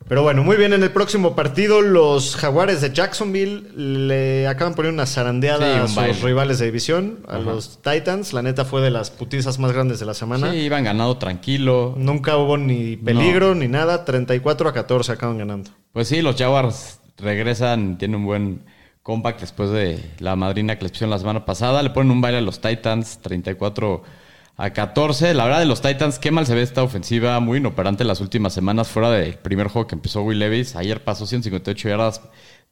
Pero 0.08 0.22
bueno, 0.22 0.44
muy 0.44 0.58
bien, 0.58 0.74
en 0.74 0.84
el 0.84 0.92
próximo 0.92 1.36
partido 1.36 1.82
los 1.82 2.36
jaguares 2.36 2.82
de 2.82 2.92
Jacksonville 2.92 3.70
le 3.76 4.48
acaban 4.48 4.76
poniendo 4.76 5.02
una 5.02 5.06
zarandeada 5.06 5.88
Sí, 5.88 5.94
un 5.94 6.04
a 6.04 6.14
sus 6.14 6.22
rivales 6.22 6.60
de 6.60 6.66
división, 6.66 7.20
a 7.28 7.40
los 7.40 7.82
Titans. 7.82 8.34
La 8.34 8.42
neta 8.42 8.66
fue 8.66 8.82
de 8.82 8.92
las 8.92 9.12
putizas 9.12 9.60
más 9.60 9.72
grandes 9.72 10.00
de 10.00 10.06
la 10.06 10.14
semana. 10.14 10.52
Sí, 10.52 10.58
iban 10.58 10.84
ganado 10.84 11.18
tranquilo. 11.18 11.96
Nunca 11.98 12.38
hubo 12.38 12.58
ni 12.58 12.98
peligro 12.98 13.56
ni 13.56 13.68
nada, 13.68 14.04
34 14.04 14.70
a 14.70 14.74
14 14.74 15.12
acaban 15.14 15.38
ganando. 15.38 15.72
Pues 15.94 16.10
sí, 16.10 16.22
los 16.22 16.36
Jaguars 16.36 17.00
regresan, 17.18 17.98
tienen 17.98 18.16
un 18.16 18.26
buen 18.26 18.66
comeback 19.04 19.40
después 19.40 19.70
de 19.70 20.00
la 20.20 20.36
madrina 20.36 20.78
que 20.78 20.84
les 20.84 20.92
pusieron 20.92 21.12
la 21.12 21.20
semana 21.20 21.46
pasada. 21.46 21.82
Le 21.82 21.92
ponen 21.92 22.12
un 22.12 22.22
baile 22.22 22.40
a 22.40 22.42
los 22.42 22.60
Titans, 22.60 23.20
34 23.22 24.04
a 24.04 24.23
14. 24.58 25.34
La 25.34 25.46
verdad 25.46 25.60
de 25.60 25.66
los 25.66 25.82
Titans, 25.82 26.20
qué 26.20 26.32
mal 26.32 26.46
se 26.46 26.54
ve 26.56 26.62
esta 26.62 26.84
ofensiva, 26.84 27.40
muy 27.40 27.58
inoperante 27.58 28.04
las 28.04 28.22
últimas 28.22 28.54
semanas, 28.54 28.88
fuera 28.88 29.10
del 29.10 29.36
primer 29.36 29.68
juego 29.68 29.88
que 29.88 29.96
empezó 29.96 30.22
Will 30.22 30.40
Levis. 30.40 30.76
Ayer 30.76 31.04
pasó 31.04 31.26
158 31.26 31.90
yardas, 31.90 32.22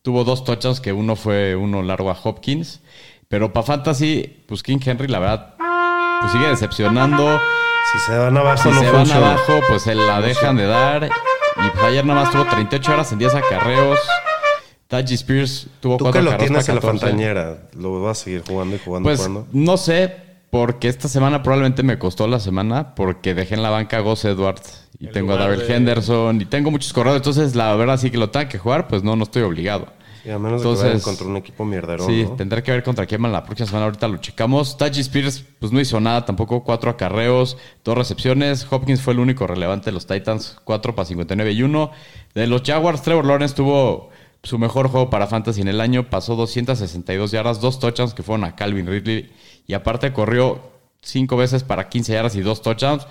tuvo 0.02 0.24
dos 0.24 0.44
touchdowns, 0.44 0.80
que 0.80 0.94
uno 0.94 1.15
fue 1.15 1.56
uno 1.56 1.82
largo 1.82 2.12
a 2.12 2.17
Hopkins. 2.24 2.82
Pero 3.28 3.54
para 3.54 3.65
Fantasy, 3.65 4.44
pues 4.48 4.62
King 4.62 4.80
Henry, 4.86 5.08
la 5.08 5.20
verdad, 5.20 5.56
pues 6.20 6.32
sigue 6.34 6.48
decepcionando. 6.48 7.39
Si 7.94 8.00
se 8.00 8.17
van 8.17 8.38
abajo, 8.38 8.63
Si 8.63 8.70
no 8.76 8.80
se 8.82 8.91
van 8.91 9.12
abajo, 9.12 9.60
pues 9.67 9.82
se 9.84 9.96
la 9.96 10.22
dejan 10.22 10.58
de 10.58 10.65
dar. 10.67 11.06
Y 11.06 11.69
pues 11.71 11.84
ayer 11.84 12.06
nada 12.06 12.23
más 12.23 12.32
tuvo 12.32 12.46
38 12.46 12.92
horas 12.94 13.12
en 13.12 13.19
10 13.19 13.36
acarreos. 13.36 14.00
Taji 14.88 15.13
Spears 15.15 15.67
tuvo 15.79 15.98
Tú 15.98 16.04
4 16.06 16.12
que 16.21 16.29
lo 16.32 16.38
tienes 16.38 16.67
en 16.67 16.75
la 16.75 16.82
14. 16.82 17.00
fantañera, 17.00 17.58
¿lo 17.75 18.02
vas 18.02 18.19
a 18.21 18.23
seguir 18.25 18.44
jugando 18.46 18.75
y 18.75 18.79
jugando 18.79 19.08
Pues 19.08 19.19
jugando? 19.19 19.48
no 19.54 19.77
sé, 19.77 20.13
porque 20.52 20.87
esta 20.89 21.08
semana 21.08 21.41
probablemente 21.41 21.81
me 21.81 21.97
costó 21.97 22.27
la 22.27 22.39
semana, 22.39 22.93
porque 22.93 23.33
dejé 23.33 23.56
en 23.56 23.63
la 23.63 23.69
banca 23.71 23.97
a 23.97 24.02
Gus 24.02 24.25
Edwards. 24.25 24.87
Y 24.99 25.08
En 25.08 25.13
tengo 25.13 25.33
a 25.33 25.47
de- 25.47 25.75
Henderson. 25.75 26.39
Y 26.41 26.45
tengo 26.45 26.69
muchos 26.69 26.93
corredores. 26.93 27.21
Entonces, 27.25 27.56
la 27.56 27.73
verdad, 27.75 27.97
sí 27.97 28.12
que 28.12 28.17
lo 28.19 28.29
tenga 28.29 28.47
que 28.49 28.60
jugar, 28.60 28.87
pues 28.87 29.02
no, 29.02 29.15
no 29.15 29.23
estoy 29.23 29.41
obligado. 29.41 29.87
Sí, 30.23 30.29
a 30.29 30.37
menos 30.37 30.62
de 30.62 30.67
que 30.67 30.73
entonces- 30.73 31.04
contra 31.04 31.25
un 31.25 31.37
equipo 31.37 31.65
mierdero, 31.65 32.06
Sí, 32.06 32.25
¿no? 32.25 32.35
tendré 32.35 32.62
que 32.62 32.71
ver 32.71 32.83
contra 32.83 33.08
quién 33.08 33.23
la 33.31 33.43
próxima 33.43 33.65
semana. 33.65 33.85
Ahorita 33.85 34.08
lo 34.08 34.17
checamos. 34.17 34.77
Taji 34.77 34.99
Spears, 35.02 35.43
pues 35.58 35.71
no 35.71 35.79
hizo 35.79 35.99
nada 35.99 36.25
tampoco. 36.25 36.63
Cuatro 36.63 36.91
acarreos, 36.91 37.58
dos 37.83 37.97
recepciones. 37.97 38.67
Hopkins 38.69 39.02
fue 39.02 39.13
el 39.13 39.19
único 39.19 39.47
relevante 39.47 39.85
de 39.85 39.93
los 39.93 40.06
Titans. 40.06 40.58
Cuatro 40.63 40.93
para 40.93 41.06
59 41.08 41.54
y 41.54 41.63
uno. 41.63 41.89
De 42.35 42.45
los 42.45 42.62
Jaguars, 42.62 43.02
Trevor 43.02 43.25
Lawrence 43.25 43.56
tuvo 43.56 44.10
su 44.44 44.58
mejor 44.58 44.87
juego 44.89 45.10
para 45.10 45.27
Fantasy 45.27 45.62
en 45.62 45.67
el 45.67 45.81
año. 45.81 46.10
Pasó 46.10 46.35
262 46.35 47.31
yardas, 47.31 47.62
dos 47.62 47.79
touchdowns 47.79 48.13
que 48.13 48.23
fueron 48.23 48.44
a 48.44 48.56
Calvin 48.56 48.87
Ridley. 48.87 49.31
Y 49.67 49.73
aparte 49.73 50.13
corrió 50.13 50.60
cinco 51.02 51.37
veces 51.37 51.63
para 51.63 51.89
15 51.89 52.13
yardas 52.13 52.35
y 52.35 52.42
dos 52.42 52.62
touchdowns. 52.62 53.06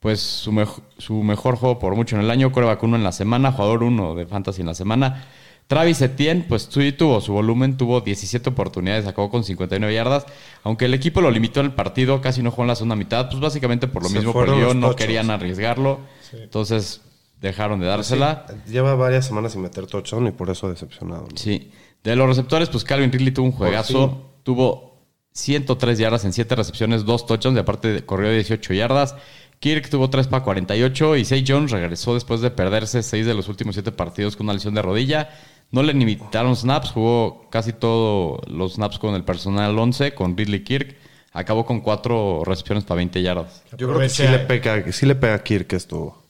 pues 0.00 0.18
su, 0.20 0.50
mejo- 0.50 0.82
su 0.98 1.14
mejor 1.22 1.54
juego 1.54 1.78
por 1.78 1.94
mucho 1.94 2.16
en 2.16 2.22
el 2.22 2.30
año, 2.32 2.50
coreback 2.50 2.82
1 2.82 2.96
en 2.96 3.04
la 3.04 3.12
semana, 3.12 3.52
jugador 3.52 3.84
1 3.84 4.16
de 4.16 4.26
fantasy 4.26 4.60
en 4.62 4.66
la 4.66 4.74
semana. 4.74 5.26
Travis 5.68 6.02
Etienne, 6.02 6.44
pues 6.48 6.68
sí 6.72 6.90
tuvo 6.90 7.20
su 7.20 7.32
volumen, 7.32 7.76
tuvo 7.76 8.00
17 8.00 8.50
oportunidades, 8.50 9.06
acabó 9.06 9.30
con 9.30 9.44
59 9.44 9.94
yardas. 9.94 10.26
Aunque 10.64 10.86
el 10.86 10.94
equipo 10.94 11.20
lo 11.20 11.30
limitó 11.30 11.60
en 11.60 11.66
el 11.66 11.72
partido, 11.72 12.20
casi 12.20 12.42
no 12.42 12.50
jugó 12.50 12.64
en 12.64 12.68
la 12.68 12.74
segunda 12.74 12.96
mitad, 12.96 13.28
pues 13.28 13.40
básicamente 13.40 13.86
por 13.86 14.02
lo 14.02 14.08
Se 14.08 14.16
mismo 14.16 14.32
perdió, 14.32 14.74
no 14.74 14.88
querían 14.96 15.30
arriesgarlo. 15.30 16.00
Entonces 16.32 17.00
dejaron 17.42 17.80
de 17.80 17.86
dársela. 17.86 18.46
Lleva 18.66 18.94
varias 18.94 19.26
semanas 19.26 19.52
sin 19.52 19.60
meter 19.60 19.86
touchdown 19.86 20.28
y 20.28 20.30
por 20.30 20.48
eso 20.48 20.70
decepcionado. 20.70 21.26
¿no? 21.30 21.36
Sí. 21.36 21.70
De 22.02 22.16
los 22.16 22.26
receptores, 22.26 22.68
pues 22.70 22.84
Calvin 22.84 23.12
Ridley 23.12 23.32
tuvo 23.32 23.46
un 23.46 23.52
juegazo. 23.52 24.08
fin. 24.08 24.18
Tuvo 24.44 25.02
103 25.32 25.98
yardas 25.98 26.24
en 26.24 26.32
7 26.32 26.54
recepciones, 26.54 27.04
2 27.04 27.26
touchdowns, 27.26 27.56
y 27.56 27.60
aparte 27.60 28.06
corrió 28.06 28.32
18 28.32 28.72
yardas. 28.74 29.16
Kirk 29.58 29.88
tuvo 29.90 30.10
3 30.10 30.26
para 30.26 30.42
48 30.42 31.16
y 31.16 31.24
Zay 31.24 31.44
Jones 31.46 31.70
regresó 31.70 32.14
después 32.14 32.40
de 32.40 32.50
perderse 32.50 33.02
6 33.02 33.26
de 33.26 33.34
los 33.34 33.48
últimos 33.48 33.76
7 33.76 33.92
partidos 33.92 34.34
con 34.34 34.46
una 34.46 34.54
lesión 34.54 34.74
de 34.74 34.82
rodilla. 34.82 35.30
No 35.70 35.82
le 35.82 35.94
limitaron 35.94 36.56
snaps, 36.56 36.90
jugó 36.90 37.48
casi 37.48 37.72
todos 37.72 38.40
los 38.48 38.74
snaps 38.74 38.98
con 38.98 39.14
el 39.14 39.24
personal 39.24 39.78
11, 39.78 40.14
con 40.14 40.36
Ridley 40.36 40.64
Kirk. 40.64 40.96
Acabó 41.32 41.64
con 41.64 41.80
4 41.80 42.42
recepciones 42.44 42.84
para 42.84 42.96
20 42.96 43.22
yardas. 43.22 43.62
Yo 43.78 43.88
creo 43.88 44.00
que 44.00 44.08
sí 44.08 44.24
le 44.24 44.40
pega, 44.40 44.92
sí 44.92 45.06
le 45.06 45.14
pega 45.14 45.34
a 45.34 45.42
Kirk 45.42 45.72
esto 45.72 46.21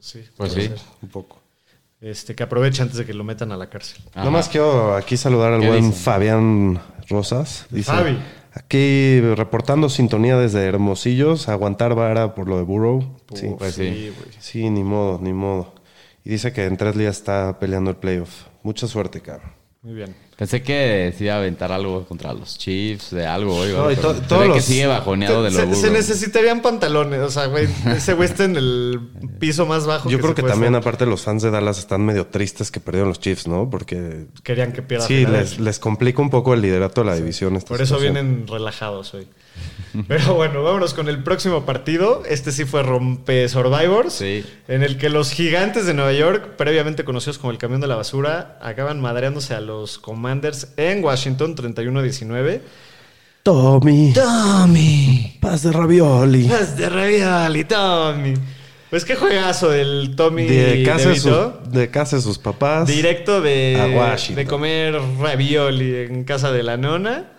Sí, 0.00 0.24
Pues 0.36 0.52
puede 0.54 0.62
sí. 0.68 0.68
ser. 0.68 0.78
un 1.02 1.08
poco. 1.08 1.38
Este, 2.00 2.34
que 2.34 2.42
aproveche 2.42 2.82
antes 2.82 2.96
de 2.96 3.04
que 3.04 3.12
lo 3.12 3.24
metan 3.24 3.52
a 3.52 3.56
la 3.56 3.68
cárcel. 3.68 4.02
Ajá. 4.14 4.24
Nomás 4.24 4.48
quiero 4.48 4.94
aquí 4.96 5.16
saludar 5.18 5.52
al 5.52 5.60
¿Qué 5.60 5.68
buen 5.68 5.82
dicen? 5.90 5.98
Fabián 6.02 6.80
Rosas. 7.08 7.66
Dice, 7.70 7.92
Fabi. 7.92 8.18
Aquí 8.52 9.20
reportando 9.36 9.88
sintonía 9.88 10.36
desde 10.38 10.64
Hermosillos, 10.66 11.48
aguantar 11.48 11.94
vara 11.94 12.34
por 12.34 12.48
lo 12.48 12.56
de 12.56 12.62
Burrow. 12.64 13.16
Sí, 13.34 13.48
Pues 13.58 13.74
sí. 13.74 14.12
güey. 14.16 14.28
sí, 14.40 14.70
ni 14.70 14.82
modo, 14.82 15.18
ni 15.22 15.32
modo. 15.32 15.74
Y 16.24 16.30
dice 16.30 16.52
que 16.52 16.64
en 16.64 16.76
tres 16.76 16.96
días 16.96 17.16
está 17.18 17.58
peleando 17.58 17.90
el 17.90 17.96
playoff. 17.96 18.46
Mucha 18.62 18.86
suerte, 18.88 19.20
cabrón. 19.20 19.52
Muy 19.82 19.94
bien. 19.94 20.14
Pensé 20.40 20.62
que 20.62 21.12
se 21.18 21.24
iba 21.24 21.34
a 21.34 21.36
aventar 21.36 21.70
algo 21.70 22.06
contra 22.06 22.32
los 22.32 22.56
Chiefs, 22.56 23.10
de 23.10 23.26
algo. 23.26 23.56
hoy, 23.56 23.72
No, 23.72 23.90
y 23.92 23.94
pero 23.94 24.08
to- 24.08 24.14
se 24.14 24.20
todos 24.22 24.40
ve 24.40 24.48
que 24.48 24.54
los- 24.54 24.64
sigue 24.64 24.86
bajoneado 24.86 25.42
de 25.42 25.50
lo 25.50 25.74
se, 25.74 25.90
necesitarían 25.90 26.62
pantalones. 26.62 27.20
O 27.20 27.30
sea, 27.30 27.44
güey, 27.44 27.68
ese 27.94 28.14
güey 28.14 28.26
está 28.26 28.44
en 28.44 28.56
el 28.56 28.98
piso 29.38 29.66
más 29.66 29.84
bajo. 29.86 30.08
Yo 30.08 30.18
creo 30.18 30.34
que 30.34 30.40
puede 30.40 30.54
también, 30.54 30.74
estar. 30.74 30.88
aparte, 30.88 31.04
los 31.04 31.20
fans 31.20 31.42
de 31.42 31.50
Dallas 31.50 31.78
están 31.78 32.06
medio 32.06 32.28
tristes 32.28 32.70
que 32.70 32.80
perdieron 32.80 33.10
los 33.10 33.20
Chiefs, 33.20 33.46
¿no? 33.48 33.68
Porque 33.68 34.28
Querían 34.42 34.72
que 34.72 34.80
pierda. 34.80 35.06
sí, 35.06 35.26
les, 35.26 35.60
les 35.60 35.78
complica 35.78 36.22
un 36.22 36.30
poco 36.30 36.54
el 36.54 36.62
liderato 36.62 37.02
de 37.02 37.06
la 37.08 37.16
división. 37.16 37.56
esta 37.56 37.68
Por 37.68 37.82
eso 37.82 37.96
situación. 37.98 38.14
vienen 38.14 38.46
relajados 38.48 39.12
hoy. 39.12 39.28
Pero 40.08 40.34
bueno, 40.34 40.62
vámonos 40.62 40.94
con 40.94 41.08
el 41.08 41.22
próximo 41.22 41.66
partido. 41.66 42.22
Este 42.28 42.52
sí 42.52 42.64
fue 42.64 42.82
Rompe 42.82 43.48
Survivors. 43.48 44.14
Sí. 44.14 44.44
En 44.68 44.82
el 44.82 44.98
que 44.98 45.08
los 45.08 45.32
gigantes 45.32 45.84
de 45.86 45.94
Nueva 45.94 46.12
York, 46.12 46.56
previamente 46.56 47.04
conocidos 47.04 47.38
como 47.38 47.50
el 47.50 47.58
camión 47.58 47.80
de 47.80 47.86
la 47.88 47.96
basura, 47.96 48.58
acaban 48.62 49.00
madreándose 49.00 49.54
a 49.54 49.60
los 49.60 49.98
Commanders 49.98 50.68
en 50.76 51.02
Washington 51.02 51.56
31-19. 51.56 52.60
Tommy, 53.42 54.12
Tommy. 54.12 55.38
paz 55.40 55.62
de 55.62 55.72
ravioli. 55.72 56.44
Las 56.44 56.76
de 56.76 56.88
Ravioli, 56.88 57.64
Tommy. 57.64 58.34
Pues 58.90 59.04
qué 59.04 59.14
juegazo 59.14 59.70
del 59.70 60.14
Tommy 60.16 60.44
De 60.46 60.82
casa, 60.84 61.08
de 61.10 61.16
sus, 61.16 61.72
de 61.72 61.90
casa 61.90 62.16
de 62.16 62.22
sus 62.22 62.38
papás. 62.38 62.86
Directo 62.86 63.40
de, 63.40 63.78
A 63.80 63.96
Washington. 63.96 64.36
de 64.36 64.46
comer 64.50 65.00
ravioli 65.18 65.94
en 65.96 66.24
casa 66.24 66.52
de 66.52 66.62
la 66.62 66.76
nona. 66.76 67.32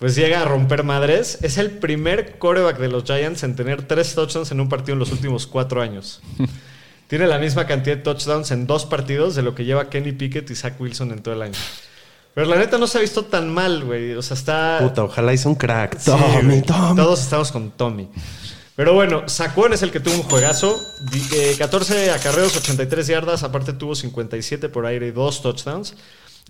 Pues 0.00 0.16
llega 0.16 0.40
a 0.42 0.44
romper 0.46 0.82
madres. 0.82 1.38
Es 1.42 1.58
el 1.58 1.70
primer 1.70 2.38
coreback 2.38 2.78
de 2.78 2.88
los 2.88 3.04
Giants 3.04 3.42
en 3.44 3.54
tener 3.54 3.82
tres 3.86 4.14
touchdowns 4.14 4.50
en 4.50 4.60
un 4.60 4.68
partido 4.68 4.94
en 4.94 4.98
los 4.98 5.12
últimos 5.12 5.46
cuatro 5.46 5.80
años. 5.82 6.20
Tiene 7.06 7.26
la 7.26 7.38
misma 7.38 7.66
cantidad 7.66 7.96
de 7.96 8.02
touchdowns 8.02 8.50
en 8.50 8.66
dos 8.66 8.86
partidos 8.86 9.34
de 9.34 9.42
lo 9.42 9.54
que 9.54 9.64
lleva 9.64 9.90
Kenny 9.90 10.12
Pickett 10.12 10.50
y 10.50 10.54
Zach 10.54 10.80
Wilson 10.80 11.10
en 11.12 11.22
todo 11.22 11.34
el 11.34 11.42
año. 11.42 11.58
Pero 12.34 12.46
la 12.48 12.56
neta 12.56 12.78
no 12.78 12.86
se 12.86 12.98
ha 12.98 13.00
visto 13.00 13.24
tan 13.24 13.52
mal, 13.52 13.84
güey. 13.84 14.12
O 14.14 14.22
sea, 14.22 14.36
está. 14.36 14.78
Puta, 14.80 15.02
ojalá 15.04 15.32
hizo 15.32 15.48
un 15.48 15.56
crack. 15.56 15.98
Sí, 15.98 16.10
Tommy. 16.10 16.62
Tommy. 16.62 16.96
Todos 16.96 17.20
estamos 17.20 17.50
con 17.52 17.72
Tommy. 17.72 18.08
Pero 18.76 18.94
bueno, 18.94 19.28
Saquon 19.28 19.72
es 19.74 19.82
el 19.82 19.90
que 19.90 19.98
tuvo 20.00 20.14
un 20.14 20.22
juegazo. 20.22 20.74
Di- 21.10 21.26
eh, 21.36 21.56
14 21.58 22.12
acarreos, 22.12 22.56
83 22.56 23.06
yardas. 23.08 23.42
Aparte 23.42 23.72
tuvo 23.72 23.94
57 23.96 24.68
por 24.68 24.86
aire 24.86 25.08
y 25.08 25.10
dos 25.10 25.42
touchdowns. 25.42 25.94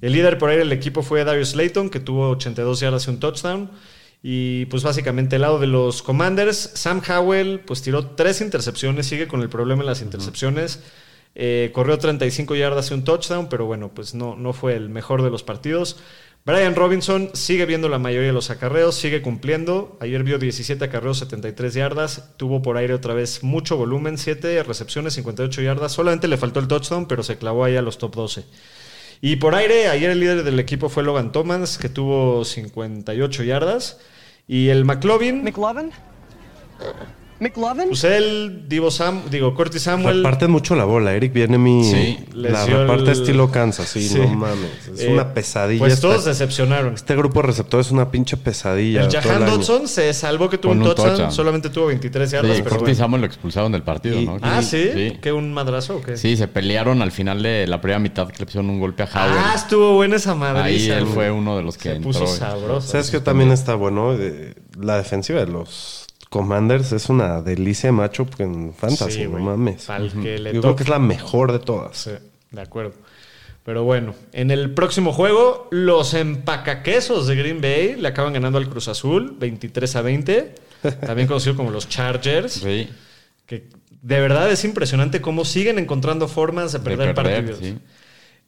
El 0.00 0.12
líder 0.12 0.38
por 0.38 0.50
aire 0.50 0.64
del 0.64 0.72
equipo 0.72 1.02
fue 1.02 1.24
Darius 1.24 1.50
Slayton, 1.50 1.90
que 1.90 2.00
tuvo 2.00 2.30
82 2.30 2.80
yardas 2.80 3.06
y 3.06 3.10
un 3.10 3.20
touchdown. 3.20 3.70
Y 4.22 4.66
pues 4.66 4.82
básicamente 4.82 5.36
el 5.36 5.42
lado 5.42 5.58
de 5.58 5.66
los 5.66 6.02
Commanders, 6.02 6.72
Sam 6.74 7.00
Howell 7.08 7.60
pues 7.60 7.80
tiró 7.82 8.06
tres 8.08 8.40
intercepciones, 8.40 9.06
sigue 9.06 9.26
con 9.26 9.40
el 9.40 9.48
problema 9.48 9.82
en 9.82 9.86
las 9.86 10.02
intercepciones. 10.02 10.82
Eh, 11.34 11.70
corrió 11.72 11.98
35 11.98 12.54
yardas 12.54 12.90
y 12.90 12.94
un 12.94 13.04
touchdown, 13.04 13.48
pero 13.48 13.64
bueno, 13.64 13.92
pues 13.94 14.14
no, 14.14 14.36
no 14.36 14.52
fue 14.52 14.74
el 14.74 14.90
mejor 14.90 15.22
de 15.22 15.30
los 15.30 15.42
partidos. 15.42 15.96
Brian 16.44 16.74
Robinson 16.74 17.30
sigue 17.34 17.66
viendo 17.66 17.90
la 17.90 17.98
mayoría 17.98 18.28
de 18.28 18.32
los 18.32 18.50
acarreos, 18.50 18.94
sigue 18.94 19.20
cumpliendo. 19.20 19.98
Ayer 20.00 20.24
vio 20.24 20.38
17 20.38 20.82
acarreos, 20.82 21.18
73 21.18 21.74
yardas. 21.74 22.30
Tuvo 22.38 22.62
por 22.62 22.78
aire 22.78 22.94
otra 22.94 23.12
vez 23.12 23.42
mucho 23.42 23.76
volumen, 23.76 24.16
7 24.16 24.62
recepciones, 24.62 25.14
58 25.14 25.60
yardas. 25.62 25.92
Solamente 25.92 26.28
le 26.28 26.38
faltó 26.38 26.60
el 26.60 26.68
touchdown, 26.68 27.06
pero 27.06 27.22
se 27.22 27.36
clavó 27.36 27.64
ahí 27.64 27.76
a 27.76 27.82
los 27.82 27.98
top 27.98 28.16
12. 28.16 28.44
Y 29.20 29.36
por 29.36 29.54
aire, 29.54 29.88
ayer 29.88 30.10
el 30.10 30.20
líder 30.20 30.44
del 30.44 30.58
equipo 30.58 30.88
fue 30.88 31.02
Logan 31.02 31.32
Thomas, 31.32 31.76
que 31.76 31.88
tuvo 31.88 32.44
58 32.44 33.42
yardas. 33.42 33.98
Y 34.48 34.68
el 34.68 34.84
McLovin, 34.84 35.44
McLovin? 35.44 35.92
McLovin? 37.40 37.88
pues 37.88 38.04
él, 38.04 38.64
Divo 38.68 38.90
Sam, 38.90 39.22
digo, 39.30 39.54
Curtis 39.54 39.82
Samuel. 39.82 40.18
Reparten 40.18 40.50
mucho 40.50 40.74
la 40.74 40.84
bola. 40.84 41.12
Eric 41.14 41.32
viene 41.32 41.58
mi. 41.58 41.84
Sí, 41.84 42.18
la 42.34 42.64
reparte 42.66 43.02
el- 43.04 43.08
estilo 43.10 43.50
Kansas. 43.50 43.88
Sí, 43.88 44.08
Sí. 44.08 44.18
no 44.18 44.28
mames. 44.28 44.88
Es 44.94 45.00
Eh, 45.00 45.08
una 45.12 45.32
pesadilla. 45.34 45.78
Pues 45.80 45.94
esta- 45.94 46.08
todos 46.08 46.24
decepcionaron. 46.26 46.94
Este 46.94 47.16
grupo 47.16 47.40
de 47.40 47.46
receptores 47.48 47.86
es 47.86 47.92
una 47.92 48.10
pinche 48.10 48.36
pesadilla. 48.36 49.04
El 49.04 49.10
Jahan. 49.10 49.46
Dodson 49.46 49.88
se 49.88 50.12
salvó 50.14 50.48
que 50.50 50.58
tuvo 50.58 50.72
un 50.72 50.78
un 50.78 50.84
touchdown, 50.84 51.08
touchdown. 51.08 51.32
solamente 51.32 51.70
tuvo 51.70 51.86
23 51.86 52.30
yardas, 52.30 52.56
Sí, 52.56 52.62
pero 52.62 52.76
Curtis 52.76 52.96
bueno. 52.98 53.04
Samuel 53.04 53.20
lo 53.22 53.26
expulsaron 53.26 53.72
del 53.72 53.82
partido, 53.82 54.20
Y- 54.20 54.26
¿no? 54.26 54.38
Ah, 54.42 54.62
¿sí? 54.62 54.90
Sí. 54.94 55.18
¿Qué 55.20 55.32
un 55.32 55.52
madrazo 55.52 55.96
o 55.96 56.02
qué? 56.02 56.16
Sí, 56.16 56.36
se 56.36 56.46
pelearon 56.48 57.00
al 57.02 57.10
final 57.12 57.42
de 57.42 57.66
la 57.66 57.80
primera 57.80 57.98
mitad 57.98 58.28
que 58.28 58.38
le 58.38 58.44
pusieron 58.44 58.68
un 58.70 58.78
golpe 58.80 59.02
a 59.02 59.06
Howell. 59.06 59.38
Ah, 59.38 59.52
estuvo 59.56 59.94
buena 59.94 60.16
esa 60.16 60.34
madriza. 60.34 60.94
Ahí 60.94 61.00
él 61.02 61.06
fue 61.06 61.30
uno 61.30 61.56
de 61.56 61.62
los 61.62 61.76
que 61.76 61.90
Se 61.90 61.94
entró. 61.96 62.12
puso 62.12 62.26
sabroso. 62.26 62.86
¿Sabes 62.88 63.10
que 63.10 63.20
también 63.20 63.50
está 63.50 63.74
bueno? 63.74 64.16
De- 64.16 64.54
la 64.78 64.96
defensiva 64.96 65.40
de 65.40 65.46
los 65.50 65.99
Commanders 66.30 66.92
es 66.92 67.08
una 67.08 67.42
delicia 67.42 67.88
de 67.88 67.92
matchup 67.92 68.40
en 68.40 68.72
Fantasy, 68.72 69.24
Sí, 69.24 69.24
no 69.28 69.38
mames. 69.38 69.86
Que 70.22 70.38
le 70.38 70.54
Yo 70.54 70.62
creo 70.62 70.76
que 70.76 70.84
es 70.84 70.88
la 70.88 70.98
mejor 70.98 71.52
de 71.52 71.58
todas. 71.58 71.96
Sí, 71.98 72.12
de 72.52 72.60
acuerdo. 72.60 72.94
Pero 73.64 73.84
bueno, 73.84 74.14
en 74.32 74.50
el 74.50 74.72
próximo 74.72 75.12
juego, 75.12 75.68
los 75.70 76.14
empacaquesos 76.14 77.26
de 77.26 77.36
Green 77.36 77.60
Bay 77.60 77.96
le 77.96 78.08
acaban 78.08 78.32
ganando 78.32 78.58
al 78.58 78.70
Cruz 78.70 78.88
Azul 78.88 79.36
23 79.38 79.96
a 79.96 80.02
20, 80.02 80.54
también 81.06 81.28
conocido 81.28 81.56
como 81.56 81.70
los 81.70 81.88
Chargers, 81.88 82.54
Sí, 82.54 82.88
que 83.46 83.68
de 84.00 84.20
verdad 84.20 84.50
es 84.50 84.64
impresionante 84.64 85.20
cómo 85.20 85.44
siguen 85.44 85.78
encontrando 85.78 86.26
formas 86.26 86.72
de 86.72 86.78
de 86.78 86.84
perder, 86.84 87.14
perder, 87.14 87.44
partidos. 87.44 87.58
sí. 87.58 87.78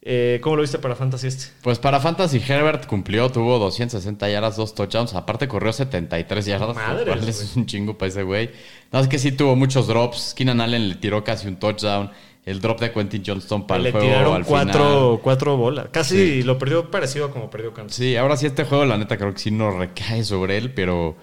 Eh, 0.05 0.39
¿Cómo 0.41 0.57
lo 0.57 0.61
viste 0.63 0.79
para 0.79 0.95
Fantasy 0.95 1.27
este? 1.27 1.45
Pues 1.61 1.79
para 1.79 2.01
Fantasy 2.01 2.41
Herbert 2.45 2.87
cumplió, 2.87 3.29
tuvo 3.31 3.57
260 3.57 4.29
yardas, 4.29 4.57
dos 4.57 4.75
touchdowns. 4.75 5.13
Aparte 5.13 5.47
corrió 5.47 5.71
73 5.71 6.45
yardas, 6.45 6.75
lo 6.75 7.05
cual 7.05 7.29
es 7.29 7.55
un 7.55 7.65
chingo 7.65 7.97
para 7.97 8.09
ese 8.09 8.23
güey. 8.23 8.47
Nada 8.91 9.03
más 9.03 9.07
que 9.07 9.17
sí 9.17 9.31
tuvo 9.31 9.55
muchos 9.55 9.87
drops. 9.87 10.33
Keenan 10.35 10.59
Allen 10.59 10.89
le 10.89 10.95
tiró 10.95 11.23
casi 11.23 11.47
un 11.47 11.55
touchdown. 11.55 12.11
El 12.45 12.59
drop 12.59 12.81
de 12.81 12.91
Quentin 12.91 13.23
Johnston 13.25 13.65
para 13.65 13.79
Le 13.81 13.87
el 13.89 13.93
juego 13.93 14.07
tiraron 14.07 14.35
al 14.35 14.43
cuatro, 14.43 14.83
final. 14.83 15.19
cuatro 15.23 15.55
bolas. 15.55 15.87
Casi 15.91 16.43
lo 16.43 16.57
perdió 16.57 16.91
parecido 16.91 17.27
a 17.27 17.31
como 17.31 17.49
perdió 17.49 17.73
Kansas. 17.73 17.95
Sí, 17.95 18.17
ahora 18.17 18.35
sí 18.35 18.45
este 18.45 18.65
juego 18.65 18.83
la 18.83 18.97
neta 18.97 19.15
creo 19.15 19.31
que 19.33 19.39
sí 19.39 19.51
no 19.51 19.71
recae 19.71 20.25
sobre 20.25 20.57
él, 20.57 20.73
pero 20.73 21.15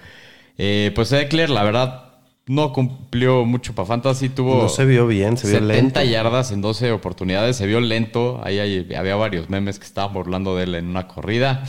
eh, 0.56 0.90
pues 0.94 1.12
Eckler 1.12 1.50
la 1.50 1.62
verdad 1.64 2.09
no 2.46 2.72
cumplió 2.72 3.44
mucho 3.44 3.74
para 3.74 3.86
Fantasy. 3.86 4.28
Tuvo 4.28 4.62
No 4.62 4.68
se 4.68 4.84
vio 4.84 5.06
bien, 5.06 5.36
se 5.36 5.46
vio 5.48 5.58
70 5.60 5.74
lento. 5.74 6.02
yardas 6.02 6.50
en 6.50 6.60
12 6.60 6.90
oportunidades, 6.92 7.56
se 7.56 7.66
vio 7.66 7.80
lento. 7.80 8.40
Ahí 8.42 8.58
hay- 8.58 8.94
había 8.94 9.16
varios 9.16 9.48
memes 9.50 9.78
que 9.78 9.84
estaban 9.86 10.12
burlando 10.12 10.56
de 10.56 10.64
él 10.64 10.74
en 10.74 10.88
una 10.88 11.06
corrida. 11.06 11.64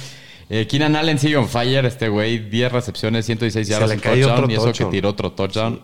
Eh, 0.49 0.67
Keenan 0.67 0.95
Allen 0.95 1.17
sigue 1.19 1.38
on 1.38 1.47
fire, 1.47 1.86
este 1.86 2.09
güey, 2.09 2.49
10 2.49 2.72
recepciones, 2.72 3.26
116 3.26 3.67
Se 3.67 3.72
yardas, 3.74 3.89
le 3.89 3.97
cayó 4.01 4.28
touchdown, 4.28 4.43
otro 4.43 4.51
y 4.51 4.55
eso 4.55 4.63
touchdown. 4.65 4.89
que 4.91 4.97
tiró 4.97 5.09
otro 5.09 5.32
touchdown. 5.32 5.82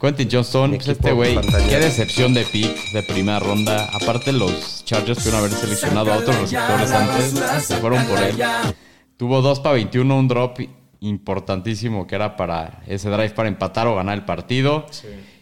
Quentin 0.00 0.28
Johnston, 0.30 0.72
pues 0.72 0.88
este 0.88 1.12
güey, 1.12 1.36
qué 1.68 1.78
decepción 1.78 2.34
de 2.34 2.44
pick 2.44 2.92
de 2.92 3.02
primera 3.02 3.38
ronda. 3.40 3.88
Aparte 3.92 4.32
los 4.32 4.84
Chargers 4.84 5.18
pudieron 5.18 5.40
haber 5.40 5.52
seleccionado 5.52 6.12
a 6.12 6.18
otros 6.18 6.36
receptores 6.42 6.90
antes, 6.92 7.64
se 7.64 7.76
fueron 7.78 8.04
por 8.04 8.18
él. 8.22 8.36
Tuvo 9.16 9.40
2 9.40 9.60
para 9.60 9.76
21, 9.76 10.18
un 10.18 10.28
drop 10.28 10.58
importantísimo 11.08 12.06
que 12.06 12.14
era 12.14 12.36
para 12.36 12.82
ese 12.86 13.08
drive 13.10 13.30
para 13.30 13.48
empatar 13.48 13.86
o 13.86 13.94
ganar 13.96 14.16
el 14.18 14.24
partido. 14.24 14.86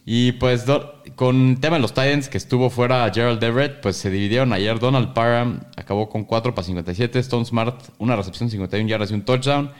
Y 0.04 0.32
pues 0.32 0.66
do- 0.66 1.00
con 1.14 1.50
el 1.50 1.60
tema 1.60 1.76
de 1.76 1.82
los 1.82 1.92
Titans 1.94 2.28
que 2.28 2.38
estuvo 2.38 2.70
fuera 2.70 3.08
Gerald 3.14 3.40
Everett, 3.42 3.80
pues 3.80 3.96
se 3.96 4.10
dividieron 4.10 4.52
ayer. 4.52 4.78
Donald 4.80 5.12
Parham 5.14 5.60
acabó 5.76 6.08
con 6.08 6.24
4 6.24 6.54
para 6.54 6.64
57, 6.66 7.18
Stone 7.20 7.44
Smart 7.44 7.80
una 7.98 8.16
recepción 8.16 8.50
51 8.50 8.88
yardas 8.88 9.10
y 9.10 9.14
un 9.14 9.24
touchdown. 9.24 9.70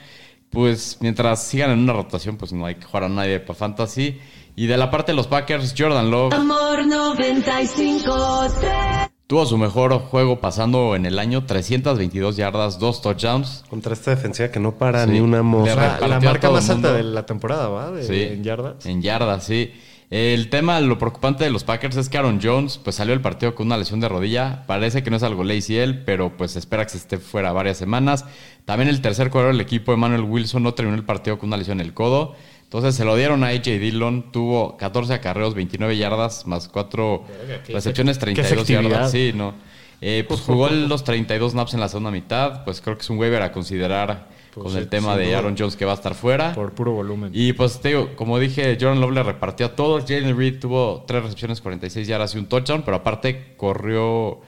Pues 0.51 0.99
mientras 1.01 1.43
sigan 1.43 1.71
en 1.71 1.79
una 1.81 1.95
rotación, 1.95 2.37
pues 2.37 2.53
no 2.53 2.67
hay 2.67 2.75
que 2.77 2.85
jugar 2.85 3.05
a 3.05 3.09
nadie 3.09 3.41
para 3.41 3.59
fantasy. 3.59 4.21
Y 4.55 4.67
de 4.67 4.77
la 4.77 4.91
parte 4.91 5.13
de 5.13 5.17
los 5.17 5.27
Packers, 5.27 5.75
Jordan 5.77 6.11
Love 6.11 6.35
Amor 6.35 6.85
95.3 6.85 9.12
tuvo 9.33 9.47
su 9.47 9.57
mejor 9.57 9.99
juego 9.99 10.41
pasando 10.41 10.95
en 10.95 11.07
el 11.07 11.19
año 11.19 11.47
322 11.47 12.37
yardas, 12.37 12.79
dos 12.79 13.01
touchdowns. 13.01 13.65
Contra 13.71 13.95
esta 13.95 14.11
defensiva 14.11 14.51
que 14.51 14.61
no 14.61 14.73
para 14.77 15.07
Sí. 15.07 15.13
ni 15.13 15.21
una 15.21 15.43
mosca. 15.43 15.99
La, 16.07 16.21
marca 16.21 16.51
más 16.51 16.69
alta 16.69 16.93
de 16.93 17.03
la 17.03 17.25
temporada, 17.25 17.69
¿va? 17.69 17.91
De- 17.91 18.03
Sí. 18.05 18.21
En 18.35 18.45
yardas. 18.45 18.85
En 18.85 19.01
yardas, 19.01 19.45
sí. 19.45 19.73
El 20.11 20.51
tema, 20.51 20.79
lo 20.83 20.99
preocupante 20.99 21.45
de 21.45 21.49
los 21.51 21.65
Packers 21.65 21.97
es 21.97 22.11
que 22.11 22.19
Aaron 22.19 22.41
Jones 22.43 22.77
pues 22.77 22.97
salió 22.97 23.15
del 23.15 23.23
partido 23.23 23.55
con 23.55 23.69
una 23.69 23.79
lesión 23.79 24.01
de 24.01 24.09
rodilla. 24.11 24.65
Parece 24.67 25.03
que 25.03 25.09
no 25.09 25.17
es 25.17 25.23
algo 25.23 25.45
lazy 25.45 25.79
él, 25.79 26.05
pero 26.05 26.37
pues 26.37 26.55
espera 26.57 26.85
que 26.85 26.91
se 26.91 26.99
esté 26.99 27.17
fuera 27.17 27.53
varias 27.53 27.79
semanas. 27.79 28.27
También 28.67 28.91
el 28.91 29.01
tercer 29.01 29.31
corredor 29.31 29.55
del 29.55 29.63
equipo, 29.63 29.95
Emmanuel 29.95 30.25
Wilson, 30.25 30.63
no 30.63 30.75
terminó 30.75 30.95
el 30.99 31.05
partido 31.05 31.39
con 31.39 31.49
una 31.49 31.57
lesión 31.57 31.81
en 31.81 31.87
el 31.87 31.95
codo. 31.95 32.35
Entonces 32.73 32.95
se 32.95 33.05
lo 33.05 33.15
dieron 33.17 33.45
a 33.45 33.49
AJ 33.49 33.65
Dillon, 33.79 34.33
tuvo 34.33 34.79
14 34.79 35.13
acarreos, 35.13 35.55
29 35.55 35.95
yardas, 35.99 36.47
más 36.47 36.69
4 36.69 37.23
qué 37.67 37.73
recepciones, 37.75 38.17
efec- 38.17 38.21
32 38.21 38.49
qué 38.49 38.55
efectividad. 38.55 38.91
yardas. 38.91 39.11
Sí, 39.11 39.33
no. 39.35 39.53
Eh, 40.01 40.25
pues 40.27 40.41
jugó 40.41 40.71
los 40.71 41.05
32 41.05 41.53
snaps 41.53 41.75
en 41.75 41.81
la 41.81 41.89
segunda 41.91 42.11
mitad. 42.11 42.65
Pues 42.65 42.81
creo 42.81 42.97
que 42.97 43.03
es 43.03 43.11
un 43.11 43.19
waiver 43.19 43.43
a 43.43 43.53
considerar 43.53 44.27
Pues 44.55 44.65
con 44.65 44.73
sí, 44.73 44.79
el 44.79 44.89
tema 44.89 45.19
de. 45.19 45.37
Aaron 45.37 45.55
Jones 45.57 45.77
que 45.77 45.85
va 45.85 45.93
a 45.93 45.97
estar 45.97 46.15
fuera. 46.15 46.55
Por 46.55 46.73
puro 46.73 46.93
volumen. 46.93 47.31
Y 47.35 47.53
pues 47.53 47.79
te 47.79 47.89
digo, 47.91 48.17
como 48.17 48.39
dije, 48.39 48.79
Jordan 48.81 49.03
Love 49.03 49.13
le 49.13 49.23
repartió 49.23 49.67
a 49.67 49.77
todos. 49.77 50.05
Jalen 50.09 50.35
Reed 50.35 50.59
tuvo 50.59 51.05
tres 51.07 51.23
recepciones, 51.25 51.61
46 51.61 52.09
yardas 52.09 52.35
y 52.35 52.39
un 52.39 52.47
touchdown, 52.47 52.83
pero 52.87 52.97
aparte 52.97 53.55
corrió, 53.59 54.41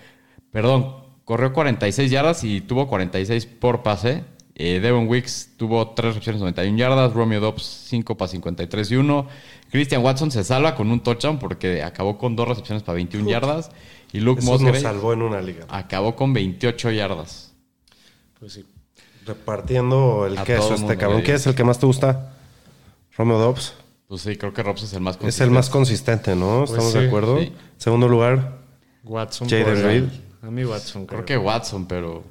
perdón, 0.50 0.96
corrió 1.26 1.52
46 1.52 2.10
yardas 2.10 2.42
y 2.42 2.62
tuvo 2.62 2.88
46 2.88 3.44
por 3.44 3.82
pase. 3.82 4.24
Eh, 4.57 4.78
Devon 4.80 5.09
Wicks 5.09 5.50
tuvo 5.57 5.90
tres 5.90 6.09
recepciones, 6.11 6.40
91 6.40 6.78
yardas. 6.78 7.12
Romeo 7.12 7.40
Dobbs 7.40 7.62
5 7.88 8.16
para 8.16 8.28
53 8.28 8.90
y 8.92 8.96
1. 8.96 9.28
Christian 9.70 10.02
Watson 10.05 10.30
se 10.30 10.44
salva 10.44 10.76
con 10.76 10.90
un 10.90 11.00
touchdown 11.00 11.38
porque 11.38 11.82
acabó 11.82 12.18
con 12.18 12.36
dos 12.36 12.46
recepciones 12.46 12.82
para 12.84 12.94
21 12.96 13.28
yardas. 13.28 13.70
Y 14.12 14.20
Luke 14.20 14.40
Eso 14.40 14.52
nos 14.52 14.61
Musgrave 14.61 14.80
salvó 14.80 15.12
en 15.12 15.22
una 15.22 15.40
liga. 15.40 15.66
acabó 15.68 16.14
con 16.14 16.32
28 16.32 16.92
yardas. 16.92 17.52
Pues 18.38 18.52
sí. 18.52 18.64
Repartiendo 19.26 20.26
el 20.26 20.38
A 20.38 20.44
queso 20.44 20.74
este 20.74 20.96
cabrón. 20.96 21.22
¿Qué 21.22 21.34
es 21.34 21.46
el 21.46 21.55
que 21.57 21.64
más 21.64 21.78
te 21.80 21.86
gusta? 21.86 22.34
Romeo 23.16 23.38
Dobbs. 23.38 23.74
Pues 24.07 24.20
sí, 24.20 24.36
creo 24.36 24.52
que 24.52 24.62
Robs 24.62 24.82
es 24.84 24.92
el 24.92 25.00
más 25.00 25.18
Es 25.22 25.40
el 25.40 25.50
más 25.50 25.70
consistente, 25.70 26.36
¿no? 26.36 26.64
¿Estamos 26.64 26.92
sí, 26.92 26.98
de 26.98 27.07
acuerdo? 27.09 27.40
sí. 27.40 27.52
Segundo 27.78 28.07
lugar, 28.07 28.59
Watson. 29.02 29.48
Jaden 29.48 29.82
Reed. 29.82 30.05
A 30.42 30.50
mí 30.50 30.64
Watson. 30.64 31.07
Creo 31.07 31.24
que 31.24 31.36
Watson, 31.38 31.86
pero 31.86 32.22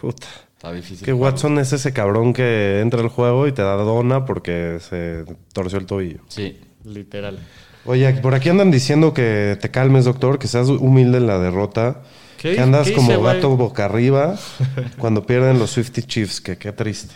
puta. 0.00 0.26
Está 0.58 0.72
difícil. 0.72 1.04
Que 1.04 1.12
Watson 1.12 1.58
es 1.60 1.72
ese 1.72 1.92
cabrón 1.92 2.32
que 2.32 2.80
entra 2.80 3.00
al 3.00 3.08
juego 3.08 3.46
y 3.46 3.52
te 3.52 3.62
da 3.62 3.76
dona 3.76 4.24
porque 4.24 4.78
se 4.80 5.24
torció 5.52 5.78
el 5.78 5.86
tobillo. 5.86 6.20
Sí. 6.28 6.58
Literal. 6.84 7.38
Oye, 7.84 8.12
por 8.14 8.34
aquí 8.34 8.48
andan 8.48 8.70
diciendo 8.70 9.14
que 9.14 9.56
te 9.60 9.70
calmes, 9.70 10.04
doctor, 10.04 10.38
que 10.38 10.48
seas 10.48 10.68
humilde 10.68 11.18
en 11.18 11.26
la 11.26 11.38
derrota. 11.38 12.02
¿Qué- 12.38 12.54
que 12.54 12.60
andas 12.60 12.88
qué 12.88 12.94
como 12.94 13.12
hice, 13.12 13.22
gato 13.22 13.56
boca 13.56 13.84
arriba 13.84 14.36
cuando 14.98 15.24
pierden 15.26 15.58
los 15.58 15.70
Swifty 15.70 16.02
Chiefs, 16.02 16.40
que 16.40 16.56
qué 16.58 16.72
triste. 16.72 17.14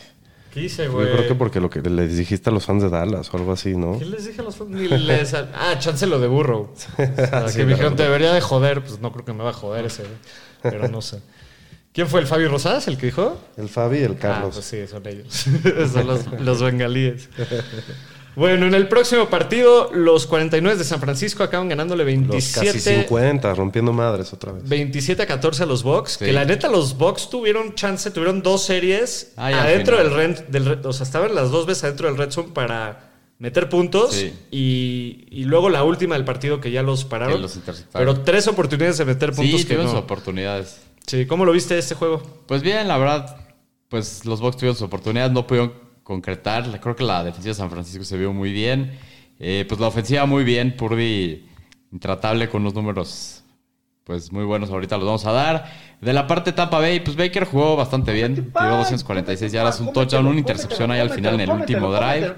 ¿Qué 0.52 0.62
hice, 0.64 0.84
Yo 0.84 0.92
güey? 0.92 1.10
creo 1.10 1.28
que 1.28 1.34
porque 1.34 1.60
lo 1.60 1.70
que 1.70 1.80
les 1.80 2.16
dijiste 2.16 2.50
a 2.50 2.52
los 2.52 2.66
fans 2.66 2.82
de 2.82 2.90
Dallas 2.90 3.32
o 3.32 3.36
algo 3.38 3.52
así, 3.52 3.74
¿no? 3.74 3.98
¿Qué 3.98 4.04
les 4.04 4.26
dije 4.26 4.40
a 4.40 4.44
los 4.44 4.56
fans? 4.56 4.70
Ni 4.70 4.86
les... 4.88 5.32
Ah, 5.54 5.78
chance 5.78 6.06
lo 6.06 6.18
de 6.20 6.26
burro. 6.28 6.72
O 6.98 7.16
sea, 7.16 7.48
Sí, 7.48 7.58
que 7.58 7.64
me 7.64 7.72
dijeron, 7.72 7.96
te 7.96 8.02
debería 8.02 8.32
de 8.34 8.40
joder. 8.40 8.82
Pues 8.82 9.00
no 9.00 9.12
creo 9.12 9.24
que 9.24 9.32
me 9.32 9.42
va 9.44 9.50
a 9.50 9.54
joder 9.54 9.86
ese. 9.86 10.04
Pero 10.62 10.88
no 10.88 11.00
sé. 11.00 11.20
¿Quién 11.92 12.08
fue 12.08 12.20
el 12.20 12.26
Fabio 12.26 12.48
Rosas 12.48 12.88
el 12.88 12.96
que 12.96 13.06
dijo? 13.06 13.38
El 13.56 13.68
Fabi 13.68 13.98
y 13.98 14.02
el 14.02 14.12
Ah, 14.12 14.18
Carlos. 14.20 14.54
pues 14.54 14.64
sí, 14.66 14.86
son 14.86 15.06
ellos. 15.06 15.26
son 15.92 16.06
los, 16.06 16.26
los 16.40 16.62
bengalíes. 16.62 17.28
Bueno, 18.34 18.64
en 18.66 18.72
el 18.74 18.88
próximo 18.88 19.28
partido, 19.28 19.90
los 19.92 20.26
49 20.26 20.78
de 20.78 20.84
San 20.84 21.00
Francisco 21.00 21.42
acaban 21.42 21.68
ganándole 21.68 22.02
los 22.16 22.30
casi 22.50 22.64
27, 22.64 23.02
50, 23.02 23.54
rompiendo 23.54 23.92
madres 23.92 24.32
otra 24.32 24.52
vez. 24.52 24.66
27 24.66 25.20
a 25.22 25.26
14 25.26 25.64
a 25.64 25.66
los 25.66 25.82
Bucks. 25.82 26.12
Sí. 26.12 26.24
Que 26.24 26.32
la 26.32 26.46
neta, 26.46 26.68
los 26.70 26.96
Bucks 26.96 27.28
tuvieron 27.28 27.74
chance, 27.74 28.10
tuvieron 28.10 28.42
dos 28.42 28.64
series 28.64 29.32
Ay, 29.36 29.52
al 29.52 29.60
adentro 29.60 29.98
del 29.98 30.14
red, 30.14 30.38
del 30.48 30.80
O 30.86 30.94
sea, 30.94 31.04
estaban 31.04 31.34
las 31.34 31.50
dos 31.50 31.66
veces 31.66 31.84
adentro 31.84 32.08
del 32.08 32.16
red 32.16 32.30
zone 32.30 32.48
para 32.54 33.10
meter 33.38 33.68
puntos. 33.68 34.14
Sí. 34.14 34.32
Y, 34.50 35.26
y 35.30 35.44
luego 35.44 35.68
la 35.68 35.84
última 35.84 36.14
del 36.14 36.24
partido 36.24 36.58
que 36.58 36.70
ya 36.70 36.82
los 36.82 37.04
pararon. 37.04 37.34
Que 37.34 37.42
los 37.42 37.56
interceptaron. 37.56 38.14
pero 38.14 38.24
tres 38.24 38.48
oportunidades 38.48 38.96
de 38.96 39.04
meter 39.04 39.32
puntos 39.34 39.60
Sí, 39.60 39.66
que 39.66 39.76
no. 39.76 39.92
oportunidades. 39.92 40.78
Sí, 41.06 41.26
¿cómo 41.26 41.44
lo 41.44 41.52
viste 41.52 41.78
este 41.78 41.94
juego? 41.94 42.22
Pues 42.46 42.62
bien, 42.62 42.88
la 42.88 42.98
verdad, 42.98 43.36
pues 43.88 44.24
los 44.24 44.40
Bucks 44.40 44.56
tuvieron 44.56 44.76
sus 44.76 44.86
oportunidades, 44.86 45.32
no 45.32 45.46
pudieron 45.46 45.72
concretar. 46.02 46.80
Creo 46.80 46.96
que 46.96 47.04
la 47.04 47.24
defensiva 47.24 47.50
de 47.50 47.58
San 47.58 47.70
Francisco 47.70 48.04
se 48.04 48.16
vio 48.16 48.32
muy 48.32 48.52
bien. 48.52 48.98
Eh, 49.38 49.64
pues 49.68 49.80
la 49.80 49.88
ofensiva 49.88 50.26
muy 50.26 50.44
bien, 50.44 50.76
Purdy 50.76 51.46
intratable 51.90 52.48
con 52.48 52.64
los 52.64 52.74
números 52.74 53.42
pues 54.04 54.32
muy 54.32 54.44
buenos 54.44 54.70
ahorita 54.70 54.96
los 54.96 55.06
vamos 55.06 55.26
a 55.26 55.32
dar. 55.32 55.72
De 56.00 56.12
la 56.12 56.26
parte 56.26 56.50
de 56.50 56.56
Tampa 56.56 56.80
Bay, 56.80 57.00
pues 57.00 57.16
Baker 57.16 57.44
jugó 57.44 57.76
bastante 57.76 58.12
bien, 58.12 58.52
tiró 58.52 58.76
246 58.78 59.52
yardas, 59.52 59.78
un 59.80 59.92
touchdown, 59.92 60.26
una 60.26 60.38
intercepción 60.38 60.90
ahí 60.90 61.00
al 61.00 61.10
final 61.10 61.34
en 61.34 61.40
el 61.42 61.50
último 61.50 61.92
drive. 61.92 62.34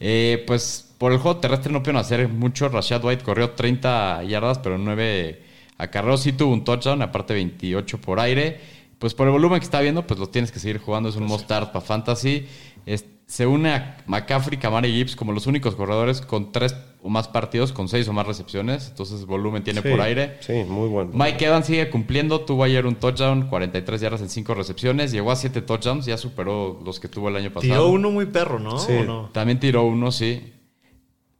Eh, 0.00 0.42
pues 0.46 0.94
por 0.96 1.12
el 1.12 1.18
juego 1.18 1.38
terrestre 1.38 1.70
no 1.70 1.80
pudieron 1.80 2.00
hacer 2.00 2.26
mucho. 2.28 2.68
Rashad 2.70 3.04
White 3.04 3.22
corrió 3.22 3.50
30 3.50 4.22
yardas, 4.24 4.58
pero 4.58 4.78
9 4.78 5.42
acarreos. 5.78 6.20
Sí 6.22 6.32
tuvo 6.32 6.52
un 6.52 6.64
touchdown, 6.64 7.02
aparte 7.02 7.34
28 7.34 8.00
por 8.00 8.20
aire. 8.20 8.60
Pues 8.98 9.12
por 9.14 9.26
el 9.26 9.32
volumen 9.32 9.58
que 9.58 9.64
está 9.64 9.80
viendo, 9.80 10.06
pues 10.06 10.18
los 10.20 10.30
tienes 10.30 10.50
que 10.52 10.58
seguir 10.58 10.78
jugando. 10.78 11.08
Es 11.08 11.16
un 11.16 11.24
must 11.24 11.44
start 11.44 11.72
para 11.72 11.84
Fantasy. 11.84 12.46
Es- 12.86 13.04
se 13.26 13.46
une 13.46 13.70
a 13.70 13.96
McCaffrey, 14.06 14.58
Camara 14.58 14.86
y 14.86 14.92
Gibbs 14.92 15.16
como 15.16 15.32
los 15.32 15.46
únicos 15.46 15.74
corredores 15.74 16.20
con 16.20 16.52
tres 16.52 16.76
o 17.02 17.08
más 17.08 17.26
partidos, 17.26 17.72
con 17.72 17.88
seis 17.88 18.06
o 18.06 18.12
más 18.12 18.26
recepciones. 18.26 18.88
Entonces 18.90 19.24
volumen 19.24 19.64
tiene 19.64 19.80
Sí, 19.80 19.88
por 19.88 20.00
aire. 20.02 20.36
Sí, 20.40 20.52
muy 20.68 20.88
bueno. 20.88 21.10
Mike 21.14 21.46
Evans 21.46 21.66
sigue 21.66 21.88
cumpliendo, 21.88 22.42
tuvo 22.42 22.64
ayer 22.64 22.84
un 22.86 22.96
touchdown, 22.96 23.46
43 23.48 24.00
yardas 24.02 24.20
en 24.20 24.28
5 24.28 24.52
recepciones, 24.54 25.10
llegó 25.10 25.30
a 25.32 25.36
7 25.36 25.62
touchdowns, 25.62 26.04
ya 26.06 26.18
superó 26.18 26.78
los 26.84 27.00
que 27.00 27.08
tuvo 27.08 27.30
el 27.30 27.36
año 27.36 27.48
pasado. 27.50 27.72
Tiró 27.72 27.88
uno 27.88 28.10
muy 28.10 28.26
perro, 28.26 28.58
¿no? 28.58 28.78
Sí. 28.78 28.92
¿O 28.92 29.04
no? 29.04 29.30
También 29.32 29.58
tiró 29.58 29.84
uno, 29.84 30.12
sí. 30.12 30.52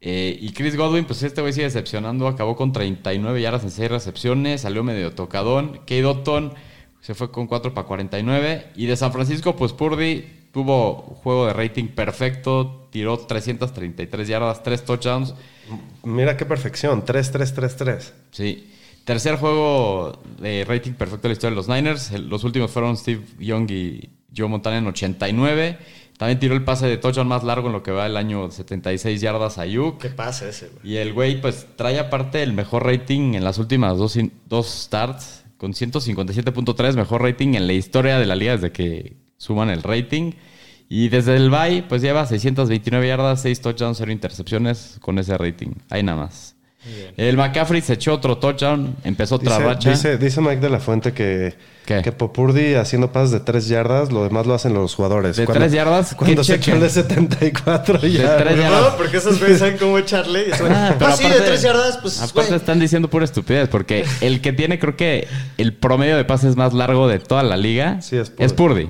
Eh, 0.07 0.37
y 0.39 0.53
Chris 0.53 0.77
Godwin, 0.77 1.07
pues 1.07 1.23
este 1.23 1.41
güey 1.41 1.55
sigue 1.55 1.65
decepcionando. 1.65 2.29
Acabó 2.29 2.57
con 2.57 2.73
39 2.73 3.41
yardas 3.41 3.65
en 3.65 3.71
6 3.71 3.91
recepciones. 3.91 4.61
Salió 4.61 4.85
medio 4.85 5.13
tocadón. 5.13 5.79
Kate 5.79 6.05
Otton 6.05 6.53
se 7.01 7.15
fue 7.15 7.31
con 7.31 7.47
4 7.47 7.73
para 7.73 7.87
49. 7.87 8.67
Y 8.77 8.85
de 8.85 8.97
San 8.97 9.13
Francisco, 9.13 9.57
pues 9.57 9.73
Purdy 9.73 10.27
tuvo 10.53 11.19
juego 11.23 11.47
de 11.47 11.55
rating 11.55 11.89
perfecto. 11.89 12.87
Tiró 12.91 13.17
333 13.17 14.29
yardas, 14.29 14.63
3 14.63 14.85
touchdowns. 14.85 15.35
Mira 16.03 16.37
qué 16.37 16.45
perfección. 16.45 17.03
3-3-3-3. 17.07 18.13
Sí. 18.31 18.71
Tercer 19.05 19.37
juego 19.37 20.19
de 20.39 20.67
rating 20.67 20.93
perfecto 20.93 21.23
de 21.23 21.29
la 21.29 21.33
historia 21.33 21.51
de 21.51 21.57
los 21.57 21.69
Niners. 21.69 22.13
Los 22.13 22.45
últimos 22.45 22.71
fueron 22.71 22.99
Steve 22.99 23.23
Young 23.39 23.71
y 23.71 24.11
Joe 24.37 24.49
Montana 24.49 24.77
en 24.77 24.87
89. 24.87 25.79
También 26.19 26.39
tiró 26.39 26.55
el 26.55 26.62
pase 26.62 26.87
de 26.87 26.97
touchdown 26.97 27.27
más 27.27 27.43
largo 27.43 27.67
en 27.67 27.73
lo 27.73 27.83
que 27.83 27.91
va 27.91 28.07
el 28.07 28.17
año 28.17 28.51
76 28.51 29.21
yardas 29.21 29.59
a 29.59 29.62
Ayuk. 29.62 30.01
¿Qué 30.01 30.11
pasa 30.11 30.49
ese, 30.49 30.69
güey? 30.69 30.93
Y 30.93 30.97
el 30.99 31.12
güey, 31.12 31.41
pues, 31.41 31.67
trae 31.77 31.99
aparte 31.99 32.43
el 32.43 32.53
mejor 32.53 32.85
rating 32.87 33.35
en 33.35 33.43
las 33.43 33.59
últimas 33.59 33.99
dos, 33.99 34.17
dos 34.49 34.67
starts, 34.69 35.45
con 35.57 35.73
157.3, 35.73 36.95
mejor 36.95 37.23
rating 37.23 37.55
en 37.55 37.67
la 37.67 37.73
historia 37.73 38.19
de 38.19 38.27
la 38.27 38.37
liga 38.37 38.53
desde 38.53 38.71
que 38.71 39.17
suman 39.39 39.71
el 39.71 39.83
rating. 39.83 40.33
Y 40.89 41.09
desde 41.09 41.35
el 41.35 41.51
bye, 41.51 41.83
pues 41.89 42.03
lleva 42.03 42.27
629 42.27 43.09
yardas, 43.09 43.43
6 43.43 43.61
touchdowns, 43.61 43.99
0 43.99 44.12
intercepciones 44.12 44.99
con 45.01 45.19
ese 45.19 45.37
rating. 45.37 45.71
Ahí 45.91 46.03
nada 46.03 46.23
más. 46.23 46.55
El 47.17 47.37
McCaffrey 47.39 47.81
se 47.81 47.95
echó 47.95 48.12
otro 48.15 48.37
touchdown, 48.39 48.95
empezó 49.05 49.37
otra 49.37 49.57
Dice, 49.57 49.67
racha. 49.69 49.91
dice, 49.91 50.19
dice 50.19 50.41
Mike 50.43 50.61
de 50.61 50.69
la 50.69 50.79
Fuente 50.81 51.12
que, 51.12 51.55
¿Qué? 51.85 52.01
que 52.03 52.12
Popurdi 52.12 52.74
haciendo 52.74 53.12
pases 53.12 53.30
de 53.30 53.41
3 53.41 53.68
yardas, 53.68 54.11
lo 54.12 54.24
demás 54.24 54.47
lo 54.47 54.55
hacen 54.55 54.72
los 54.72 54.95
jugadores. 54.95 55.37
¿De 55.37 55.45
Cuando- 55.45 55.61
tres 55.64 55.72
yardas? 55.72 56.14
Cuando 56.14 56.41
¿Qué 56.41 56.45
se 56.45 56.55
echó 56.55 56.78
de 56.78 56.89
74 56.89 57.99
ya. 58.01 58.37
tres 58.39 58.57
güey. 58.57 58.62
yardas. 58.64 58.93
No, 58.93 58.97
porque 58.97 59.16
esos 59.18 59.39
güeyes 59.39 59.59
saben 59.59 59.76
cómo 59.78 59.99
echarle. 59.99 60.49
Y 60.49 60.51
eso, 60.53 60.64
Ah, 60.70 60.95
pero 60.99 61.11
ah, 61.11 61.16
sí, 61.16 61.22
de 61.24 61.28
aparte- 61.30 61.45
tres 61.47 61.62
yardas, 61.62 61.99
pues. 61.99 62.20
Aparte 62.22 62.49
güey. 62.51 62.57
están 62.61 62.80
diciendo 62.80 63.09
pura 63.11 63.24
estupidez, 63.24 63.68
porque 63.68 64.05
el 64.22 64.41
que 64.41 64.53
tiene, 64.53 64.78
creo 64.78 64.97
que 64.97 65.28
el 65.59 65.74
promedio 65.74 66.16
de 66.16 66.24
pases 66.24 66.57
más 66.57 66.72
largo 66.72 67.07
de 67.09 67.18
toda 67.18 67.43
la 67.43 67.57
liga 67.57 68.01
Sí, 68.01 68.16
es 68.16 68.30
Purdy. 68.30 68.87
Purdy. 68.87 68.89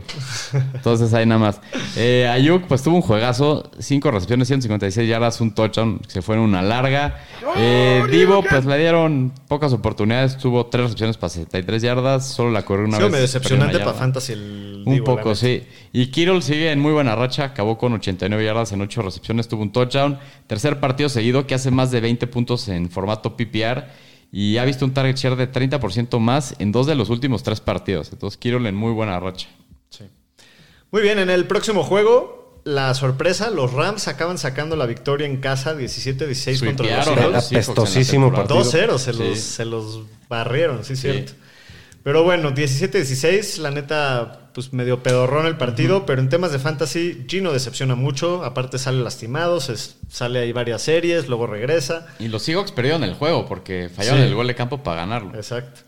Entonces 0.74 1.12
ahí 1.14 1.26
nada 1.26 1.40
más. 1.40 1.60
Eh, 1.96 2.28
Ayuk, 2.30 2.64
pues 2.66 2.82
tuvo 2.82 2.96
un 2.96 3.02
juegazo, 3.02 3.70
cinco 3.78 4.10
recepciones, 4.10 4.48
156 4.48 5.08
yardas, 5.08 5.40
un 5.40 5.54
touchdown, 5.54 6.00
se 6.06 6.22
fue 6.22 6.36
en 6.36 6.42
una 6.42 6.62
larga. 6.62 7.18
Eh, 7.56 8.02
Divo, 8.10 8.42
pues 8.48 8.64
le 8.64 8.78
dieron 8.78 9.32
pocas 9.48 9.72
oportunidades, 9.72 10.36
tuvo 10.38 10.66
tres 10.66 10.84
recepciones 10.84 11.16
para 11.16 11.30
63 11.30 11.82
yardas, 11.82 12.26
solo 12.26 12.50
la 12.50 12.62
corrió 12.64 12.83
una 12.84 12.96
Sí, 12.98 13.02
vez. 13.04 13.12
medio 13.12 13.22
decepcionante 13.22 13.78
para. 13.78 13.94
Fantasy 13.94 14.32
el. 14.34 14.82
Un 14.86 15.02
poco, 15.04 15.34
sí. 15.34 15.62
Y 15.92 16.06
Kittle 16.08 16.42
sigue 16.42 16.70
en 16.70 16.78
muy 16.80 16.92
buena 16.92 17.14
racha. 17.16 17.44
Acabó 17.44 17.78
con 17.78 17.92
89 17.94 18.44
yardas 18.44 18.72
en 18.72 18.80
8 18.80 19.02
recepciones. 19.02 19.48
Tuvo 19.48 19.62
un 19.62 19.72
touchdown. 19.72 20.18
Tercer 20.46 20.80
partido 20.80 21.08
seguido 21.08 21.46
que 21.46 21.54
hace 21.54 21.70
más 21.70 21.90
de 21.90 22.00
20 22.00 22.26
puntos 22.26 22.68
en 22.68 22.90
formato 22.90 23.36
PPR. 23.36 23.84
Y 24.30 24.58
ha 24.58 24.64
visto 24.64 24.84
un 24.84 24.92
target 24.92 25.16
share 25.16 25.36
de 25.36 25.50
30% 25.50 26.18
más 26.18 26.56
en 26.58 26.72
dos 26.72 26.86
de 26.86 26.94
los 26.96 27.08
últimos 27.08 27.42
tres 27.42 27.60
partidos. 27.60 28.10
Entonces, 28.12 28.36
Kittle 28.36 28.68
en 28.68 28.74
muy 28.74 28.92
buena 28.92 29.18
racha. 29.20 29.48
Sí. 29.90 30.04
Muy 30.90 31.02
bien, 31.02 31.18
en 31.20 31.30
el 31.30 31.46
próximo 31.46 31.84
juego, 31.84 32.60
la 32.64 32.92
sorpresa, 32.94 33.50
los 33.50 33.72
Rams 33.72 34.08
acaban 34.08 34.36
sacando 34.38 34.74
la 34.74 34.86
victoria 34.86 35.26
en 35.28 35.36
casa 35.36 35.74
17-16 35.76 36.64
contra 36.66 36.96
los 36.96 37.04
Seahawks 37.04 37.52
Apestosísimo 37.52 38.32
partido. 38.32 38.58
2-0, 38.64 38.98
se, 38.98 39.12
Sí. 39.12 39.18
los, 39.22 39.38
se 39.38 39.64
los 39.66 40.00
barrieron, 40.28 40.84
sí, 40.84 40.96
Sí. 40.96 41.02
cierto. 41.02 41.32
Pero 42.04 42.22
bueno, 42.22 42.52
17-16, 42.54 43.58
la 43.58 43.70
neta, 43.70 44.50
pues 44.54 44.72
medio 44.74 45.02
pedorrón 45.02 45.46
el 45.46 45.56
partido, 45.56 46.04
pero 46.04 46.20
en 46.20 46.28
temas 46.28 46.52
de 46.52 46.58
fantasy, 46.58 47.24
Gino 47.26 47.50
decepciona 47.50 47.94
mucho, 47.94 48.44
aparte 48.44 48.78
sale 48.78 49.00
lastimado, 49.02 49.58
se- 49.58 49.74
sale 50.10 50.38
ahí 50.40 50.52
varias 50.52 50.82
series, 50.82 51.28
luego 51.28 51.46
regresa. 51.46 52.06
Y 52.18 52.28
los 52.28 52.42
Seahawks 52.42 52.72
perdieron 52.72 53.04
el 53.04 53.14
juego 53.14 53.46
porque 53.46 53.88
fallaron 53.88 54.20
Sí. 54.20 54.26
el 54.26 54.34
gol 54.34 54.46
de 54.46 54.54
campo 54.54 54.82
para 54.82 54.98
ganarlo. 54.98 55.34
Exacto. 55.34 55.80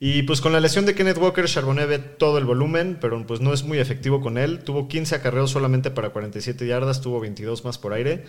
Y 0.00 0.24
pues 0.24 0.40
con 0.40 0.52
la 0.52 0.58
lesión 0.58 0.84
de 0.84 0.96
Kenneth 0.96 1.18
Walker, 1.18 1.44
Charbonnet 1.44 1.88
ve 1.88 1.98
todo 2.00 2.38
el 2.38 2.44
volumen, 2.44 2.98
pero 3.00 3.24
pues 3.24 3.40
no 3.40 3.52
es 3.54 3.62
muy 3.62 3.78
efectivo 3.78 4.20
con 4.20 4.36
él. 4.38 4.64
Tuvo 4.64 4.88
15 4.88 5.14
acarreos 5.14 5.52
solamente 5.52 5.92
para 5.92 6.10
47 6.10 6.66
yardas, 6.66 7.00
tuvo 7.00 7.20
22 7.20 7.64
más 7.64 7.78
por 7.78 7.92
aire. 7.92 8.24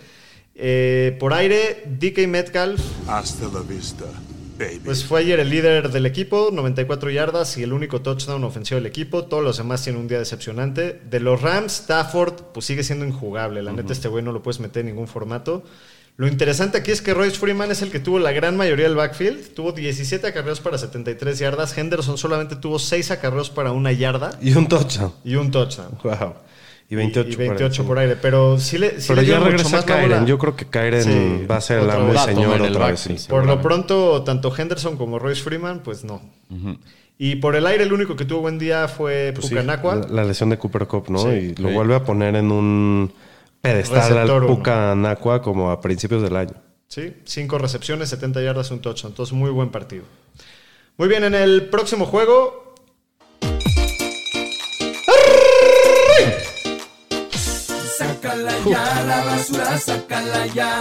Eh, 0.54 1.16
por 1.18 1.34
aire, 1.34 1.82
DK 1.98 2.28
Metcalf, 2.28 2.80
Hasta 3.08 3.48
la 3.48 3.58
vista, 3.62 4.04
baby. 4.58 4.80
pues 4.84 5.04
fue 5.04 5.20
ayer 5.20 5.40
el 5.40 5.50
líder 5.50 5.90
del 5.90 6.06
equipo, 6.06 6.50
94 6.52 7.10
yardas 7.10 7.56
y 7.58 7.62
el 7.62 7.72
único 7.72 8.00
touchdown 8.02 8.42
ofensivo 8.44 8.76
del 8.76 8.86
equipo. 8.86 9.24
Todos 9.24 9.42
los 9.44 9.56
demás 9.58 9.82
tienen 9.82 10.00
un 10.02 10.08
día 10.08 10.18
decepcionante. 10.18 11.00
De 11.08 11.20
los 11.20 11.40
Rams, 11.42 11.80
Stafford, 11.80 12.34
pues 12.52 12.66
sigue 12.66 12.82
siendo 12.82 13.04
injugable. 13.04 13.62
La 13.62 13.72
neta, 13.72 13.92
este 13.92 14.08
güey 14.08 14.22
no 14.24 14.32
lo 14.32 14.42
puedes 14.42 14.60
meter 14.60 14.80
en 14.80 14.86
ningún 14.86 15.08
formato. 15.08 15.62
Lo 16.16 16.28
interesante 16.28 16.78
aquí 16.78 16.92
es 16.92 17.02
que 17.02 17.12
Royce 17.12 17.36
Freeman 17.36 17.72
es 17.72 17.82
el 17.82 17.90
que 17.90 17.98
tuvo 17.98 18.20
la 18.20 18.30
gran 18.30 18.56
mayoría 18.56 18.86
del 18.86 18.94
backfield. 18.94 19.52
Tuvo 19.54 19.72
17 19.72 20.24
acarreos 20.28 20.60
para 20.60 20.78
73 20.78 21.38
yardas. 21.40 21.76
Henderson 21.76 22.16
solamente 22.18 22.54
tuvo 22.54 22.78
6 22.78 23.10
acarreos 23.10 23.50
para 23.50 23.72
una 23.72 23.90
yarda 23.90 24.38
Y 24.40 24.52
un 24.54 24.68
touchdown. 24.68 25.12
y 25.24 25.34
un 25.34 25.50
touchdown. 25.50 25.98
Wow. 26.04 26.34
Y 26.88 26.96
28, 26.96 27.30
y 27.30 27.36
28 27.36 27.84
por 27.86 27.98
aire. 27.98 28.16
Pero 28.16 28.58
sí 28.58 28.78
le, 28.78 29.00
sí 29.00 29.06
Pero 29.08 29.22
le 29.22 29.26
ya 29.26 29.40
regresa 29.40 29.84
Kyren. 29.84 30.02
bola. 30.02 30.24
Yo 30.26 30.38
creo 30.38 30.54
que 30.54 30.66
Kyren 30.66 31.02
Sí, 31.02 31.46
va 31.50 31.56
a 31.56 31.60
ser 31.60 31.82
la 31.82 31.98
muy 31.98 32.16
señor 32.18 32.60
otra 32.60 32.88
vez. 32.88 33.00
sí. 33.00 33.16
Por 33.28 33.46
lo 33.46 33.60
pronto, 33.62 34.22
tanto 34.22 34.54
Henderson 34.56 34.96
como 34.96 35.18
Royce 35.18 35.42
Freeman, 35.42 35.80
pues 35.82 36.04
no. 36.04 36.20
Y 37.16 37.36
por 37.36 37.54
el 37.56 37.66
aire, 37.66 37.84
el 37.84 37.92
único 37.92 38.16
que 38.16 38.24
tuvo 38.24 38.40
buen 38.40 38.58
día 38.58 38.88
fue 38.88 39.30
Pues 39.34 39.46
sí, 39.46 39.54
Pucanacua. 39.54 39.94
la, 39.96 40.06
la 40.08 40.24
lesión 40.24 40.50
de 40.50 40.58
Cooper 40.58 40.86
Cup, 40.86 41.06
¿no? 41.10 41.18
Sí, 41.20 41.28
y 41.28 41.54
lo 41.54 41.68
sí. 41.68 41.74
vuelve 41.74 41.94
a 41.94 42.04
poner 42.04 42.34
en 42.36 42.50
un 42.50 43.12
pedestal 43.60 44.00
Receptor 44.10 44.18
al 44.36 44.42
uno. 44.44 44.56
Pucanacua 44.56 45.40
como 45.40 45.70
a 45.70 45.80
principios 45.80 46.22
del 46.22 46.36
año. 46.36 46.54
Sí, 46.88 47.14
cinco 47.24 47.56
recepciones, 47.58 48.08
70 48.10 48.42
yardas, 48.42 48.70
un 48.72 48.80
touchdown. 48.80 49.12
Entonces, 49.12 49.32
muy 49.32 49.50
buen 49.50 49.70
partido. 49.70 50.04
Muy 50.96 51.08
bien, 51.08 51.24
en 51.24 51.34
el 51.34 51.66
próximo 51.70 52.04
juego. 52.04 52.63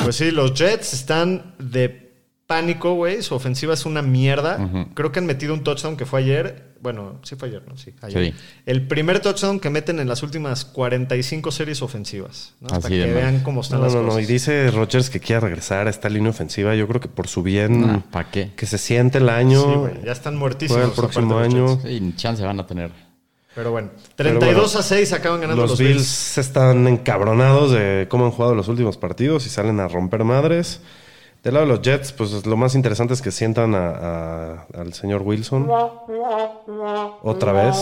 Pues 0.03 0.15
sí, 0.15 0.31
los 0.31 0.53
Jets 0.53 0.93
están 0.93 1.55
de 1.59 2.11
pánico, 2.47 2.93
güey. 2.93 3.21
Su 3.21 3.35
ofensiva 3.35 3.73
es 3.73 3.85
una 3.85 4.01
mierda. 4.01 4.87
Creo 4.93 5.11
que 5.11 5.19
han 5.19 5.25
metido 5.25 5.53
un 5.53 5.63
touchdown 5.63 5.97
que 5.97 6.05
fue 6.05 6.21
ayer. 6.21 6.73
Bueno, 6.81 7.21
sí 7.23 7.37
fue 7.37 7.47
ayer, 7.47 7.63
¿no? 7.65 7.77
Sí, 7.77 7.93
ayer. 8.01 8.33
Sí. 8.33 8.39
El 8.65 8.85
primer 8.87 9.21
touchdown 9.21 9.61
que 9.61 9.69
meten 9.69 9.99
en 10.01 10.07
las 10.09 10.21
últimas 10.21 10.65
45 10.65 11.49
series 11.51 11.81
ofensivas. 11.81 12.55
¿no? 12.59 12.77
De 12.77 12.89
que 12.89 13.05
mal. 13.05 13.13
vean 13.15 13.39
cómo 13.39 13.61
están 13.61 13.79
No, 13.79 13.85
las 13.85 13.95
no, 13.95 14.01
no. 14.01 14.07
cosas. 14.09 14.23
Y 14.23 14.25
dice 14.25 14.69
Rogers 14.69 15.09
que 15.09 15.21
quiere 15.21 15.39
regresar 15.39 15.87
a 15.87 15.89
esta 15.89 16.09
línea 16.09 16.31
ofensiva. 16.31 16.75
Yo 16.75 16.85
creo 16.89 16.99
que 16.99 17.07
por 17.07 17.29
su 17.29 17.41
bien, 17.41 18.03
¿Para 18.11 18.29
qué? 18.29 18.51
que 18.57 18.65
se 18.65 18.77
siente 18.77 19.19
el 19.19 19.29
año. 19.29 19.61
Sí, 19.61 19.75
güey, 19.79 19.93
ya 20.05 20.11
están 20.11 20.35
muertísimos. 20.35 20.83
El 20.83 20.91
próximo 20.91 21.37
año. 21.37 21.79
Ni 21.85 22.13
chance 22.17 22.43
van 22.43 22.59
a 22.59 22.67
tener. 22.67 22.91
Pero 23.55 23.71
bueno, 23.71 23.89
Pero 24.15 24.29
32 24.39 24.55
bueno, 24.73 24.79
a 24.79 24.83
6 24.83 25.13
acaban 25.13 25.41
ganando 25.41 25.61
Los, 25.61 25.71
los, 25.71 25.79
Bills, 25.79 25.93
Bills. 25.95 26.37
están 26.39 26.87
encabronados 26.87 27.71
de 27.71 28.07
cómo 28.09 28.25
han 28.25 28.31
jugado 28.31 28.55
los 28.55 28.67
últimos 28.67 28.97
partidos 28.97 29.45
y 29.45 29.49
salen 29.49 29.79
a 29.79 29.87
romper 29.87 30.23
madres. 30.23 30.79
Del 31.43 31.55
lado 31.55 31.65
de 31.67 31.73
los 31.73 31.81
Jets, 31.81 32.13
pues 32.13 32.45
lo 32.45 32.55
más 32.57 32.73
interesante 32.73 33.13
es 33.13 33.21
que 33.21 33.29
sientan 33.29 33.75
a- 33.75 33.89
a- 33.89 34.65
al 34.79 34.93
señor 34.93 35.21
Wilson 35.23 35.67
otra 37.21 37.51
vez. 37.51 37.75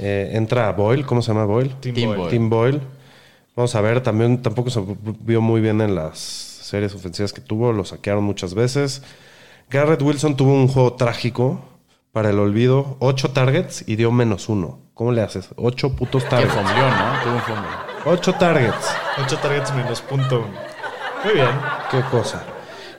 Eh, 0.00 0.30
entra 0.34 0.70
Boyle, 0.72 1.04
¿cómo 1.06 1.22
se 1.22 1.28
llama 1.32 1.44
Boyle? 1.46 1.74
Tim 1.80 1.94
Tim 1.94 2.06
Boyle. 2.08 2.18
Boyle. 2.18 2.30
Tim 2.30 2.50
Boyle. 2.50 2.80
Vamos 3.56 3.74
a 3.74 3.80
ver, 3.80 4.02
también 4.02 4.40
tampoco 4.42 4.70
se 4.70 4.80
vio 5.20 5.40
muy 5.40 5.60
bien 5.60 5.80
en 5.80 5.94
las 5.94 6.18
series 6.18 6.94
ofensivas 6.94 7.32
que 7.32 7.40
tuvo, 7.40 7.72
lo 7.72 7.84
saquearon 7.84 8.22
muchas 8.22 8.54
veces. 8.54 9.02
Garrett 9.70 10.00
Wilson 10.02 10.36
tuvo 10.36 10.52
un 10.52 10.68
juego 10.68 10.92
trágico 10.94 11.60
para 12.18 12.30
el 12.30 12.40
olvido, 12.40 12.96
ocho 12.98 13.30
targets 13.30 13.84
y 13.86 13.94
dio 13.94 14.10
menos 14.10 14.48
uno. 14.48 14.80
¿Cómo 14.92 15.12
le 15.12 15.22
haces? 15.22 15.50
Ocho 15.54 15.94
putos 15.94 16.24
Que 16.24 16.30
targets. 16.30 16.52
fombleó, 16.52 16.90
¿no? 16.90 17.22
Tuvo 17.22 17.34
un 17.34 17.40
fumble. 17.42 17.68
Ocho 18.06 18.32
targets. 18.34 18.88
8 19.24 19.38
targets 19.40 19.72
menos 19.76 20.00
punto 20.00 20.38
uno. 20.40 20.58
Muy 21.24 21.34
bien. 21.34 21.46
Qué 21.92 22.00
cosa. 22.10 22.42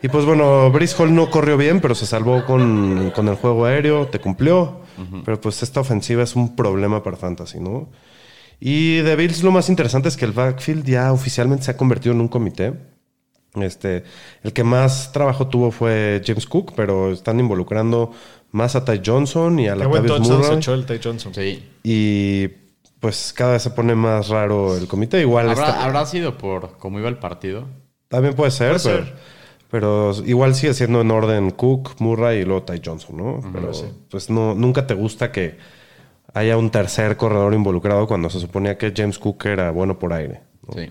Y 0.02 0.08
pues 0.08 0.24
bueno, 0.24 0.72
Brice 0.72 0.96
Hall 0.98 1.14
no 1.14 1.30
corrió 1.30 1.58
bien, 1.58 1.82
pero 1.82 1.96
se 1.96 2.06
salvó 2.06 2.46
con, 2.46 3.12
con 3.14 3.28
el 3.28 3.36
juego 3.36 3.66
aéreo, 3.66 4.08
te 4.08 4.20
cumplió. 4.20 4.84
Pero 5.26 5.42
pues 5.42 5.64
esta 5.64 5.82
ofensiva 5.82 6.24
es 6.24 6.38
un 6.38 6.56
problema 6.56 7.04
para 7.04 7.18
Fantasy, 7.18 7.60
¿no? 7.60 7.90
Y 8.62 9.00
de 9.00 9.18
Bills 9.18 9.44
lo 9.44 9.52
más 9.52 9.68
interesante 9.68 10.08
es 10.08 10.16
que 10.16 10.24
el 10.24 10.32
backfield 10.32 10.86
ya 10.86 11.12
oficialmente 11.12 11.66
se 11.66 11.72
ha 11.72 11.76
convertido 11.78 12.16
en 12.16 12.22
un 12.22 12.30
comité. 12.30 12.74
Este, 13.56 14.04
el 14.44 14.54
que 14.54 14.64
más 14.64 15.12
trabajo 15.12 15.48
tuvo 15.48 15.72
fue 15.72 16.22
James 16.26 16.46
Cook, 16.46 16.74
pero 16.76 17.12
están 17.12 17.40
involucrando 17.40 18.12
más 18.52 18.76
a 18.76 18.84
Ty 18.86 19.02
Johnson 19.06 19.60
y 19.60 19.68
a 19.68 19.74
Qué 19.74 19.80
la 19.80 19.88
buen 19.88 20.06
touchdown 20.06 20.26
se 20.44 20.48
Murray. 20.48 20.58
echó 20.58 20.74
el 20.74 20.86
Ty 20.86 21.00
Johnson. 21.04 21.34
Sí. 21.34 21.64
Y 21.84 22.48
pues 23.00 23.34
cada 23.36 23.54
vez 23.54 23.62
se 23.64 23.70
pone 23.72 23.96
más 23.96 24.28
raro 24.30 24.76
el 24.76 24.88
comité. 24.88 25.22
Igual 25.22 25.50
¿Habrá, 25.50 25.68
está- 25.70 25.86
habrá 25.86 26.06
sido 26.06 26.38
por 26.38 26.78
cómo 26.78 27.00
iba 27.00 27.10
el 27.10 27.18
partido? 27.18 27.66
También 28.08 28.34
puede 28.36 28.52
ser, 28.52 28.78
Puede 28.82 28.84
pero, 28.84 29.06
ser. 29.06 29.16
pero 29.70 30.14
igual 30.26 30.56
sigue 30.56 30.74
siendo 30.74 31.02
en 31.02 31.12
orden 31.12 31.52
Cook, 31.52 31.92
Murray 32.00 32.40
y 32.42 32.46
luego 32.46 32.64
Ty 32.64 32.82
Johnson, 32.84 33.18
¿no? 33.18 33.40
Pero 33.54 33.72
pues 34.10 34.30
no, 34.30 34.56
nunca 34.56 34.88
te 34.88 34.96
gusta 34.96 35.32
que 35.32 35.58
haya 36.34 36.58
un 36.58 36.70
tercer 36.72 37.18
corredor 37.18 37.54
involucrado 37.54 38.08
cuando 38.08 38.30
se 38.30 38.40
suponía 38.40 38.78
que 38.78 38.94
James 38.96 39.18
Cook 39.20 39.46
era 39.46 39.72
bueno 39.72 39.98
por 40.00 40.12
aire. 40.14 40.42
¿no? 40.68 40.74
Sí. 40.74 40.90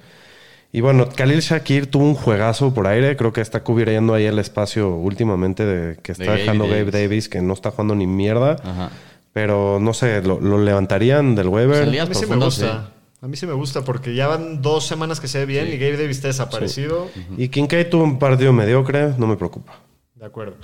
Y 0.71 0.81
bueno, 0.83 1.09
Khalil 1.09 1.41
Shakir 1.41 1.87
tuvo 1.87 2.05
un 2.05 2.15
juegazo 2.15 2.75
por 2.75 2.87
aire. 2.87 3.17
Creo 3.17 3.33
que 3.33 3.41
está 3.41 3.65
cubriendo 3.65 4.13
ahí 4.15 4.27
el 4.27 4.39
espacio 4.39 4.91
últimamente 4.91 5.65
de 5.65 5.97
que 5.97 6.13
está 6.13 6.25
De 6.25 6.29
Gabe 6.29 6.41
dejando 6.41 6.65
Gabe 6.65 6.79
Davis. 6.85 6.93
Davis, 6.93 7.29
que 7.29 7.41
no 7.41 7.55
está 7.55 7.71
jugando 7.71 7.95
ni 7.95 8.07
mierda. 8.07 8.57
Ajá. 8.63 8.91
Pero 9.33 9.79
no 9.81 9.95
sé, 9.95 10.21
lo, 10.23 10.41
lo 10.41 10.63
levantarían 10.63 11.35
del. 11.35 11.49
Salía- 11.75 12.03
A 12.03 12.07
mí 12.07 12.15
sí 12.15 12.27
me 12.27 12.37
gusta. 12.37 12.91
A 13.21 13.27
mí 13.27 13.37
sí 13.37 13.47
me 13.47 13.53
gusta 13.53 13.83
porque 13.85 14.15
ya 14.15 14.29
van 14.29 14.63
dos 14.63 14.87
semanas 14.87 15.21
que 15.21 15.27
se 15.27 15.39
ve 15.41 15.47
bien 15.47 15.69
y 15.69 15.77
Gabe 15.79 15.97
Davis 15.97 16.17
está 16.19 16.29
desaparecido. 16.29 17.09
Y 17.37 17.49
Kincaid 17.49 17.89
tuvo 17.89 18.05
un 18.05 18.19
partido 18.19 18.53
mediocre, 18.53 19.15
no 19.19 19.27
me 19.27 19.37
preocupa. 19.37 19.81
De 20.15 20.25
acuerdo. 20.27 20.55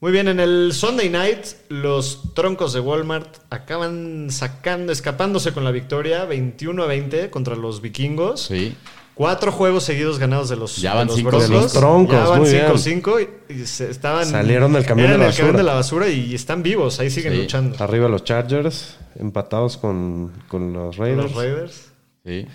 Muy 0.00 0.12
bien, 0.12 0.28
en 0.28 0.38
el 0.38 0.70
Sunday 0.72 1.10
Night, 1.10 1.44
los 1.68 2.32
troncos 2.34 2.72
de 2.72 2.78
Walmart 2.80 3.38
acaban 3.50 4.28
sacando, 4.30 4.92
escapándose 4.92 5.52
con 5.52 5.64
la 5.64 5.72
victoria 5.72 6.24
21 6.24 6.84
a 6.84 6.86
20 6.86 7.30
contra 7.30 7.56
los 7.56 7.82
vikingos. 7.82 8.42
Sí. 8.46 8.74
Cuatro 9.18 9.52
juegos 9.52 9.82
seguidos 9.84 10.18
ganados 10.18 10.48
de 10.48 10.54
los, 10.56 10.76
Ya 10.76 10.92
de 10.92 10.96
van 10.98 11.06
los 11.08 11.16
cinco, 11.16 11.30
Broncos. 11.30 11.48
de 11.50 11.54
los 11.56 11.72
troncos, 11.72 12.14
Ya 12.16 12.28
van 12.28 12.40
muy 12.40 12.50
bien. 12.50 12.66
5-5 12.66 13.28
y, 13.48 13.52
y 13.52 13.66
se 13.66 13.90
estaban. 13.90 14.24
Salieron 14.24 14.72
del 14.72 14.86
camión 14.86 15.08
eran 15.08 15.18
de 15.20 15.24
la 15.26 15.30
el 15.30 15.36
camión 15.36 15.52
basura. 15.54 15.58
de 15.58 15.64
la 15.64 15.74
basura 15.74 16.08
y 16.08 16.34
están 16.34 16.62
vivos, 16.62 17.00
ahí 17.00 17.10
siguen 17.10 17.32
Sí. 17.34 17.38
luchando. 17.40 17.76
Arriba 17.82 18.08
los 18.08 18.22
Chargers, 18.24 18.96
empatados 19.18 19.76
con, 19.76 20.32
con 20.48 20.72
los 20.72 20.96
Raiders. 20.96 21.24
Los 21.24 21.34
Raiders. 21.34 21.88
Sí. 22.24 22.46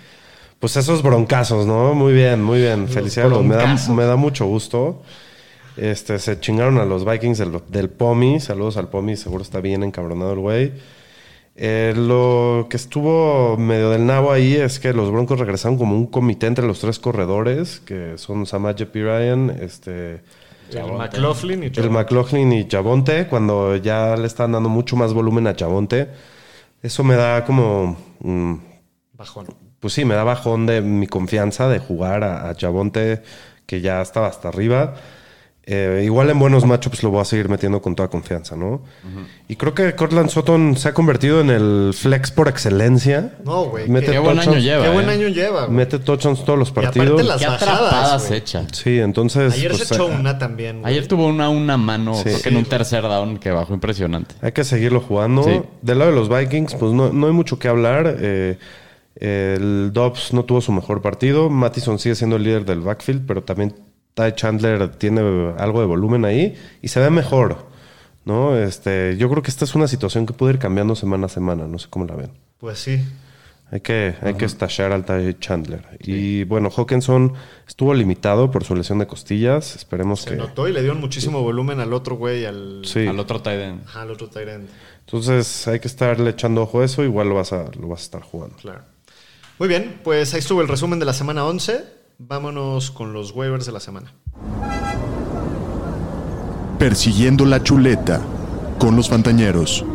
Pues 0.58 0.78
esos 0.78 1.04
broncazos, 1.04 1.68
¿no? 1.68 1.94
Muy 1.94 2.14
bien, 2.14 2.42
muy 2.42 2.60
bien. 2.62 2.88
Felicidades. 2.88 3.38
Me 3.42 3.56
da, 3.56 3.64
broncazos. 3.66 3.90
me 3.94 4.06
da 4.06 4.16
mucho 4.16 4.46
gusto. 4.46 5.02
Este, 5.76 6.18
se 6.20 6.40
chingaron 6.40 6.78
a 6.78 6.86
los 6.86 7.04
Vikings 7.04 7.40
del, 7.40 7.60
del 7.68 7.90
Pomi. 7.90 8.40
Saludos 8.40 8.78
al 8.78 8.88
Pomi, 8.88 9.18
seguro 9.18 9.44
está 9.44 9.60
bien 9.60 9.84
encabronado 9.84 10.32
el 10.32 10.40
güey. 10.40 10.72
Eh, 11.56 11.94
lo 11.96 12.68
que 12.70 12.78
estuvo 12.78 13.58
medio 13.58 13.92
del 13.92 14.06
nabo 14.06 14.32
ahí 14.32 14.56
es 14.56 14.80
que 14.80 14.92
los 14.94 15.12
Broncos 15.12 15.40
regresaron 15.40 15.78
como 15.78 15.96
un 15.96 16.08
comité 16.08 16.48
entre 16.48 16.66
los 16.66 16.80
tres 16.80 16.98
corredores, 17.00 17.80
que 17.80 18.18
son 18.18 18.46
Samaje 18.48 18.86
Ryan, 18.92 19.52
este, 19.62 20.24
El 20.68 20.92
McLaughlin 20.94 21.64
y 21.64 21.70
el 21.76 21.90
Joe. 21.90 21.90
McLaughlin 21.90 22.52
y 22.54 22.68
Chabonte, 22.68 23.28
cuando 23.28 23.76
ya 23.78 24.16
le 24.18 24.28
están 24.28 24.52
dando 24.54 24.70
mucho 24.70 24.96
más 24.96 25.14
volumen 25.14 25.48
a 25.48 25.56
Chabonte. 25.56 26.10
Eso 26.82 27.04
me 27.04 27.16
da 27.16 27.46
como... 27.46 27.98
mm, 28.20 28.56
Bajón. 29.14 29.48
pues 29.80 29.94
sí, 29.94 30.06
me 30.06 30.16
da 30.16 30.24
bajón 30.24 30.66
de 30.66 30.82
mi 30.82 31.08
confianza 31.08 31.68
de 31.70 31.80
jugar 31.80 32.24
a, 32.24 32.50
a 32.50 32.56
Chabonte, 32.56 33.22
que 33.66 33.82
ya 33.82 34.02
estaba 34.02 34.28
hasta 34.28 34.50
arriba. 34.50 34.96
Eh, 35.66 36.02
igual 36.04 36.30
en 36.30 36.38
buenos 36.40 36.66
matchups 36.66 37.04
lo 37.04 37.10
voy 37.12 37.22
a 37.22 37.26
seguir 37.26 37.48
metiendo 37.48 37.82
con 37.82 37.96
toda 37.96 38.10
confianza, 38.10 38.58
¿no? 38.58 38.82
Y 39.48 39.56
creo 39.56 39.74
que 39.74 39.96
Cortland 39.96 40.30
Sutton 40.30 40.76
se 40.76 40.90
ha 40.90 40.94
convertido 40.94 41.40
en 41.40 41.50
el 41.50 41.94
flex 41.98 42.32
por 42.32 42.50
excelencia. 42.50 43.36
No, 43.46 43.64
güey, 43.70 43.88
Mete 43.88 44.08
qué- 44.08 44.12
Qué 44.12 44.20
buen 44.20 44.40
año 44.40 44.58
lleva. 44.58 44.84
Qué 44.84 44.90
buen 44.90 45.08
¿eh? 45.08 45.14
año 45.14 45.28
lleva. 45.30 45.70
Mete 45.70 46.00
touchdowns 46.00 46.44
todos 46.44 46.60
los 46.60 46.68
Y 46.68 46.72
aparte 46.72 47.00
partidos. 47.00 47.26
las 47.26 47.40
Qué 47.40 47.48
bajadas. 47.48 48.30
Sí, 48.74 49.00
entonces... 49.00 49.54
Ayer 49.54 49.72
pues, 49.72 49.88
se 49.88 49.94
echó 49.94 50.12
eh, 50.12 50.16
una 50.20 50.38
también. 50.38 50.86
Ayer 50.86 51.08
tuvo 51.08 51.28
una, 51.28 51.48
una 51.48 51.78
mano, 51.78 52.14
Sí. 52.16 52.24
creo 52.24 52.42
que 52.42 52.50
en 52.50 52.58
un 52.58 52.66
tercer 52.66 53.04
down 53.04 53.38
que 53.38 53.52
bajó 53.52 53.74
impresionante. 53.74 54.36
Hay 54.42 54.52
que 54.52 54.66
seguirlo 54.66 55.00
jugando. 55.00 55.44
Sí. 55.44 55.62
Del 55.82 56.00
lado 56.00 56.12
de 56.12 56.18
los 56.18 56.28
Vikings, 56.28 56.76
pues 56.76 56.92
no, 56.92 57.14
no 57.14 57.28
hay 57.28 57.34
mucho 57.34 57.58
que 57.58 57.70
hablar. 57.70 58.18
Eh, 58.20 58.58
El 59.16 59.92
Dobbs 59.94 60.34
no 60.34 60.44
tuvo 60.44 60.60
su 60.60 60.74
mejor 60.74 61.02
partido. 61.02 61.50
Mattison 61.50 62.00
sigue 62.00 62.16
siendo 62.16 62.36
el 62.36 62.44
líder 62.44 62.66
del 62.66 62.82
backfield, 62.82 63.26
pero 63.26 63.44
también 63.44 63.74
Ty 64.14 64.34
Chandler 64.36 64.90
tiene 64.96 65.22
algo 65.58 65.80
de 65.80 65.86
volumen 65.86 66.26
ahí 66.26 66.56
y 66.82 66.88
se 66.90 67.00
ve 67.00 67.10
mejor. 67.10 67.72
¿no? 68.26 68.58
Este, 68.58 69.18
yo 69.18 69.30
creo 69.30 69.44
que 69.44 69.52
esta 69.52 69.66
es 69.66 69.76
una 69.76 69.88
situación 69.88 70.26
que 70.26 70.34
puede 70.34 70.54
ir 70.54 70.60
cambiando 70.60 70.96
semana 70.96 71.26
a 71.26 71.30
semana. 71.30 71.68
No 71.68 71.78
sé 71.80 71.88
cómo 71.90 72.06
la 72.06 72.16
ven. 72.16 72.32
Pues 72.58 72.80
sí. 72.80 73.02
Hay 73.72 73.82
que, 73.82 74.14
hay 74.22 74.36
que 74.36 74.46
estallar 74.46 74.92
al 74.92 75.04
Ty 75.04 75.34
Chandler. 75.40 75.98
Y 76.00 76.44
bueno, 76.44 76.70
Hawkinson 76.70 77.34
estuvo 77.68 77.94
limitado 77.96 78.52
por 78.52 78.64
su 78.64 78.76
lesión 78.76 79.00
de 79.00 79.08
costillas. 79.08 79.76
Esperemos 79.76 80.22
Se 80.22 80.30
que. 80.32 80.36
notó 80.36 80.68
y 80.68 80.74
le 80.74 80.82
dieron 80.82 81.00
muchísimo 81.02 81.42
volumen 81.42 81.80
al 81.80 81.92
otro 81.92 82.16
güey, 82.16 82.46
al, 82.46 82.84
Sí. 82.86 83.08
Al 83.08 83.20
otro 83.20 83.42
tight 83.42 83.60
end. 83.60 83.82
ajá, 83.88 84.04
al 84.04 84.12
otro 84.12 84.28
tight 84.30 84.48
end. 84.48 84.70
Entonces 85.00 85.68
hay 85.68 85.80
que 85.80 85.88
estarle 85.88 86.30
echando 86.30 86.62
ojo 86.62 86.82
a 86.82 86.86
eso. 86.86 87.04
Igual 87.04 87.30
lo 87.30 87.36
vas 87.36 87.52
a, 87.52 87.66
lo 87.80 87.88
vas 87.88 88.02
a 88.02 88.04
estar 88.04 88.22
jugando. 88.22 88.56
Claro. 88.58 88.82
Muy 89.60 89.68
bien, 89.68 90.00
pues 90.04 90.34
ahí 90.34 90.40
estuvo 90.40 90.62
el 90.62 90.68
resumen 90.68 91.00
de 91.00 91.06
la 91.06 91.14
semana 91.14 91.44
11. 91.46 91.84
Vámonos 92.18 92.92
con 92.92 93.14
los 93.14 93.32
waivers 93.32 93.66
de 93.66 93.72
la 93.72 93.80
semana. 93.80 94.14
Persiguiendo 96.80 97.46
la 97.46 97.64
chuleta 97.64 98.22
con 98.78 98.96
los 98.96 99.10
Fantañeros. 99.10 99.86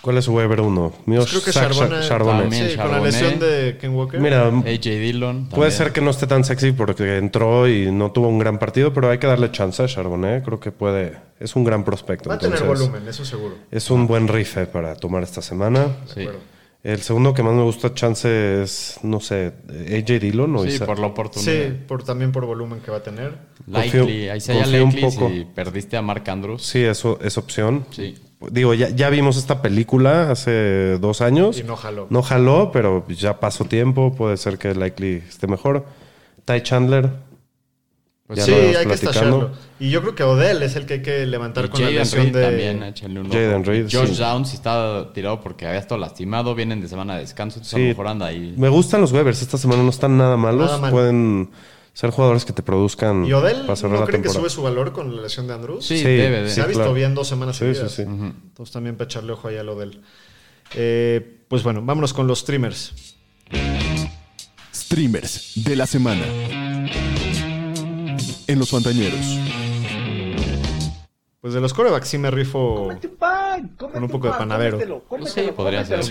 ¿Cuál 0.00 0.18
es 0.18 0.26
su 0.26 0.34
waiver 0.34 0.60
1? 0.60 0.92
Mío 1.06 1.20
Pues 1.20 1.30
creo 1.30 1.42
que 1.44 1.52
Zach 1.52 1.72
Charbonnet, 1.72 2.02
Charbonnet. 2.06 2.42
también. 2.42 2.70
sí, 2.70 2.76
con 2.76 2.90
la 2.90 3.00
lesión 3.00 3.38
de 3.38 3.78
Ken 3.80 3.94
Walker. 3.94 4.20
Mira, 4.20 4.48
AJ 4.48 4.82
Dillon. 4.82 5.46
puede 5.48 5.50
también. 5.50 5.70
ser 5.72 5.92
que 5.92 6.00
no 6.02 6.10
esté 6.10 6.26
tan 6.26 6.44
sexy 6.44 6.72
porque 6.72 7.16
entró 7.16 7.66
y 7.66 7.90
no 7.90 8.12
tuvo 8.12 8.28
un 8.28 8.38
gran 8.38 8.58
partido, 8.58 8.92
pero 8.92 9.08
hay 9.08 9.16
que 9.16 9.26
darle 9.26 9.50
chance 9.50 9.82
a 9.82 9.86
Charbonnet. 9.86 10.44
Creo 10.44 10.60
que 10.60 10.72
puede. 10.72 11.16
Es 11.40 11.56
un 11.56 11.64
gran 11.64 11.84
prospecto. 11.84 12.28
va 12.28 12.34
a 12.34 12.38
tener 12.38 12.58
entonces, 12.58 12.86
volumen, 12.86 13.08
eso 13.08 13.24
seguro. 13.24 13.54
Es 13.70 13.90
un 13.90 14.06
buen 14.06 14.28
rife 14.28 14.66
para 14.66 14.94
tomar 14.94 15.22
esta 15.22 15.40
semana. 15.40 15.86
Sí. 16.14 16.28
El 16.84 17.00
segundo 17.00 17.32
que 17.32 17.42
más 17.42 17.54
me 17.54 17.62
gusta 17.62 17.94
chance 17.94 18.62
es, 18.62 19.00
no 19.02 19.18
sé, 19.18 19.54
AJ 19.68 20.20
Dillon 20.20 20.54
o 20.54 20.62
Sí, 20.64 20.68
Isaac. 20.68 20.86
por 20.86 20.98
la 20.98 21.06
oportunidad. 21.06 21.50
Sí, 21.50 21.72
por, 21.88 22.04
también 22.04 22.30
por 22.30 22.44
volumen 22.44 22.80
que 22.80 22.90
va 22.90 22.98
a 22.98 23.02
tener. 23.02 23.32
Likely. 23.66 24.28
Ahí 24.28 24.38
confío 24.40 24.84
un 24.84 24.90
Likely 24.92 25.00
poco. 25.00 25.28
si 25.30 25.44
perdiste 25.46 25.96
a 25.96 26.02
Mark 26.02 26.28
Andrews. 26.28 26.62
Sí, 26.62 26.80
eso 26.84 27.18
es 27.22 27.38
opción. 27.38 27.86
Sí. 27.90 28.16
Digo, 28.50 28.74
ya, 28.74 28.90
ya 28.90 29.08
vimos 29.08 29.38
esta 29.38 29.62
película 29.62 30.30
hace 30.30 30.98
dos 30.98 31.22
años. 31.22 31.58
Y 31.58 31.62
no 31.62 31.74
jaló. 31.76 32.06
No 32.10 32.20
jaló, 32.22 32.70
pero 32.70 33.08
ya 33.08 33.40
pasó 33.40 33.64
tiempo. 33.64 34.14
Puede 34.14 34.36
ser 34.36 34.58
que 34.58 34.74
Likely 34.74 35.22
esté 35.26 35.46
mejor. 35.46 35.86
Ty 36.44 36.60
Chandler. 36.62 37.08
Pues 38.26 38.42
sí, 38.44 38.52
hay 38.52 38.86
que 38.86 38.94
estallarlo. 38.94 39.52
Y 39.78 39.90
yo 39.90 40.00
creo 40.00 40.14
que 40.14 40.22
Odell 40.22 40.62
es 40.62 40.76
el 40.76 40.86
que 40.86 40.94
hay 40.94 41.02
que 41.02 41.26
levantar 41.26 41.66
Y 41.66 41.68
con 41.68 41.80
la 41.80 41.86
Jaden 41.88 41.98
lesión 42.00 42.22
Reed 42.24 42.32
de... 42.34 42.42
también, 42.46 42.82
échale 42.84 43.20
un. 43.20 43.30
Jaden 43.30 43.64
Reed, 43.64 43.88
Josh 43.92 44.08
sí. 44.14 44.16
Downs 44.16 44.48
si 44.48 44.56
está 44.56 45.12
tirado 45.12 45.40
porque 45.42 45.66
había 45.66 45.78
estado 45.80 46.00
lastimado, 46.00 46.54
vienen 46.54 46.80
de 46.80 46.88
semana 46.88 47.14
de 47.16 47.20
descanso, 47.20 47.58
entonces 47.58 47.74
a 47.74 47.76
Sí. 47.76 47.82
lo 47.82 47.88
mejor 47.90 48.06
anda 48.08 48.26
ahí. 48.26 48.54
Me 48.56 48.70
gustan 48.70 49.02
los 49.02 49.12
Webers. 49.12 49.42
Esta 49.42 49.58
semana 49.58 49.82
no 49.82 49.90
están 49.90 50.16
nada 50.16 50.38
malos. 50.38 50.66
Nada 50.68 50.78
mal. 50.78 50.90
Pueden 50.90 51.50
ser 51.92 52.10
jugadores 52.10 52.44
que 52.46 52.52
te 52.54 52.62
produzcan 52.62 53.24
¿Y 53.26 53.32
Odell 53.34 53.60
para 53.66 53.76
cerrar 53.76 53.94
no 53.94 54.00
la 54.00 54.06
creen 54.06 54.22
que 54.22 54.28
sube 54.30 54.48
su 54.50 54.62
valor 54.62 54.92
con 54.92 55.14
la 55.14 55.20
lesión 55.22 55.46
de 55.46 55.54
Andrews? 55.54 55.84
Sí, 55.84 55.98
Sí, 55.98 56.04
debe 56.04 56.42
de. 56.44 56.50
Se 56.50 56.62
ha 56.62 56.66
visto 56.66 56.80
claro. 56.80 56.94
bien 56.94 57.14
dos 57.14 57.28
semanas 57.28 57.56
Sí, 57.56 57.66
sí, 57.66 57.74
seguidas. 57.74 57.92
sí. 57.92 58.02
Entonces 58.02 58.72
también 58.72 58.96
para 58.96 59.04
echarle 59.06 59.32
ojo 59.32 59.48
ahí 59.48 59.58
a 59.58 59.62
lo 59.62 59.76
del. 59.76 60.00
Eh, 60.74 61.40
pues 61.46 61.62
bueno, 61.62 61.82
vámonos 61.84 62.14
con 62.14 62.26
los 62.26 62.38
streamers. 62.40 63.16
Streamers 64.74 65.52
de 65.56 65.76
la 65.76 65.86
semana. 65.86 66.22
En 68.46 68.58
los 68.58 68.70
Fantañeros. 68.70 69.38
Pues 71.40 71.52
de 71.52 71.60
los 71.60 71.74
corebacks 71.74 72.08
sí 72.08 72.16
me 72.18 72.30
rifo 72.30 72.88
con 73.78 74.02
un 74.02 74.08
poco 74.08 74.28
de 74.28 74.32
panadero. 74.32 75.02
Sí, 75.26 75.42
podría 75.54 75.84
ser. 75.84 76.02
Sí. 76.02 76.10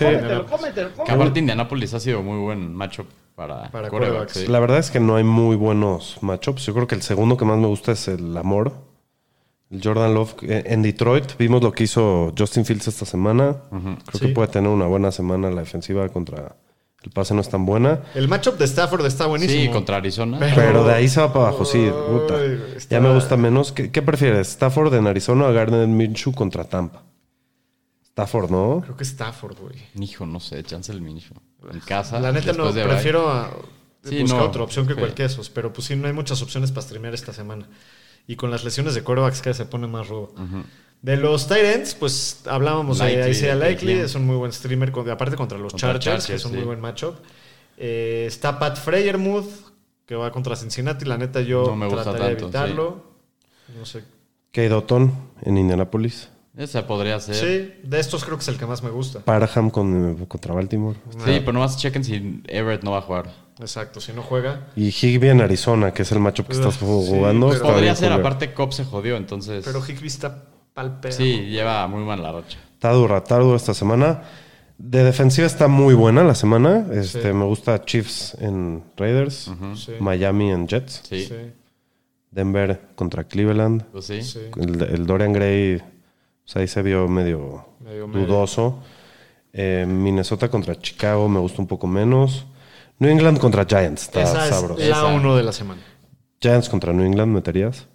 Que 1.06 1.12
aparte 1.12 1.40
Indianapolis 1.40 1.94
ha 1.96 2.00
sido 2.00 2.22
muy 2.22 2.38
buen 2.40 2.74
matchup 2.76 3.08
para, 3.36 3.70
Para 3.72 4.28
sí. 4.28 4.46
La 4.48 4.60
verdad 4.60 4.78
es 4.78 4.92
que 4.92 5.00
no 5.00 5.16
hay 5.16 5.24
muy 5.24 5.56
buenos 5.56 6.18
matchups. 6.22 6.66
Yo 6.68 6.74
creo 6.76 6.88
que 6.88 6.94
el 6.96 7.02
segundo 7.02 7.36
que 7.36 7.46
más 7.46 7.58
me 7.58 7.66
gusta 7.68 7.94
es 7.94 8.08
el 8.08 8.38
Amor. 8.38 8.74
El 9.72 9.82
Jordan 9.84 10.14
Love. 10.14 10.36
Eh, 10.44 10.64
En 10.68 10.84
Detroit 10.84 11.36
vimos 11.40 11.64
lo 11.64 11.72
que 11.72 11.86
hizo 11.86 12.32
Justin 12.38 12.64
Fields 12.64 12.88
esta 12.90 13.06
semana. 13.06 13.56
Creo 13.72 13.98
Sí. 14.14 14.20
que 14.20 14.28
puede 14.28 14.50
tener 14.50 14.70
una 14.70 14.86
buena 14.86 15.12
semana. 15.12 15.50
La 15.50 15.62
defensiva 15.62 16.08
contra 16.10 16.56
el 17.04 17.12
pase 17.12 17.34
no 17.34 17.42
es 17.42 17.50
tan 17.50 17.66
buena. 17.66 18.02
El 18.16 18.28
matchup 18.28 18.58
de 18.58 18.66
Stafford 18.66 19.06
está 19.06 19.26
buenísimo. 19.26 19.62
Sí, 19.62 19.70
contra 19.70 19.98
Arizona. 19.98 20.38
Pero- 20.40 20.56
Pero 20.56 20.84
de 20.86 20.94
ahí 20.94 21.08
se 21.10 21.20
va 21.22 21.32
para 21.34 21.48
abajo, 21.50 21.66
sí. 21.66 21.90
puta. 22.10 22.44
Está- 22.44 22.96
Ya 22.96 23.02
me 23.02 23.14
gusta 23.14 23.36
menos. 23.38 23.72
¿Qué, 23.72 23.92
qué 23.92 24.02
prefieres? 24.02 24.50
¿Stafford 24.50 24.94
en 24.96 25.08
Arizona 25.08 25.48
o 25.48 25.54
Gardner 25.54 25.88
Minshew 25.88 26.34
contra 26.34 26.64
Tampa? 26.64 27.04
Stafford, 28.06 28.52
¿no? 28.52 28.82
Creo 28.84 28.96
que 28.96 29.04
Stafford, 29.04 29.58
güey. 29.60 29.76
Hijo, 30.00 30.26
no 30.26 30.40
sé, 30.40 30.64
chance 30.64 30.92
el 30.92 31.02
Minshew. 31.02 31.36
En 31.72 31.80
casa. 31.80 32.20
La 32.20 32.32
neta 32.32 32.54
no, 32.54 32.72
de 32.72 32.84
prefiero 32.84 33.30
a- 33.30 33.50
Sí, 34.04 34.20
buscar 34.22 34.42
no, 34.42 34.46
otra 34.48 34.64
opción 34.64 34.86
que 34.86 34.94
sí. 34.94 35.00
cualquier 35.00 35.28
esos. 35.30 35.50
Pero 35.50 35.72
pues 35.72 35.88
sí, 35.88 35.96
no 35.96 36.08
hay 36.08 36.14
muchas 36.14 36.42
opciones 36.42 36.72
para 36.72 36.82
streamear 36.86 37.14
esta 37.14 37.32
semana. 37.34 37.68
Y 38.28 38.36
con 38.36 38.52
las 38.52 38.64
lesiones 38.64 38.96
de 38.96 39.04
corebacks 39.04 39.42
que 39.42 39.54
se 39.54 39.66
pone 39.66 39.88
más 39.88 40.08
rudo. 40.10 40.34
De 41.04 41.18
los 41.18 41.48
Tyrants, 41.50 41.94
pues 41.96 42.42
hablábamos 42.46 42.98
de 43.00 43.30
Isaiah 43.30 43.56
Likely, 43.56 43.92
es 44.00 44.16
un 44.16 44.26
muy 44.26 44.38
buen 44.38 44.52
streamer, 44.54 44.92
con- 44.92 45.08
aparte 45.10 45.36
contra 45.36 45.58
los 45.58 45.74
Contra 45.74 46.00
Chargers, 46.00 46.26
que 46.28 46.34
es 46.36 46.46
un 46.46 46.52
sí. 46.52 46.58
muy 46.58 46.66
buen 46.66 46.80
matchup. 46.80 47.16
Eh, 47.78 48.24
está 48.26 48.58
Pat 48.58 48.78
Freyermuth, 48.78 49.46
que 50.06 50.16
va 50.16 50.32
contra 50.32 50.56
Cincinnati. 50.56 51.04
La 51.06 51.18
neta, 51.18 51.42
yo 51.42 51.66
No 51.66 51.76
me 51.76 51.88
gusta 51.88 52.04
trataría 52.04 52.36
de 52.36 52.42
evitarlo. 52.42 53.04
No 53.78 53.86
sé. 53.86 54.04
Kate 54.52 54.70
Dotton 54.70 55.12
en 55.42 55.58
Indianapolis. 55.58 56.30
Ese 56.56 56.82
podría 56.84 57.20
ser. 57.20 57.36
Sí, 57.36 57.42
Sí, 57.82 57.88
de 57.90 58.00
estos 58.00 58.24
creo 58.24 58.38
que 58.38 58.44
es 58.44 58.48
el 58.48 58.58
que 58.58 58.66
más 58.66 58.82
me 58.82 58.90
gusta. 58.92 59.20
Parham 59.20 59.72
con, 59.72 60.26
contra 60.28 60.54
Baltimore. 60.54 60.98
pero 61.26 61.52
nomás 61.52 61.78
chequen 61.78 62.04
si 62.06 62.42
Everett 62.48 62.84
no 62.84 62.92
va 62.92 63.00
a 63.00 63.02
jugar. 63.02 63.30
Exacto, 63.60 64.00
si 64.00 64.14
no 64.14 64.22
juega. 64.22 64.68
Y 64.78 64.90
Higby 64.90 65.30
en 65.30 65.42
Arizona, 65.42 65.94
que 65.94 66.04
es 66.04 66.12
el 66.14 66.20
matchup 66.20 66.48
que 66.48 66.54
estás 66.54 66.76
Sí, 66.76 66.86
jugando. 66.86 67.50
Podría 67.60 67.94
ser, 67.96 68.14
aparte 68.14 68.54
Cobb 68.54 68.72
se 68.72 68.86
jodió, 68.86 69.18
entonces. 69.18 69.66
Pero 69.66 69.80
Higby 69.86 70.08
está 70.08 70.44
pal 70.74 71.00
pedo. 71.00 71.12
sí, 71.14 71.46
lleva 71.48 71.88
muy 71.88 72.04
mal 72.04 72.22
la 72.22 72.32
racha. 72.32 72.58
Está 72.74 72.92
dura, 72.92 73.18
está 73.18 73.38
dura 73.40 73.56
esta 73.58 73.74
semana. 73.74 74.24
De 74.78 75.04
defensiva 75.04 75.48
está 75.48 75.68
muy 75.68 75.94
buena 75.94 76.24
la 76.24 76.36
semana. 76.36 76.88
Este, 76.92 77.22
Sí. 77.30 77.34
Me 77.34 77.46
gusta 77.46 77.84
Chiefs 77.86 78.36
en 78.42 78.84
Raiders, 78.98 79.52
Sí. 79.76 79.94
Miami 80.00 80.52
en 80.52 80.68
Jets, 80.68 81.02
Sí, 81.08 81.26
Sí, 81.26 81.36
Denver 82.32 82.82
contra 82.96 83.24
Cleveland. 83.26 83.84
pues 83.92 84.06
sí. 84.06 84.22
sí. 84.24 84.40
El, 84.60 84.82
el 84.82 85.06
Dorian 85.06 85.32
Gray, 85.34 85.82
pues 86.44 86.56
ahí 86.58 86.68
se 86.68 86.82
vio 86.82 87.08
medio, 87.08 87.66
Medio, 87.80 88.08
medio. 88.08 88.26
dudoso. 88.28 88.80
Eh, 89.54 89.86
Minnesota 89.88 90.50
contra 90.50 90.76
Chicago 90.80 91.30
me 91.30 91.40
gusta 91.40 91.62
un 91.62 91.68
poco 91.68 91.86
menos. 91.88 92.46
New 93.00 93.10
England 93.12 93.38
contra 93.40 93.66
Giants, 93.66 94.04
está 94.04 94.24
Esa 94.24 94.50
sabroso. 94.50 94.82
es 94.82 94.90
la 94.90 94.98
Esa. 94.98 95.06
uno 95.08 95.36
de 95.36 95.44
la 95.44 95.52
semana. 95.54 95.82
Giants 96.42 96.68
contra 96.70 96.92
New 96.92 97.06
England, 97.06 97.32
¿meterías? 97.34 97.88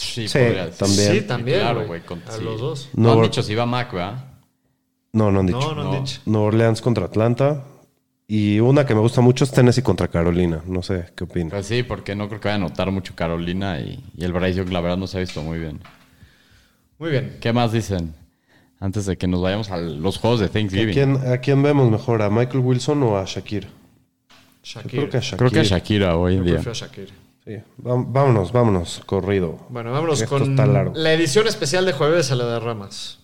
Sí, 0.00 0.28
Sí, 0.28 0.38
podría 0.38 0.70
también. 0.70 1.12
Sí, 1.12 1.20
también. 1.22 1.60
Claro, 1.60 1.86
güey. 1.86 2.00
A 2.26 2.32
sí. 2.32 2.42
los 2.42 2.60
dos. 2.60 2.88
No, 2.94 3.10
han 3.10 3.14
Nuevo- 3.16 3.22
dicho 3.28 3.42
si 3.42 3.54
va 3.54 3.66
Mac, 3.66 3.92
¿verdad? 3.92 4.24
No, 5.12 5.30
no 5.30 5.40
han 5.40 5.46
dicho. 5.46 5.58
No, 5.60 5.74
no 5.74 5.80
han 5.82 5.90
No. 5.90 6.00
dicho. 6.00 6.20
Nueva 6.26 6.46
Orleans 6.46 6.80
contra 6.80 7.04
Atlanta. 7.06 7.64
Y 8.26 8.60
una 8.60 8.86
que 8.86 8.94
me 8.94 9.00
gusta 9.00 9.20
mucho 9.20 9.42
es 9.44 9.50
Tennessee 9.50 9.82
contra 9.82 10.06
Carolina. 10.08 10.62
No 10.66 10.82
sé 10.82 11.06
qué 11.16 11.24
opinas. 11.24 11.50
Pues 11.52 11.66
sí, 11.66 11.82
porque 11.82 12.14
no 12.14 12.28
creo 12.28 12.40
que 12.40 12.48
vaya 12.48 12.56
a 12.56 12.68
notar 12.68 12.90
mucho 12.92 13.14
Carolina 13.16 13.80
y, 13.80 14.02
y 14.16 14.24
el 14.24 14.32
Bryce 14.32 14.54
Young, 14.58 14.70
la 14.70 14.80
verdad, 14.80 14.96
no 14.96 15.06
se 15.08 15.16
ha 15.16 15.20
visto 15.20 15.42
muy 15.42 15.58
bien. 15.58 15.80
Muy 16.98 17.10
bien. 17.10 17.36
¿Qué 17.40 17.52
más 17.52 17.72
dicen? 17.72 18.14
Antes 18.78 19.04
de 19.06 19.18
que 19.18 19.26
nos 19.26 19.42
vayamos 19.42 19.70
a 19.70 19.76
los 19.78 20.16
juegos 20.18 20.40
de 20.40 20.46
¿A 20.46 20.48
Thanksgiving. 20.48 20.94
quién, 20.94 21.16
¿A 21.32 21.38
quién 21.38 21.62
vemos 21.62 21.90
mejor? 21.90 22.22
¿A 22.22 22.30
Michael 22.30 22.60
Wilson 22.60 23.02
o 23.02 23.18
a 23.18 23.24
Shakir? 23.26 23.64
Yo 23.64 23.70
Shakir. 24.80 24.90
creo 24.90 25.10
que 25.10 25.16
a 25.16 25.20
Shakir. 25.20 25.38
Creo 25.38 25.50
que 25.50 25.60
a 25.60 25.62
Shakira 25.64 26.16
hoy 26.16 26.34
Yo 26.34 26.38
en 26.38 26.44
día. 26.46 26.54
prefiero 26.54 26.70
a 26.72 26.74
Shakir. 26.74 27.08
Sí. 27.50 27.60
Vámonos, 27.78 28.52
vámonos, 28.52 29.02
corrido. 29.06 29.58
Bueno, 29.70 29.90
vámonos 29.90 30.20
Esto 30.20 30.38
con 30.38 30.54
la 30.94 31.12
edición 31.12 31.48
especial 31.48 31.84
de 31.84 31.92
jueves 31.92 32.30
a 32.30 32.36
la 32.36 32.44
de 32.44 32.60
Ramas. 32.60 33.18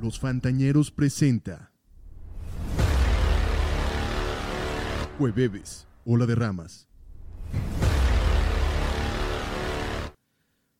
Los 0.00 0.20
Fantañeros 0.20 0.92
presenta. 0.92 1.72
Jueves, 5.18 5.88
Ola 6.04 6.26
de 6.26 6.36
Ramas. 6.36 6.86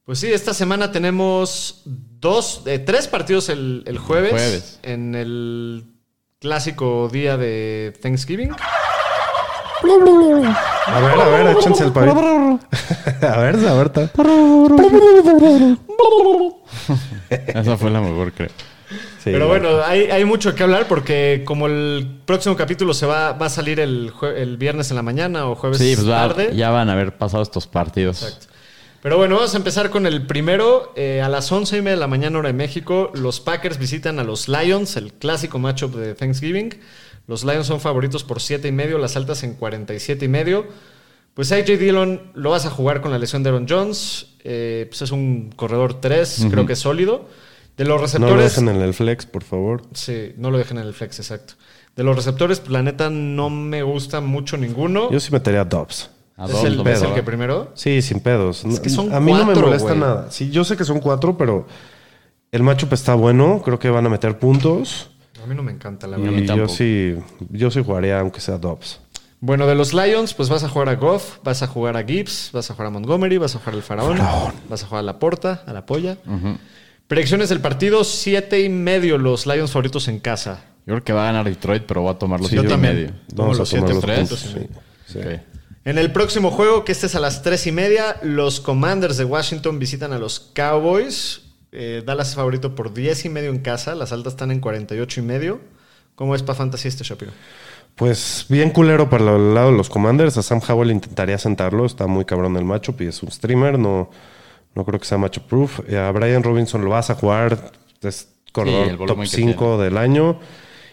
Pues 0.05 0.21
sí, 0.21 0.33
esta 0.33 0.55
semana 0.55 0.93
tenemos 0.93 1.83
dos, 1.85 2.63
eh, 2.67 2.79
tres 2.79 3.09
partidos 3.09 3.49
el, 3.49 3.83
el 3.87 3.99
jueves, 3.99 4.31
Jueves. 4.31 4.79
En 4.85 5.17
el 5.17 5.97
clásico 6.39 7.09
día 7.09 7.37
de 7.37 7.93
Thanksgiving. 8.01 8.53
A 10.87 11.01
ver, 11.01 11.21
a 11.21 11.29
ver, 11.29 11.57
échense 11.57 11.85
el 11.85 11.93
pavito. 11.93 12.19
a 13.23 13.37
ver, 13.39 13.57
a 13.67 13.75
ver. 13.75 13.91
Esa 17.55 17.77
fue 17.77 17.91
la 17.91 18.01
mejor, 18.01 18.33
creo. 18.33 18.49
Sí, 19.23 19.31
Pero 19.33 19.49
bueno, 19.49 19.81
hay, 19.85 20.03
hay 20.05 20.25
mucho 20.25 20.55
que 20.55 20.63
hablar 20.63 20.87
porque 20.87 21.43
como 21.45 21.67
el 21.67 22.21
próximo 22.25 22.55
capítulo 22.57 22.95
se 22.95 23.07
va, 23.07 23.33
va 23.33 23.47
a 23.47 23.51
salir 23.51 23.81
el, 23.81 24.13
jue- 24.13 24.37
el 24.37 24.57
viernes 24.57 24.91
en 24.91 24.97
la 24.97 25.03
mañana 25.03 25.47
o 25.49 25.57
jueves 25.57 25.79
Sí, 25.79 25.95
pues 25.97 26.09
va- 26.09 26.29
tarde. 26.29 26.55
ya 26.55 26.71
van 26.71 26.89
a 26.89 26.93
haber 26.93 27.17
pasado 27.17 27.43
estos 27.43 27.67
partidos. 27.67 28.23
Exacto. 28.23 28.47
Pero 29.03 29.17
bueno, 29.19 29.35
vamos 29.37 29.55
a 29.55 29.57
empezar 29.57 29.91
con 29.91 30.07
el 30.07 30.27
primero. 30.27 30.93
Eh, 30.97 31.21
a 31.23 31.29
las 31.29 31.51
11 31.51 31.79
y 31.79 31.81
media 31.81 31.93
de 31.97 32.01
la 32.01 32.07
mañana, 32.07 32.39
hora 32.39 32.49
de 32.49 32.55
México, 32.55 33.11
los 33.15 33.41
Packers 33.41 33.79
visitan 33.79 34.21
a 34.21 34.25
los 34.25 34.49
Lions, 34.49 34.97
el 34.97 35.13
clásico 35.13 35.59
matchup 35.59 35.95
de 35.97 36.15
Thanksgiving. 36.15 36.75
Los 37.27 37.45
Lions 37.45 37.67
son 37.67 37.81
favoritos 37.81 38.23
por 38.25 38.41
7 38.41 38.69
y 38.69 38.73
medio, 38.73 38.99
las 38.99 39.17
altas 39.17 39.43
en 39.43 39.55
47 39.55 40.25
y 40.25 40.29
medio. 40.29 40.67
Pues 41.35 41.53
AJ 41.53 41.79
Dillon 41.79 42.31
lo 42.35 42.51
vas 42.51 42.65
a 42.67 42.71
jugar 42.71 43.01
con 43.03 43.11
la 43.11 43.19
lesión 43.19 43.43
de 43.43 43.51
Aaron 43.51 43.67
Jones. 43.69 44.35
Eh, 44.45 44.87
pues 44.89 45.03
es 45.03 45.11
un 45.11 45.53
corredor 45.55 46.01
3, 46.01 46.47
creo 46.51 46.65
que 46.67 46.73
es 46.75 46.79
sólido. 46.79 47.29
De 47.77 47.85
los 47.85 47.91
No 47.91 47.97
lo 47.97 48.03
receptores. 48.37 48.45
dejen 48.57 48.69
en 48.75 48.81
el 48.81 48.95
flex, 48.95 49.27
por 49.27 49.45
favor. 49.45 49.83
Sí, 49.93 50.33
no 50.39 50.51
lo 50.51 50.57
dejen 50.57 50.79
en 50.79 50.87
el 50.87 50.95
flex, 50.95 51.19
exacto. 51.19 51.55
De 51.95 52.05
los 52.05 52.17
receptores, 52.17 52.61
pues 52.61 52.71
la 52.73 52.83
neta 52.83 53.11
no 53.11 53.51
me 53.51 53.83
gusta 53.83 54.21
mucho 54.23 54.57
ninguno. 54.57 55.11
Yo 55.11 55.21
sí 55.21 55.31
metería 55.33 55.63
a 55.63 55.65
Dobbs. 55.65 56.11
A 56.39 56.47
¿Es 56.47 56.53
dos, 56.53 56.65
el, 56.65 56.87
es 56.87 57.03
el 57.03 57.13
que 57.15 57.23
primero? 57.23 57.71
Sí, 57.75 58.01
sin 58.03 58.21
pedos. 58.21 58.65
Es 58.65 58.81
que 58.81 58.89
son 58.89 59.13
a 59.15 59.21
mí 59.21 59.33
no 59.33 59.45
me 59.45 59.55
molesta 59.55 59.95
nada. 59.95 60.31
Sí, 60.31 60.51
yo 60.51 60.65
sé 60.65 60.77
que 60.77 60.85
son 60.85 61.01
cuatro, 61.01 61.37
pero 61.37 61.67
el 62.53 62.63
matchup 62.63 62.93
está 62.95 63.15
bueno. 63.15 63.61
Creo 63.65 63.79
que 63.79 63.91
van 63.91 64.07
a 64.07 64.09
meter 64.11 64.39
puntos. 64.39 65.11
A 65.43 65.47
mí 65.47 65.55
no 65.55 65.63
me 65.63 65.73
encanta, 65.73 66.07
la 66.07 66.17
verdad. 66.17 66.33
mí 66.33 66.47
yo 66.47 66.69
sí, 66.69 67.15
yo 67.51 67.71
sí 67.71 67.83
jugaría 67.85 68.21
aunque 68.21 68.41
sea 68.41 68.59
Dobbs. 68.59 69.01
Bueno, 69.41 69.67
de 69.67 69.75
los 69.75 69.93
Lions, 69.93 70.33
pues 70.35 70.49
vas 70.49 70.65
a 70.65 70.69
jugar 70.69 70.89
a 70.89 70.95
Goff, 70.95 71.39
vas 71.45 71.63
a 71.63 71.67
jugar 71.67 71.97
a 71.97 72.03
Gibbs, 72.05 72.51
vas 72.53 72.71
a 72.71 72.75
jugar 72.75 72.87
a 72.89 72.91
Montgomery, 72.91 73.37
vas 73.37 73.55
a 73.55 73.59
jugar 73.59 73.75
al 73.75 73.83
Faraón, 73.83 74.19
vas 74.69 74.83
a 74.83 74.87
jugar 74.87 75.01
a 75.01 75.03
la 75.03 75.19
Porta, 75.19 75.63
a 75.67 75.73
la 75.73 75.85
Polla. 75.85 76.17
Predicciones 77.07 77.51
del 77.51 77.61
partido, 77.61 78.03
siete 78.03 78.61
y 78.63 78.69
medio 78.69 79.19
los 79.19 79.47
Lions 79.47 79.71
favoritos 79.71 80.09
en 80.09 80.19
casa. 80.21 80.65
Yo 80.87 80.95
creo 80.95 81.05
que 81.05 81.13
va 81.13 81.23
a 81.25 81.27
ganar 81.33 81.45
Detroit, 81.45 81.85
pero 81.85 82.03
va 82.05 82.13
a 82.13 82.19
tomar 82.19 82.41
los 82.41 82.49
Sí, 82.49 82.57
siete 82.57 82.69
yo 82.71 82.75
y 82.77 82.79
medio. 82.79 83.13
Vamos 83.35 83.57
a 83.57 83.61
los 83.61 83.71
tomar 83.71 83.89
siete 83.89 83.95
los 83.95 84.05
tres. 84.05 84.19
puntos. 84.21 84.41
Sí, 84.41 84.67
sí. 85.13 85.19
Ok. 85.19 85.41
En 85.85 85.99
el 85.99 86.11
próximo 86.13 86.51
juego, 86.51 86.85
que 86.85 86.91
este 86.93 87.07
es 87.07 87.15
a 87.15 87.21
las 87.21 87.43
tres 87.43 87.67
y 87.69 87.73
media, 87.73 88.17
los 88.23 88.61
Commanders 88.61 89.17
de 89.19 89.25
Washington 89.25 89.79
visitan 89.79 90.13
a 90.13 90.19
los 90.19 90.41
Cowboys. 90.41 91.43
Eh, 91.79 92.03
Dallas 92.05 92.31
es 92.31 92.35
favorito 92.37 92.75
por 92.75 92.95
10 92.95 93.27
y 93.27 93.29
medio 93.29 93.51
en 93.51 93.59
casa, 93.59 93.95
las 93.95 94.11
altas 94.13 94.33
están 94.33 94.51
en 94.51 94.61
48 94.61 95.21
y 95.21 95.23
medio. 95.23 95.61
¿Cómo 96.15 96.35
es 96.35 96.43
para 96.43 96.57
Fantasy 96.57 96.89
este 96.89 97.05
Shapiro? 97.05 97.33
Pues 97.95 98.47
bien 98.49 98.71
culero 98.71 99.09
para 99.11 99.37
el 99.37 99.55
lado 99.55 99.71
de 99.71 99.77
los 99.77 99.89
Commanders. 99.91 100.37
A 100.39 100.43
Sam 100.43 100.61
Howell 100.67 100.91
intentaría 100.91 101.39
sentarlo. 101.39 101.85
Está 101.87 102.07
muy 102.07 102.25
cabrón 102.25 102.57
el 102.57 102.65
matchup 102.65 103.01
y 103.03 103.07
es 103.07 103.23
un 103.23 103.31
streamer. 103.31 103.79
No, 103.79 104.11
no 104.75 104.85
creo 104.85 104.99
que 104.99 105.07
sea 105.07 105.19
matchup 105.19 105.45
proof. 105.45 105.81
Eh, 105.89 105.99
A 105.99 106.11
Brian 106.13 106.43
Robinson 106.43 106.83
lo 106.85 106.91
vas 106.91 107.11
a 107.11 107.15
jugar. 107.15 107.73
Es 108.03 108.29
el 108.47 108.53
corredor 108.53 108.97
volumen 108.97 109.07
top 109.07 109.21
que 109.21 109.27
5 109.29 109.79
del 109.79 109.97
año. 109.99 110.39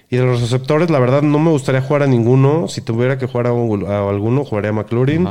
Y 0.09 0.17
de 0.17 0.23
los 0.25 0.41
receptores, 0.41 0.89
la 0.89 0.99
verdad, 0.99 1.21
no 1.23 1.39
me 1.39 1.49
gustaría 1.51 1.81
jugar 1.81 2.03
a 2.03 2.07
ninguno. 2.07 2.67
Si 2.67 2.81
tuviera 2.81 3.17
que 3.17 3.25
jugar 3.27 3.47
a, 3.47 3.53
un- 3.53 3.85
a 3.89 4.07
alguno, 4.09 4.43
jugaría 4.45 4.69
a 4.69 4.73
McLaurin. 4.73 5.27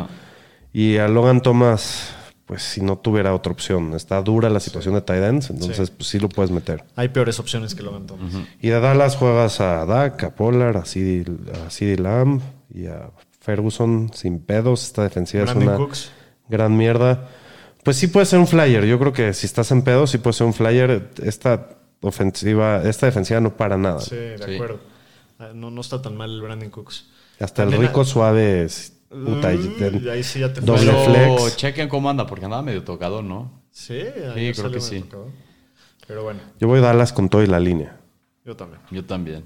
Y 0.73 0.97
a 0.97 1.09
Logan 1.09 1.41
Thomas, 1.43 2.15
pues 2.53 2.65
si 2.65 2.83
no 2.83 2.99
tuviera 2.99 3.35
otra 3.35 3.51
opción. 3.51 3.95
Está 3.95 4.21
dura 4.21 4.51
la 4.51 4.61
situación 4.61 4.95
de 4.95 5.01
tight 5.01 5.23
ends, 5.23 5.49
entonces 5.49 5.89
Sí. 5.89 5.95
pues 5.97 6.09
sí 6.11 6.19
lo 6.19 6.29
puedes 6.29 6.51
meter. 6.51 6.85
Hay 6.97 7.09
peores 7.09 7.39
opciones 7.41 7.75
que 7.75 7.83
Logan 7.83 8.07
Thomas. 8.07 8.35
Y 8.61 8.69
de 8.69 8.79
Dallas 8.79 9.17
juegas 9.17 9.61
a 9.63 9.87
Dak, 9.87 10.23
a 10.25 10.35
Pollard, 10.35 10.77
a 10.77 10.85
CD, 10.85 11.25
a 11.67 11.71
CD 11.71 11.97
Lamb 11.97 12.43
y 12.75 12.87
a 12.89 13.11
Ferguson 13.41 14.11
sin 14.13 14.39
pedos. 14.41 14.85
Esta 14.85 15.03
defensiva 15.03 15.45
Brandon 15.45 15.63
es 15.63 15.69
una 15.71 15.77
Cooks. 15.79 16.11
gran 16.51 16.77
mierda. 16.77 17.27
Pues 17.83 17.97
sí 17.97 18.09
puede 18.09 18.27
ser 18.27 18.39
un 18.39 18.47
flyer. 18.47 18.85
Yo 18.85 18.99
creo 18.99 19.15
que 19.15 19.33
si 19.33 19.47
estás 19.47 19.71
en 19.71 19.81
pedos, 19.83 20.11
sí 20.11 20.19
puede 20.19 20.35
ser 20.35 20.47
un 20.47 20.53
flyer. 20.55 21.11
Esta 21.23 21.71
ofensiva, 22.03 22.83
esta 22.85 23.07
defensiva 23.07 23.41
no 23.41 23.57
para 23.57 23.79
nada. 23.79 24.01
Sí, 24.01 24.15
de 24.15 24.39
Sí. 24.45 24.55
acuerdo. 24.57 24.79
Ah, 25.39 25.49
No, 25.55 25.71
no 25.71 25.81
está 25.81 26.03
tan 26.03 26.17
mal 26.17 26.31
el 26.31 26.43
Brandon 26.43 26.69
Cooks. 26.71 27.07
Hasta 27.41 27.63
el 27.65 27.73
rico 27.73 28.03
a- 28.03 28.05
suave 28.05 28.63
es 28.65 28.93
puta, 29.13 29.51
ten- 29.79 30.09
ahí 30.11 30.23
sí 30.23 30.41
ya 30.41 30.53
te 30.53 30.61
doble 30.61 30.91
fue. 30.93 31.05
Pero 31.15 31.37
flex. 31.39 31.57
chequen 31.57 31.89
cómo 31.89 32.09
anda, 32.11 32.27
porque 32.27 32.45
andaba 32.47 32.63
medio 32.63 32.83
tocado, 32.83 33.23
¿no? 33.23 33.63
Sí, 33.71 33.95
ayer 33.95 34.33
creo 34.35 34.55
salió 34.55 34.73
que 34.73 34.81
sí. 34.81 35.01
tocado. 35.01 35.31
Pero 36.07 36.25
bueno, 36.25 36.41
Yo 36.61 36.69
voy 36.69 36.79
a 36.81 36.83
Dallas 36.83 37.13
con 37.13 37.29
todo 37.29 37.43
y 37.43 37.47
la 37.47 37.61
línea. 37.61 37.99
yo 38.45 38.57
también. 38.57 38.81
Yo 38.91 39.05
también. 39.05 39.45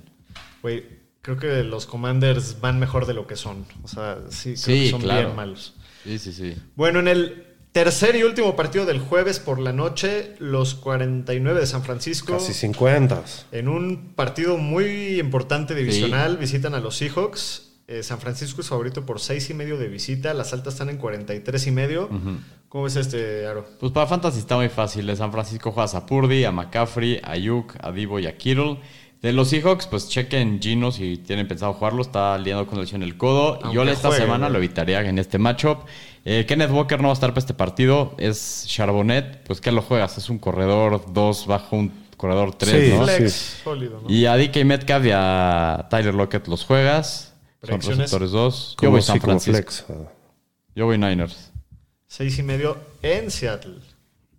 Güey, 0.62 0.84
creo 1.22 1.36
que 1.36 1.62
los 1.64 1.86
Commanders 1.86 2.60
van 2.60 2.78
mejor 2.80 3.06
de 3.06 3.14
lo 3.14 3.26
que 3.26 3.36
son. 3.36 3.66
O 3.82 3.88
sea, 3.88 4.18
sí, 4.30 4.54
creo 4.54 4.56
Sí, 4.56 4.84
que 4.84 4.90
son 4.90 5.00
claro. 5.02 5.24
bien 5.26 5.36
malos. 5.36 5.74
Sí, 6.04 6.18
sí, 6.18 6.32
sí. 6.32 6.54
Bueno, 6.76 6.98
en 7.00 7.08
el 7.08 7.44
tercer 7.72 8.16
y 8.16 8.22
último 8.22 8.56
partido 8.56 8.86
del 8.86 9.00
jueves 9.00 9.38
por 9.38 9.58
la 9.58 9.72
noche, 9.72 10.34
los 10.38 10.74
49 10.74 11.60
de 11.60 11.66
San 11.66 11.82
Francisco, 11.82 12.32
Casi 12.34 12.54
50. 12.54 13.22
en 13.52 13.68
un 13.68 14.12
partido 14.14 14.56
muy 14.56 15.20
importante 15.20 15.74
divisional, 15.74 16.38
visitan 16.38 16.74
a 16.74 16.80
los 16.80 16.96
Seahawks. 16.96 17.65
Eh, 17.88 18.02
San 18.02 18.18
Francisco 18.18 18.60
es 18.60 18.68
favorito 18.68 19.06
por 19.06 19.20
6 19.20 19.50
y 19.50 19.54
medio 19.54 19.76
de 19.78 19.86
visita, 19.88 20.34
las 20.34 20.52
altas 20.52 20.74
están 20.74 20.88
en 20.88 20.96
43 20.96 21.66
y 21.66 21.70
medio. 21.70 22.08
¿Cómo 22.68 22.84
ves 22.84 22.96
este, 22.96 23.46
Aro? 23.46 23.64
Pues 23.78 23.92
para 23.92 24.06
Fantasy 24.08 24.40
está 24.40 24.56
muy 24.56 24.68
fácil. 24.68 25.06
De 25.06 25.14
San 25.14 25.30
Francisco 25.30 25.70
juegas 25.70 25.94
a 25.94 26.04
Purdy, 26.04 26.44
a 26.44 26.50
McCaffrey, 26.50 27.20
a 27.22 27.30
Ayuk, 27.32 27.74
a 27.80 27.92
Divo 27.92 28.18
y 28.18 28.26
a 28.26 28.36
Kittle. 28.36 28.80
De 29.22 29.32
los 29.32 29.48
Seahawks, 29.48 29.86
pues 29.86 30.08
chequen 30.08 30.60
Gino 30.60 30.90
si 30.92 31.16
tienen 31.18 31.46
pensado 31.48 31.72
jugarlo. 31.74 32.02
Está 32.02 32.36
liando 32.38 32.66
con 32.66 32.78
lesión 32.80 33.02
el 33.04 33.16
codo. 33.16 33.60
Aunque 33.62 33.74
Yo 33.74 33.82
esta 33.84 34.08
juegue, 34.08 34.24
semana 34.24 34.48
lo 34.48 34.58
evitaría 34.58 35.00
en 35.08 35.18
este 35.18 35.38
matchup. 35.38 35.78
Eh, 36.24 36.44
Kenneth 36.46 36.70
Walker 36.72 36.98
no 37.00 37.04
va 37.08 37.12
a 37.12 37.14
estar 37.14 37.30
para 37.30 37.38
este 37.40 37.54
partido. 37.54 38.14
Es 38.18 38.64
Charbonnet. 38.66 39.44
Pues 39.44 39.60
¿qué 39.60 39.70
lo 39.72 39.80
juegas? 39.80 40.18
Es 40.18 40.28
un 40.28 40.38
corredor 40.38 41.04
2 41.12 41.46
bajo 41.46 41.76
un 41.76 41.92
corredor 42.16 42.54
3, 42.56 42.84
Sí, 42.90 42.96
¿no? 42.96 43.04
Flex, 43.04 43.32
sí. 43.32 43.62
sólido, 43.62 44.00
¿no? 44.02 44.10
Y 44.10 44.26
a 44.26 44.36
DK 44.36 44.64
Metcalf 44.64 45.06
y 45.06 45.10
a 45.14 45.86
Tyler 45.88 46.14
Lockett 46.14 46.46
los 46.48 46.64
juegas. 46.64 47.32
Son 47.62 47.80
receptores 47.80 48.30
2. 48.30 48.76
Yo 48.80 48.90
voy 48.90 49.02
San 49.02 49.20
Francisco. 49.20 49.52
flex. 49.52 49.84
Yo 50.74 50.86
voy 50.86 50.98
Niners. 50.98 51.52
6 52.08 52.38
y 52.38 52.42
medio 52.42 52.78
en 53.02 53.30
Seattle. 53.30 53.78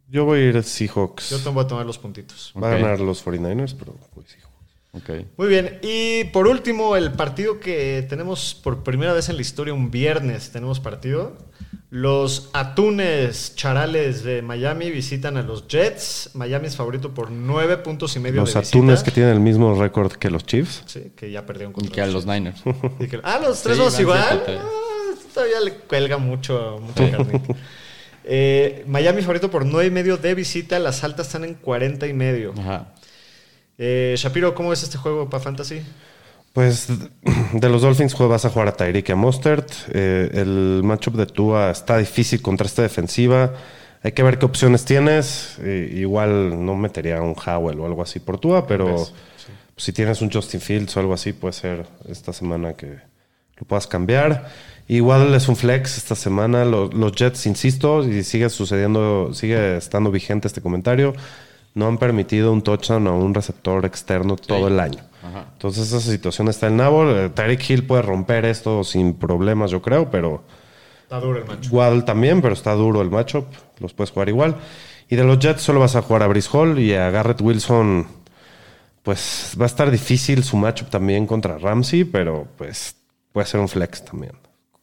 Yo 0.07 0.23
voy 0.25 0.39
a 0.39 0.43
ir 0.43 0.63
Seahawks. 0.63 1.29
Yo 1.31 1.39
te 1.39 1.49
voy 1.49 1.65
a 1.65 1.67
tomar 1.67 1.85
los 1.85 1.97
puntitos. 1.97 2.53
Va 2.61 2.71
a 2.71 2.77
ganar 2.77 2.99
los 2.99 3.25
49ers, 3.25 3.75
pero 3.77 3.95
voy 4.15 4.23
Seahawks. 4.25 4.46
Muy 5.37 5.47
bien, 5.47 5.79
y 5.81 6.25
por 6.25 6.47
último, 6.47 6.95
el 6.95 7.11
partido 7.13 7.59
que 7.59 8.05
tenemos 8.09 8.53
por 8.63 8.83
primera 8.83 9.13
vez 9.13 9.29
en 9.29 9.35
la 9.35 9.41
historia, 9.41 9.73
un 9.73 9.91
viernes 9.91 10.51
tenemos 10.51 10.79
partido. 10.79 11.35
Los 11.89 12.49
Atunes 12.53 13.55
Charales 13.55 14.23
de 14.23 14.41
Miami 14.41 14.91
visitan 14.91 15.37
a 15.37 15.41
los 15.41 15.67
Jets. 15.69 16.31
Miami 16.33 16.67
es 16.67 16.75
favorito 16.75 17.13
por 17.13 17.31
nueve 17.31 17.77
puntos 17.77 18.13
y 18.17 18.19
medio 18.19 18.41
Los 18.41 18.53
de 18.53 18.59
atunes 18.59 18.95
visita. 18.95 19.05
que 19.05 19.11
tienen 19.11 19.33
el 19.33 19.39
mismo 19.39 19.73
récord 19.79 20.11
que 20.11 20.29
los 20.29 20.45
Chiefs. 20.45 20.83
Sí, 20.85 21.13
que 21.15 21.31
ya 21.31 21.45
perdieron 21.45 21.71
Y 21.71 21.75
contra 21.75 21.93
que 21.95 22.01
a 22.01 22.05
los 22.07 22.25
los 22.25 22.25
Niners. 22.25 22.61
Y 22.99 23.07
que- 23.07 23.21
ah, 23.23 23.39
los 23.41 23.61
tres 23.63 23.77
Sí, 23.77 23.83
dos 23.83 23.99
igual. 24.01 24.43
7-3. 24.45 24.57
Ah, 24.59 25.13
todavía 25.33 25.59
le 25.61 25.73
cuelga 25.75 26.17
mucho, 26.17 26.79
mucha 26.81 27.09
carnita. 27.09 27.55
Eh, 28.29 28.83
Miami 28.87 29.21
favorito 29.21 29.49
por 29.49 29.65
nueve 29.65 29.87
y 29.87 29.91
medio 29.91 30.17
de 30.17 30.35
visita. 30.35 30.79
Las 30.79 31.05
altas 31.05 31.27
están 31.27 31.45
en 31.45 31.53
40 31.53 32.07
y 32.07 32.13
medio. 32.13 32.53
Ajá. 32.59 32.93
Eh, 33.77 34.15
Shapiro, 34.17 34.55
¿cómo 34.55 34.73
es 34.73 34.83
este 34.83 34.97
juego 34.97 35.29
para 35.29 35.43
Fantasy? 35.43 35.81
Pues 36.53 36.87
de 37.53 37.69
los 37.69 37.81
Dolphins 37.81 38.17
vas 38.17 38.45
a 38.45 38.49
jugar 38.49 38.69
a 38.69 38.71
Tyreek 38.71 39.09
y 39.09 39.11
a 39.11 39.15
Mostert. 39.15 39.71
Eh, 39.93 40.31
el 40.33 40.81
matchup 40.83 41.15
de 41.15 41.27
Tua 41.27 41.69
está 41.71 41.97
difícil 41.97 42.41
contra 42.41 42.65
esta 42.65 42.81
defensiva. 42.81 43.53
Hay 44.03 44.13
que 44.13 44.23
ver 44.23 44.39
qué 44.39 44.45
opciones 44.45 44.85
tienes. 44.85 45.57
Eh, 45.61 45.91
igual 45.93 46.65
no 46.65 46.75
metería 46.75 47.21
un 47.21 47.35
Howell 47.35 47.79
o 47.79 47.85
algo 47.85 48.01
así 48.01 48.19
por 48.19 48.39
Tua, 48.39 48.65
pero 48.65 48.85
Ves, 48.85 49.13
si 49.75 49.93
tienes 49.93 50.21
un 50.21 50.31
Justin 50.31 50.59
Fields 50.59 50.97
o 50.97 50.99
algo 50.99 51.13
así, 51.13 51.33
puede 51.33 51.53
ser 51.53 51.85
esta 52.09 52.33
semana 52.33 52.73
que 52.73 52.97
lo 53.57 53.67
puedas 53.67 53.85
cambiar. 53.85 54.49
Igual 54.87 55.33
es 55.35 55.47
un 55.49 55.55
flex 55.55 55.97
esta 55.97 56.15
semana. 56.15 56.65
Los, 56.65 56.93
los 56.93 57.11
Jets, 57.11 57.45
insisto, 57.45 58.03
y 58.07 58.23
sigue 58.23 58.49
sucediendo, 58.49 59.33
sigue 59.33 59.77
estando 59.77 60.09
vigente 60.09 60.47
este 60.47 60.61
comentario, 60.61 61.13
no 61.77 61.87
han 61.87 61.97
permitido 61.97 62.51
un 62.51 62.61
touchdown 62.61 63.07
a 63.07 63.11
un 63.11 63.33
receptor 63.33 63.85
externo 63.85 64.35
todo 64.35 64.67
el 64.67 64.79
año. 64.79 64.99
Ajá. 65.23 65.45
Entonces 65.53 65.87
esa 65.87 65.99
situación 65.99 66.47
está 66.47 66.67
en 66.67 66.77
Nabo. 66.77 67.09
Eh, 67.09 67.29
Tyreek 67.29 67.69
Hill 67.69 67.83
puede 67.85 68.01
romper 68.01 68.45
esto 68.45 68.83
sin 68.83 69.13
problemas, 69.13 69.71
yo 69.71 69.81
creo, 69.81 70.09
pero 70.09 70.43
Está 71.07 71.21
duro 71.21 71.39
el 71.39 71.45
macho. 71.45 71.69
Waddle 71.71 72.01
también, 72.01 72.41
pero 72.41 72.53
está 72.53 72.73
duro 72.73 73.01
el 73.01 73.09
matchup. 73.09 73.45
Los 73.79 73.93
puedes 73.93 74.11
jugar 74.11 74.27
igual. 74.27 74.57
Y 75.07 75.15
de 75.15 75.23
los 75.23 75.39
Jets 75.39 75.61
solo 75.61 75.79
vas 75.79 75.95
a 75.95 76.01
jugar 76.01 76.23
a 76.23 76.27
Brice 76.27 76.49
Hall 76.51 76.77
y 76.79 76.95
a 76.95 77.09
Garrett 77.11 77.39
Wilson. 77.39 78.05
Pues 79.03 79.55
va 79.57 79.63
a 79.63 79.67
estar 79.67 79.89
difícil 79.89 80.43
su 80.43 80.57
matchup 80.57 80.89
también 80.89 81.25
contra 81.25 81.57
Ramsey, 81.57 82.03
pero 82.03 82.45
pues 82.57 82.97
puede 83.31 83.47
ser 83.47 83.61
un 83.61 83.69
flex 83.69 84.03
también. 84.03 84.33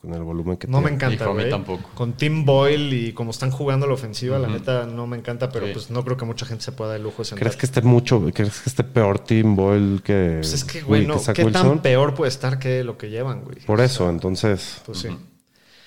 Con 0.05 0.15
el 0.15 0.23
volumen 0.23 0.57
que 0.59 0.67
No 0.67 0.79
me 0.83 0.89
tiene. 0.91 0.97
encanta, 0.97 1.25
Hijo, 1.25 1.31
a 1.31 1.35
mí 1.35 1.41
güey. 1.41 1.51
tampoco. 1.51 1.91
Con 1.95 2.13
Tim 2.13 2.45
Boyle 2.45 2.93
y 2.93 3.13
como 3.15 3.31
están 3.31 3.51
jugando 3.51 3.87
la 3.87 3.95
ofensiva, 3.95 4.39
la 4.39 4.49
neta 4.49 4.85
no 4.85 5.07
me 5.07 5.17
encanta, 5.17 5.49
pero 5.51 5.67
Sí. 5.67 5.73
pues 5.73 5.91
no 5.91 6.05
creo 6.05 6.17
que 6.19 6.25
mucha 6.27 6.45
gente 6.45 6.63
se 6.63 6.73
pueda 6.73 6.91
dar 6.91 6.99
el 6.99 7.05
lujo 7.05 7.19
de 7.19 7.25
sentar. 7.25 7.41
¿Crees 7.43 7.57
que 7.57 7.67
esté 7.67 7.81
mucho? 7.83 8.21
¿Crees 8.35 8.61
que 8.61 8.69
esté 8.69 8.85
peor 8.85 9.19
Team 9.21 9.57
Boyle 9.57 10.03
que, 10.03 10.39
Pues 10.41 10.53
es 10.53 10.65
que, 10.65 10.83
güey, 10.83 11.07
no, 11.07 11.15
¿qué 11.33 11.45
Wilson? 11.45 11.53
tan 11.53 11.83
peor 11.83 12.15
puede 12.15 12.29
estar 12.29 12.59
que 12.59 12.85
lo 12.85 12.99
que 12.99 13.09
llevan, 13.09 13.41
güey? 13.43 13.61
Por 13.67 13.81
eso, 13.81 14.11
entonces, 14.11 14.83
Pues 14.85 14.99
sí. 14.99 15.09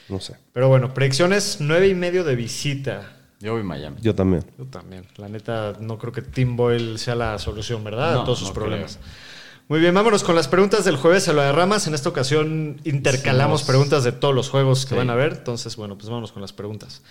no 0.09 0.19
sé. 0.19 0.35
Pero 0.51 0.67
bueno, 0.67 0.93
predicciones 0.95 1.57
nueve 1.59 1.87
y 1.87 1.93
medio 1.93 2.23
de 2.23 2.35
visita. 2.35 3.13
Yo 3.39 3.53
voy 3.53 3.61
Miami. 3.61 3.97
Yo 4.01 4.15
también. 4.15 4.43
Yo 4.57 4.65
también. 4.65 5.05
La 5.17 5.29
neta, 5.29 5.73
no 5.79 5.99
creo 5.99 6.11
que 6.11 6.23
Tim 6.23 6.55
Boyle 6.55 6.97
sea 6.97 7.13
la 7.13 7.37
solución, 7.37 7.83
¿verdad? 7.83 8.15
No, 8.15 8.21
a 8.21 8.25
todos 8.25 8.39
sus 8.39 8.47
no 8.47 8.53
problemas. 8.55 8.97
Muy 9.69 9.81
bien, 9.81 9.93
vámonos 9.93 10.23
con 10.23 10.33
las 10.35 10.47
preguntas 10.47 10.85
del 10.85 10.95
jueves 10.95 11.27
a 11.27 11.33
lo 11.33 11.41
de 11.41 11.51
Ramas. 11.51 11.87
En 11.87 11.93
esta 11.93 12.07
ocasión 12.07 12.79
intercalamos 12.85 13.63
preguntas 13.63 14.03
de 14.05 14.13
todos 14.13 14.33
los 14.33 14.49
juegos 14.49 14.85
que 14.85 14.91
Sí. 14.91 14.95
van 14.95 15.09
a 15.09 15.15
ver. 15.15 15.33
Entonces, 15.33 15.75
bueno, 15.75 15.97
pues 15.97 16.07
vámonos 16.09 16.31
con 16.31 16.41
las 16.41 16.53
preguntas. 16.53 17.01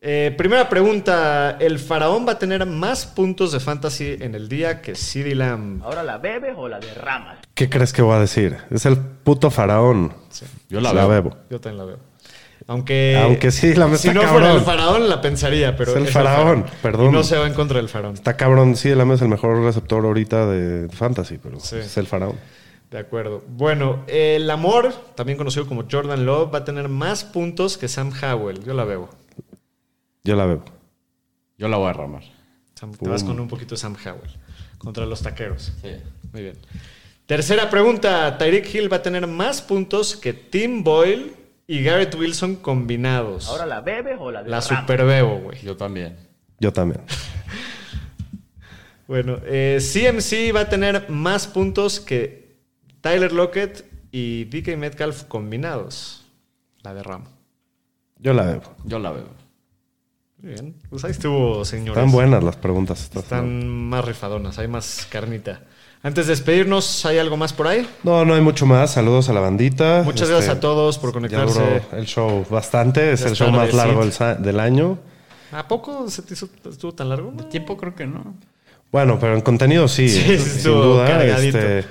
Eh, 0.00 0.34
primera 0.36 0.68
pregunta. 0.68 1.56
¿El 1.60 1.78
faraón 1.78 2.26
va 2.26 2.32
a 2.32 2.38
tener 2.38 2.64
más 2.66 3.06
puntos 3.06 3.52
de 3.52 3.60
fantasy 3.60 4.16
en 4.20 4.34
el 4.34 4.48
día 4.48 4.80
que 4.82 4.94
CeeDee 4.96 5.34
Lamb? 5.36 5.82
¿Ahora 5.84 6.02
la 6.02 6.18
bebes 6.18 6.54
o 6.56 6.68
la 6.68 6.80
derramas? 6.80 7.38
¿Qué 7.54 7.68
crees 7.68 7.92
que 7.92 8.02
voy 8.02 8.16
a 8.16 8.20
decir? 8.20 8.56
Es 8.70 8.84
el 8.86 8.96
puto 8.96 9.50
faraón. 9.52 10.12
Yo 10.68 10.80
la 10.80 10.92
bebo. 11.06 11.36
Yo 11.50 11.60
también 11.60 11.78
la 11.78 11.84
veo. 11.84 12.07
Aunque, 12.66 13.18
Aunque 13.22 13.50
sí, 13.50 13.74
la 13.74 13.88
si 13.88 13.94
está 14.08 14.14
no 14.14 14.20
cabrón. 14.22 14.40
fuera 14.40 14.54
el 14.54 14.60
faraón, 14.62 15.08
la 15.08 15.20
pensaría, 15.20 15.76
pero 15.76 15.92
Es 15.92 15.96
el 15.96 16.08
faraón, 16.08 16.66
perdón. 16.82 17.06
Y 17.06 17.12
no 17.12 17.22
se 17.22 17.38
va 17.38 17.46
en 17.46 17.54
contra 17.54 17.78
del 17.78 17.88
faraón. 17.88 18.14
Está 18.14 18.36
cabrón, 18.36 18.76
sí, 18.76 18.88
el 18.90 19.00
es 19.10 19.22
el 19.22 19.28
mejor 19.28 19.62
receptor 19.62 20.04
ahorita 20.04 20.46
de 20.46 20.88
fantasy, 20.90 21.38
pero 21.38 21.60
Sí. 21.60 21.76
es 21.76 21.96
el 21.96 22.06
faraón. 22.06 22.36
De 22.90 22.98
acuerdo. 22.98 23.42
Bueno, 23.48 24.02
el 24.06 24.50
amor, 24.50 24.92
también 25.14 25.36
conocido 25.38 25.66
como 25.66 25.84
Jordan 25.90 26.24
Love, 26.26 26.52
va 26.54 26.58
a 26.58 26.64
tener 26.64 26.88
más 26.88 27.24
puntos 27.24 27.76
que 27.78 27.86
Sam 27.88 28.12
Howell. 28.22 28.64
Yo 28.64 28.74
la 28.74 28.84
veo. 28.84 29.08
Yo 30.24 30.36
la 30.36 30.46
veo. 30.46 30.62
Yo 31.58 31.68
la 31.68 31.76
voy 31.76 31.88
a 31.88 31.92
ramar. 31.92 32.22
Sam- 32.78 32.96
te 32.96 33.08
vas 33.08 33.24
con 33.24 33.38
un 33.40 33.48
poquito 33.48 33.74
de 33.74 33.80
Sam 33.80 33.94
Howell 34.04 34.30
contra 34.78 35.04
los 35.06 35.22
taqueros. 35.22 35.72
Sí. 35.82 35.90
Muy 36.32 36.42
bien. 36.42 36.54
Tercera 37.26 37.68
pregunta. 37.68 38.38
Tyreek 38.38 38.74
Hill 38.74 38.92
va 38.92 38.98
a 38.98 39.02
tener 39.02 39.26
más 39.26 39.60
puntos 39.60 40.16
que 40.16 40.32
Tim 40.32 40.82
Boyle 40.84 41.34
y 41.68 41.82
Garrett 41.84 42.14
Wilson 42.16 42.56
combinados. 42.56 43.46
¿Ahora 43.48 43.66
la 43.66 43.80
bebes 43.82 44.16
o 44.18 44.32
la 44.32 44.40
la 44.42 44.58
derramas? 44.60 44.64
superbebo, 44.64 45.38
güey. 45.38 45.60
Yo 45.62 45.76
también. 45.76 46.16
Yo 46.58 46.72
también. 46.72 47.02
Bueno, 49.06 49.38
eh, 49.46 49.78
CMC 49.80 50.54
va 50.54 50.60
a 50.60 50.68
tener 50.68 51.08
más 51.08 51.46
puntos 51.46 51.98
que 51.98 52.58
Tyler 53.00 53.32
Lockett 53.32 53.86
y 54.12 54.44
DK 54.44 54.76
Metcalf 54.76 55.22
combinados. 55.24 56.26
La 56.82 56.92
derramo. 56.92 57.24
Yo 58.18 58.34
la 58.34 58.44
veo. 58.44 58.60
Yo 58.84 58.98
la 58.98 59.12
veo. 59.12 59.28
Muy 60.42 60.52
bien. 60.52 60.74
Pues 60.90 61.04
ahí 61.06 61.12
estuvo, 61.12 61.64
señores. 61.64 61.96
Están 61.96 62.12
buenas 62.12 62.44
las 62.44 62.56
preguntas. 62.56 63.02
estas, 63.02 63.22
Están 63.22 63.66
más 63.66 64.04
rifadonas, 64.04 64.58
hay 64.58 64.68
más 64.68 65.08
carnita. 65.10 65.62
Antes 66.02 66.26
de 66.26 66.32
despedirnos, 66.32 67.04
¿hay 67.06 67.18
algo 67.18 67.36
más 67.36 67.52
por 67.52 67.66
ahí? 67.66 67.86
No, 68.04 68.24
no 68.24 68.34
hay 68.34 68.40
mucho 68.40 68.66
más. 68.66 68.92
Saludos 68.92 69.28
a 69.28 69.32
la 69.32 69.40
bandita. 69.40 70.02
Muchas 70.04 70.22
Este, 70.22 70.32
gracias 70.34 70.56
a 70.56 70.60
todos 70.60 70.96
por 70.98 71.10
Ya 71.10 71.14
conectarse. 71.14 71.60
duró 71.60 71.98
el 71.98 72.06
show 72.06 72.46
bastante. 72.48 73.12
Es 73.12 73.20
Ya 73.22 73.28
el 73.28 73.34
show 73.34 73.50
más 73.50 73.74
largo 73.74 74.04
del, 74.38 74.60
año. 74.60 74.98
¿A 75.50 75.66
poco 75.66 76.08
se 76.08 76.22
te 76.22 76.34
hizo, 76.34 76.48
estuvo 76.70 76.92
tan 76.94 77.08
largo? 77.08 77.32
No. 77.36 77.44
Tiempo 77.46 77.76
creo 77.76 77.94
que 77.96 78.06
no. 78.06 78.34
Bueno, 78.92 79.18
pero 79.18 79.34
en 79.34 79.40
contenido 79.40 79.88
sí, 79.88 80.08
Sí, 80.08 80.20
sin 80.22 80.32
estuvo 80.34 80.82
duda. 80.94 81.06
cargadito. 81.08 81.58
Este, 81.58 81.88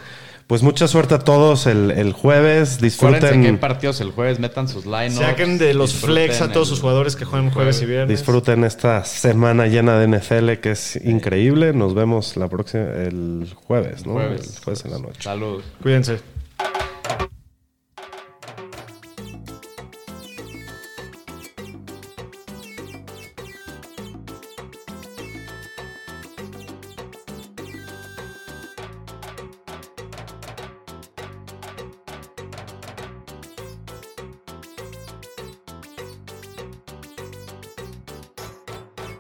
pues 0.48 0.64
mucha 0.64 0.88
suerte 0.88 1.14
a 1.14 1.20
todos 1.20 1.68
el, 1.68 1.92
el 1.92 2.14
jueves. 2.14 2.78
Acuérdense 2.78 3.00
que 3.00 3.06
hay 3.06 3.32
Disfruten, 3.34 3.58
partidos 3.60 4.00
el 4.02 4.12
jueves, 4.12 4.40
metan 4.40 4.68
sus 4.70 4.86
lineups. 4.86 5.16
Saquen 5.16 5.58
de 5.58 5.74
los 5.74 5.94
flex 5.94 6.42
a 6.42 6.52
todos 6.52 6.68
el- 6.70 6.76
sus 6.76 6.80
jugadores 6.82 7.16
que 7.18 7.26
juegan 7.26 7.50
jueves 7.52 7.82
y 7.82 7.86
viernes. 7.86 8.18
disfruten 8.18 8.64
esta 8.64 9.04
semana 9.04 9.68
llena 9.68 10.00
de 10.00 10.08
NFL 10.08 10.54
que 10.62 10.72
es 10.72 10.96
increíble. 11.04 11.74
Nos 11.74 11.94
vemos 11.94 12.38
la 12.38 12.48
próxima 12.48 12.84
el 12.86 13.48
jueves, 13.68 14.06
¿no? 14.06 14.14
Jueves. 14.14 14.56
El 14.58 14.64
jueves 14.64 14.86
en 14.86 14.92
la 14.92 15.00
noche. 15.00 15.22
Salud. 15.22 15.62
Cuídense. 15.84 16.20